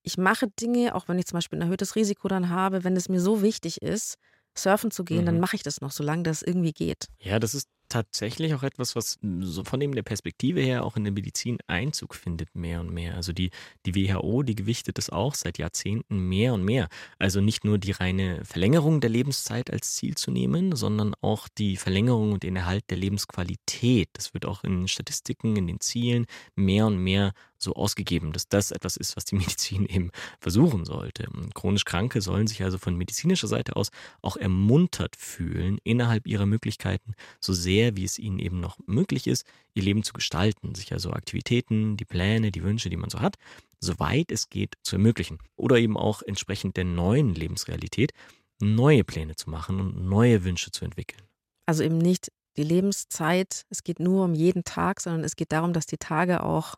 Ich 0.03 0.17
mache 0.17 0.47
Dinge, 0.59 0.95
auch 0.95 1.07
wenn 1.07 1.19
ich 1.19 1.25
zum 1.25 1.37
Beispiel 1.37 1.59
ein 1.59 1.63
erhöhtes 1.63 1.95
Risiko 1.95 2.27
dann 2.27 2.49
habe, 2.49 2.83
wenn 2.83 2.95
es 2.95 3.09
mir 3.09 3.21
so 3.21 3.41
wichtig 3.41 3.81
ist, 3.81 4.15
surfen 4.57 4.91
zu 4.91 5.03
gehen, 5.03 5.21
mhm. 5.21 5.25
dann 5.27 5.39
mache 5.39 5.55
ich 5.55 5.63
das 5.63 5.81
noch, 5.81 5.91
solange 5.91 6.23
das 6.23 6.41
irgendwie 6.41 6.73
geht. 6.73 7.07
Ja, 7.19 7.39
das 7.39 7.53
ist 7.55 7.67
tatsächlich 7.91 8.53
auch 8.53 8.63
etwas, 8.63 8.95
was 8.95 9.19
so 9.41 9.63
von 9.63 9.79
dem 9.79 9.93
der 9.93 10.01
Perspektive 10.01 10.61
her 10.61 10.85
auch 10.85 10.95
in 10.95 11.03
der 11.03 11.13
Medizin 11.13 11.57
Einzug 11.67 12.15
findet, 12.15 12.55
mehr 12.55 12.79
und 12.79 12.91
mehr. 12.91 13.15
Also 13.15 13.33
die, 13.33 13.51
die 13.85 13.95
WHO, 13.95 14.43
die 14.43 14.55
gewichtet 14.55 14.97
das 14.97 15.09
auch 15.09 15.35
seit 15.35 15.57
Jahrzehnten 15.57 16.19
mehr 16.19 16.53
und 16.53 16.63
mehr. 16.63 16.87
Also 17.19 17.41
nicht 17.41 17.65
nur 17.65 17.77
die 17.77 17.91
reine 17.91 18.43
Verlängerung 18.45 19.01
der 19.01 19.09
Lebenszeit 19.09 19.69
als 19.71 19.95
Ziel 19.95 20.15
zu 20.15 20.31
nehmen, 20.31 20.75
sondern 20.75 21.13
auch 21.21 21.47
die 21.49 21.75
Verlängerung 21.75 22.31
und 22.31 22.43
den 22.43 22.55
Erhalt 22.55 22.85
der 22.89 22.97
Lebensqualität. 22.97 24.09
Das 24.13 24.33
wird 24.33 24.45
auch 24.45 24.63
in 24.63 24.87
Statistiken, 24.87 25.57
in 25.57 25.67
den 25.67 25.81
Zielen 25.81 26.25
mehr 26.55 26.87
und 26.87 26.97
mehr 26.97 27.33
so 27.63 27.73
ausgegeben, 27.73 28.31
dass 28.33 28.47
das 28.47 28.71
etwas 28.71 28.97
ist, 28.97 29.15
was 29.15 29.25
die 29.25 29.35
Medizin 29.41 29.85
eben 29.85 30.11
versuchen 30.39 30.85
sollte. 30.85 31.27
Chronisch 31.53 31.85
Kranke 31.85 32.21
sollen 32.21 32.47
sich 32.47 32.63
also 32.63 32.77
von 32.77 32.95
medizinischer 32.95 33.47
Seite 33.47 33.75
aus 33.75 33.89
auch 34.21 34.37
ermuntert 34.37 35.15
fühlen, 35.15 35.77
innerhalb 35.83 36.27
ihrer 36.27 36.45
Möglichkeiten, 36.45 37.13
so 37.39 37.53
sehr 37.53 37.95
wie 37.95 38.03
es 38.03 38.19
ihnen 38.19 38.39
eben 38.39 38.59
noch 38.59 38.77
möglich 38.85 39.27
ist, 39.27 39.45
ihr 39.73 39.83
Leben 39.83 40.03
zu 40.03 40.13
gestalten, 40.13 40.75
sich 40.75 40.93
also 40.93 41.11
Aktivitäten, 41.11 41.97
die 41.97 42.05
Pläne, 42.05 42.51
die 42.51 42.63
Wünsche, 42.63 42.89
die 42.89 42.97
man 42.97 43.09
so 43.09 43.19
hat, 43.19 43.37
soweit 43.79 44.31
es 44.31 44.49
geht, 44.49 44.75
zu 44.83 44.95
ermöglichen. 44.95 45.39
Oder 45.55 45.77
eben 45.77 45.97
auch 45.97 46.21
entsprechend 46.21 46.77
der 46.77 46.85
neuen 46.85 47.33
Lebensrealität 47.33 48.13
neue 48.61 49.03
Pläne 49.03 49.35
zu 49.35 49.49
machen 49.49 49.79
und 49.79 50.05
neue 50.07 50.43
Wünsche 50.43 50.71
zu 50.71 50.85
entwickeln. 50.85 51.23
Also 51.65 51.83
eben 51.83 51.97
nicht 51.97 52.31
die 52.57 52.63
Lebenszeit, 52.63 53.65
es 53.69 53.83
geht 53.83 53.99
nur 53.99 54.25
um 54.25 54.33
jeden 54.33 54.63
Tag, 54.63 55.01
sondern 55.01 55.23
es 55.23 55.35
geht 55.35 55.51
darum, 55.51 55.73
dass 55.73 55.85
die 55.85 55.97
Tage 55.97 56.43
auch 56.43 56.75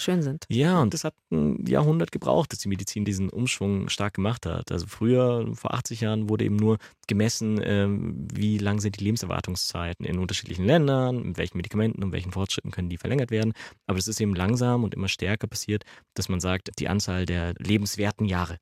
schön 0.00 0.22
sind. 0.22 0.44
Ja, 0.48 0.80
und 0.80 0.94
das 0.94 1.04
hat 1.04 1.14
ein 1.30 1.64
Jahrhundert 1.66 2.12
gebraucht, 2.12 2.52
dass 2.52 2.60
die 2.60 2.68
Medizin 2.68 3.04
diesen 3.04 3.30
Umschwung 3.30 3.88
stark 3.88 4.14
gemacht 4.14 4.46
hat. 4.46 4.72
Also 4.72 4.86
früher, 4.86 5.48
vor 5.54 5.74
80 5.74 6.00
Jahren, 6.00 6.28
wurde 6.28 6.44
eben 6.44 6.56
nur 6.56 6.78
gemessen, 7.06 7.60
ähm, 7.62 8.26
wie 8.32 8.58
lang 8.58 8.80
sind 8.80 8.98
die 8.98 9.04
Lebenserwartungszeiten 9.04 10.04
in 10.04 10.18
unterschiedlichen 10.18 10.64
Ländern, 10.64 11.22
mit 11.22 11.38
welchen 11.38 11.56
Medikamenten 11.56 12.02
und 12.02 12.12
welchen 12.12 12.32
Fortschritten 12.32 12.70
können 12.70 12.88
die 12.88 12.98
verlängert 12.98 13.30
werden. 13.30 13.52
Aber 13.86 13.98
es 13.98 14.08
ist 14.08 14.20
eben 14.20 14.34
langsam 14.34 14.84
und 14.84 14.94
immer 14.94 15.08
stärker 15.08 15.46
passiert, 15.46 15.84
dass 16.14 16.28
man 16.28 16.40
sagt, 16.40 16.70
die 16.78 16.88
Anzahl 16.88 17.26
der 17.26 17.54
lebenswerten 17.58 18.26
Jahre, 18.26 18.58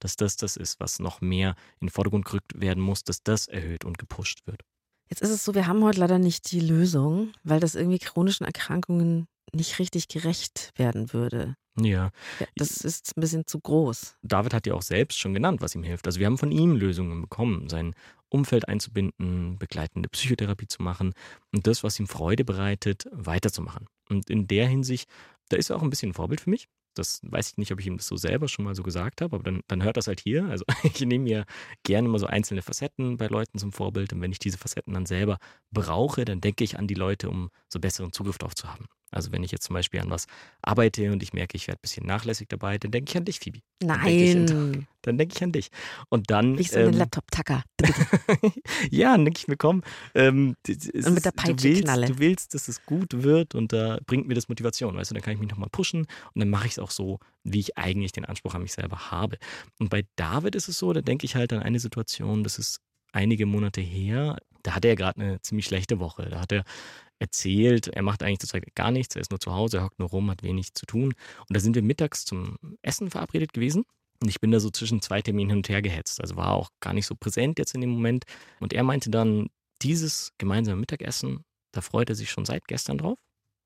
dass 0.00 0.16
das 0.16 0.36
das 0.36 0.56
ist, 0.56 0.80
was 0.80 0.98
noch 0.98 1.20
mehr 1.20 1.54
in 1.80 1.86
den 1.86 1.90
Vordergrund 1.90 2.24
gerückt 2.24 2.60
werden 2.60 2.82
muss, 2.82 3.04
dass 3.04 3.22
das 3.22 3.46
erhöht 3.46 3.84
und 3.84 3.98
gepusht 3.98 4.46
wird. 4.46 4.62
Jetzt 5.08 5.22
ist 5.22 5.30
es 5.30 5.44
so, 5.44 5.54
wir 5.54 5.66
haben 5.66 5.84
heute 5.84 6.00
leider 6.00 6.18
nicht 6.18 6.50
die 6.50 6.60
Lösung, 6.60 7.32
weil 7.42 7.60
das 7.60 7.74
irgendwie 7.74 7.98
chronischen 7.98 8.46
Erkrankungen 8.46 9.26
nicht 9.52 9.78
richtig 9.78 10.08
gerecht 10.08 10.72
werden 10.76 11.12
würde. 11.12 11.56
Ja. 11.76 12.10
ja. 12.38 12.46
Das 12.56 12.78
ist 12.78 13.16
ein 13.16 13.20
bisschen 13.20 13.46
zu 13.46 13.60
groß. 13.60 14.16
David 14.22 14.54
hat 14.54 14.66
ja 14.66 14.74
auch 14.74 14.82
selbst 14.82 15.18
schon 15.18 15.34
genannt, 15.34 15.60
was 15.60 15.74
ihm 15.74 15.82
hilft. 15.82 16.06
Also 16.06 16.20
wir 16.20 16.26
haben 16.26 16.38
von 16.38 16.52
ihm 16.52 16.76
Lösungen 16.76 17.20
bekommen, 17.20 17.68
sein 17.68 17.94
Umfeld 18.28 18.68
einzubinden, 18.68 19.58
begleitende 19.58 20.08
Psychotherapie 20.08 20.66
zu 20.66 20.82
machen 20.82 21.14
und 21.52 21.66
das, 21.66 21.84
was 21.84 21.98
ihm 22.00 22.06
Freude 22.06 22.44
bereitet, 22.44 23.06
weiterzumachen. 23.12 23.86
Und 24.08 24.30
in 24.30 24.46
der 24.46 24.68
Hinsicht, 24.68 25.08
da 25.48 25.56
ist 25.56 25.70
er 25.70 25.76
auch 25.76 25.82
ein 25.82 25.90
bisschen 25.90 26.10
ein 26.10 26.14
Vorbild 26.14 26.40
für 26.40 26.50
mich. 26.50 26.68
Das 26.94 27.20
weiß 27.24 27.50
ich 27.50 27.56
nicht, 27.58 27.72
ob 27.72 27.80
ich 27.80 27.86
ihm 27.86 27.96
das 27.96 28.06
so 28.06 28.16
selber 28.16 28.46
schon 28.46 28.64
mal 28.64 28.74
so 28.74 28.84
gesagt 28.84 29.20
habe, 29.20 29.34
aber 29.34 29.42
dann, 29.42 29.60
dann 29.66 29.82
hört 29.82 29.96
das 29.96 30.06
halt 30.06 30.20
hier. 30.20 30.46
Also 30.46 30.64
ich 30.84 31.00
nehme 31.00 31.24
mir 31.24 31.44
gerne 31.82 32.08
mal 32.08 32.18
so 32.18 32.26
einzelne 32.26 32.62
Facetten 32.62 33.16
bei 33.16 33.26
Leuten 33.26 33.58
zum 33.58 33.72
Vorbild 33.72 34.12
und 34.12 34.20
wenn 34.20 34.32
ich 34.32 34.38
diese 34.38 34.58
Facetten 34.58 34.94
dann 34.94 35.06
selber 35.06 35.38
brauche, 35.72 36.24
dann 36.24 36.40
denke 36.40 36.62
ich 36.62 36.78
an 36.78 36.86
die 36.86 36.94
Leute, 36.94 37.30
um 37.30 37.50
so 37.74 37.80
besseren 37.80 38.12
Zugriff 38.12 38.38
darauf 38.38 38.54
zu 38.54 38.68
haben. 38.68 38.86
Also 39.14 39.30
wenn 39.30 39.44
ich 39.44 39.52
jetzt 39.52 39.64
zum 39.64 39.74
Beispiel 39.74 40.00
an 40.00 40.10
was 40.10 40.26
arbeite 40.60 41.12
und 41.12 41.22
ich 41.22 41.32
merke, 41.32 41.56
ich 41.56 41.68
werde 41.68 41.78
ein 41.78 41.82
bisschen 41.82 42.06
nachlässig 42.06 42.48
dabei, 42.48 42.78
dann 42.78 42.90
denke 42.90 43.10
ich 43.10 43.16
an 43.16 43.24
dich, 43.24 43.38
Phoebe. 43.38 43.60
Nein. 43.80 44.86
Dann 45.02 45.18
denke 45.18 45.34
ich, 45.36 45.42
an 45.42 45.52
dich. 45.52 45.70
Und 46.08 46.30
dann. 46.30 46.52
Nicht 46.52 46.72
so 46.72 46.80
ähm, 46.80 46.92
Laptop-Tacker. 46.92 47.62
ja, 48.90 49.12
dann 49.12 49.24
denke 49.24 49.38
ich 49.38 49.46
mir, 49.46 49.56
komm. 49.56 49.82
Ähm, 50.14 50.56
und 50.66 51.14
mit 51.14 51.24
der 51.24 51.30
Peitsche 51.30 51.54
du 51.54 51.62
willst, 51.62 51.84
knalle. 51.84 52.06
Du 52.06 52.18
willst, 52.18 52.54
dass 52.54 52.68
es 52.68 52.84
gut 52.84 53.22
wird 53.22 53.54
und 53.54 53.72
da 53.72 53.98
bringt 54.06 54.26
mir 54.26 54.34
das 54.34 54.48
Motivation. 54.48 54.96
Weißt 54.96 55.10
du, 55.10 55.14
dann 55.14 55.22
kann 55.22 55.34
ich 55.34 55.40
mich 55.40 55.50
nochmal 55.50 55.68
pushen 55.70 56.00
und 56.00 56.40
dann 56.40 56.50
mache 56.50 56.66
ich 56.66 56.72
es 56.72 56.78
auch 56.78 56.90
so, 56.90 57.20
wie 57.44 57.60
ich 57.60 57.78
eigentlich 57.78 58.12
den 58.12 58.24
Anspruch 58.24 58.54
an 58.54 58.62
mich 58.62 58.72
selber 58.72 59.10
habe. 59.10 59.38
Und 59.78 59.90
bei 59.90 60.04
David 60.16 60.56
ist 60.56 60.68
es 60.68 60.78
so, 60.78 60.92
da 60.92 61.02
denke 61.02 61.24
ich 61.26 61.36
halt 61.36 61.52
an 61.52 61.62
eine 61.62 61.78
Situation, 61.78 62.42
das 62.42 62.58
ist 62.58 62.80
einige 63.12 63.46
Monate 63.46 63.80
her. 63.80 64.38
Da 64.62 64.74
hatte 64.74 64.88
er 64.88 64.96
gerade 64.96 65.20
eine 65.20 65.42
ziemlich 65.42 65.66
schlechte 65.66 66.00
Woche. 66.00 66.28
Da 66.30 66.40
hat 66.40 66.50
er 66.50 66.64
erzählt, 67.18 67.88
er 67.88 68.02
macht 68.02 68.22
eigentlich 68.22 68.40
zurzeit 68.40 68.74
gar 68.74 68.90
nichts, 68.90 69.14
er 69.14 69.22
ist 69.22 69.30
nur 69.30 69.40
zu 69.40 69.52
Hause, 69.52 69.78
er 69.78 69.84
hockt 69.84 69.98
nur 69.98 70.08
rum, 70.08 70.30
hat 70.30 70.42
wenig 70.42 70.74
zu 70.74 70.86
tun. 70.86 71.14
Und 71.48 71.56
da 71.56 71.60
sind 71.60 71.74
wir 71.74 71.82
mittags 71.82 72.24
zum 72.24 72.56
Essen 72.82 73.10
verabredet 73.10 73.52
gewesen. 73.52 73.84
Und 74.20 74.28
ich 74.28 74.40
bin 74.40 74.50
da 74.50 74.60
so 74.60 74.70
zwischen 74.70 75.02
zwei 75.02 75.22
Terminen 75.22 75.50
hin 75.50 75.58
und 75.58 75.68
her 75.68 75.82
gehetzt. 75.82 76.20
Also 76.20 76.36
war 76.36 76.52
auch 76.52 76.70
gar 76.80 76.94
nicht 76.94 77.06
so 77.06 77.14
präsent 77.14 77.58
jetzt 77.58 77.74
in 77.74 77.80
dem 77.80 77.90
Moment. 77.90 78.24
Und 78.60 78.72
er 78.72 78.82
meinte 78.82 79.10
dann, 79.10 79.48
dieses 79.82 80.32
gemeinsame 80.38 80.80
Mittagessen, 80.80 81.44
da 81.72 81.80
freut 81.80 82.08
er 82.08 82.14
sich 82.14 82.30
schon 82.30 82.44
seit 82.44 82.66
gestern 82.66 82.98
drauf. 82.98 83.18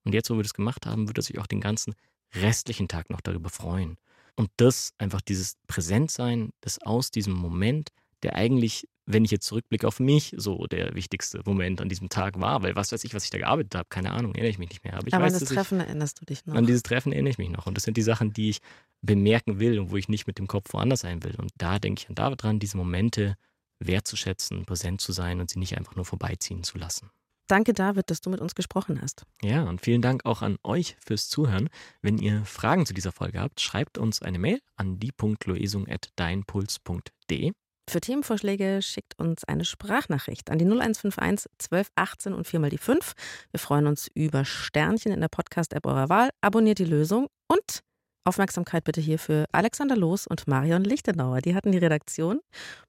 Und 0.04 0.14
jetzt, 0.14 0.30
wo 0.30 0.36
wir 0.36 0.42
das 0.42 0.54
gemacht 0.54 0.86
haben, 0.86 1.06
wird 1.06 1.18
er 1.18 1.22
sich 1.22 1.38
auch 1.38 1.46
den 1.46 1.60
ganzen 1.60 1.94
restlichen 2.34 2.88
Tag 2.88 3.10
noch 3.10 3.20
darüber 3.20 3.50
freuen. 3.50 3.98
Und 4.36 4.50
das, 4.56 4.94
einfach 4.98 5.20
dieses 5.20 5.56
Präsentsein, 5.66 6.50
das 6.60 6.80
aus 6.80 7.10
diesem 7.10 7.34
Moment, 7.34 7.90
der 8.22 8.34
eigentlich 8.34 8.88
wenn 9.10 9.24
ich 9.24 9.30
jetzt 9.30 9.46
zurückblicke 9.46 9.88
auf 9.88 10.00
mich, 10.00 10.34
so 10.36 10.66
der 10.66 10.94
wichtigste 10.94 11.40
Moment 11.46 11.80
an 11.80 11.88
diesem 11.88 12.10
Tag 12.10 12.38
war, 12.40 12.62
weil 12.62 12.76
was 12.76 12.92
weiß 12.92 13.04
ich, 13.04 13.14
was 13.14 13.24
ich 13.24 13.30
da 13.30 13.38
gearbeitet 13.38 13.74
habe, 13.74 13.86
keine 13.88 14.12
Ahnung, 14.12 14.34
erinnere 14.34 14.50
ich 14.50 14.58
mich 14.58 14.68
nicht 14.68 14.84
mehr. 14.84 14.92
Aber, 14.94 15.08
ich 15.08 15.14
Aber 15.14 15.24
weiß, 15.24 15.32
an 15.34 15.40
das 15.40 15.48
Treffen 15.48 15.80
erinnerst 15.80 16.20
du 16.20 16.26
dich 16.26 16.44
noch. 16.44 16.54
An 16.54 16.66
dieses 16.66 16.82
Treffen 16.82 17.12
erinnere 17.12 17.30
ich 17.30 17.38
mich 17.38 17.48
noch. 17.48 17.66
Und 17.66 17.74
das 17.74 17.84
sind 17.84 17.96
die 17.96 18.02
Sachen, 18.02 18.34
die 18.34 18.50
ich 18.50 18.58
bemerken 19.00 19.60
will 19.60 19.78
und 19.78 19.90
wo 19.90 19.96
ich 19.96 20.08
nicht 20.08 20.26
mit 20.26 20.36
dem 20.38 20.46
Kopf 20.46 20.74
woanders 20.74 21.00
sein 21.00 21.24
will. 21.24 21.34
Und 21.38 21.52
da 21.56 21.78
denke 21.78 22.02
ich 22.02 22.08
an 22.10 22.16
David 22.16 22.42
dran, 22.42 22.58
diese 22.58 22.76
Momente 22.76 23.36
wertzuschätzen, 23.78 24.66
präsent 24.66 25.00
zu 25.00 25.12
sein 25.12 25.40
und 25.40 25.48
sie 25.48 25.58
nicht 25.58 25.78
einfach 25.78 25.96
nur 25.96 26.04
vorbeiziehen 26.04 26.62
zu 26.62 26.76
lassen. 26.76 27.08
Danke, 27.46 27.72
David, 27.72 28.10
dass 28.10 28.20
du 28.20 28.28
mit 28.28 28.42
uns 28.42 28.54
gesprochen 28.54 29.00
hast. 29.00 29.22
Ja, 29.42 29.62
und 29.62 29.80
vielen 29.80 30.02
Dank 30.02 30.26
auch 30.26 30.42
an 30.42 30.58
euch 30.64 30.98
fürs 31.02 31.30
Zuhören. 31.30 31.70
Wenn 32.02 32.18
ihr 32.18 32.44
Fragen 32.44 32.84
zu 32.84 32.92
dieser 32.92 33.12
Folge 33.12 33.40
habt, 33.40 33.62
schreibt 33.62 33.96
uns 33.96 34.20
eine 34.20 34.38
Mail 34.38 34.60
an 34.76 34.98
die.loesung.deinpuls.de. 34.98 37.52
Für 37.88 38.02
Themenvorschläge 38.02 38.82
schickt 38.82 39.18
uns 39.18 39.44
eine 39.44 39.64
Sprachnachricht 39.64 40.50
an 40.50 40.58
die 40.58 40.66
0151 40.66 41.50
1218 41.72 42.34
und 42.34 42.46
viermal 42.46 42.68
die 42.68 42.76
5. 42.76 43.14
Wir 43.50 43.58
freuen 43.58 43.86
uns 43.86 44.10
über 44.12 44.44
Sternchen 44.44 45.10
in 45.10 45.22
der 45.22 45.28
Podcast-App 45.28 45.86
eurer 45.86 46.10
Wahl. 46.10 46.28
Abonniert 46.42 46.80
die 46.80 46.84
Lösung 46.84 47.28
und 47.46 47.80
Aufmerksamkeit 48.24 48.84
bitte 48.84 49.00
hier 49.00 49.18
für 49.18 49.46
Alexander 49.52 49.96
Loos 49.96 50.26
und 50.26 50.46
Marion 50.46 50.84
Lichtenauer. 50.84 51.40
Die 51.40 51.54
hatten 51.54 51.72
die 51.72 51.78
Redaktion. 51.78 52.40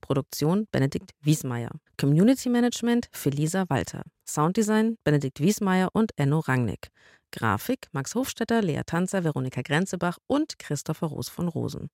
Produktion 0.02 0.68
Benedikt 0.70 1.12
Wiesmeier. 1.22 1.72
Community 1.98 2.50
Management 2.50 3.08
Felisa 3.14 3.64
Walter. 3.70 4.04
Sounddesign 4.28 4.98
Benedikt 5.06 5.40
Wiesmeier 5.40 5.88
und 5.94 6.12
Enno 6.18 6.40
Rangnick. 6.40 6.90
Grafik 7.32 7.88
Max 7.94 8.16
Hofstetter, 8.16 8.62
Lea 8.62 8.82
Tanzer, 8.86 9.24
Veronika 9.24 9.62
Grenzebach 9.62 10.18
und 10.28 10.60
Christopher 10.60 11.08
Roos 11.08 11.30
von 11.30 11.48
Rosen. 11.48 11.90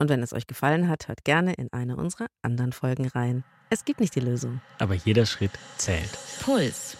Und 0.00 0.08
wenn 0.10 0.22
es 0.22 0.32
euch 0.32 0.46
gefallen 0.46 0.88
hat, 0.88 1.08
hört 1.08 1.24
gerne 1.24 1.54
in 1.54 1.72
eine 1.72 1.96
unserer 1.96 2.26
anderen 2.40 2.72
Folgen 2.72 3.08
rein. 3.08 3.42
Es 3.70 3.84
gibt 3.84 4.00
nicht 4.00 4.14
die 4.14 4.20
Lösung. 4.20 4.60
Aber 4.78 4.94
jeder 4.94 5.26
Schritt 5.26 5.50
zählt. 5.76 6.10
Puls. 6.40 6.96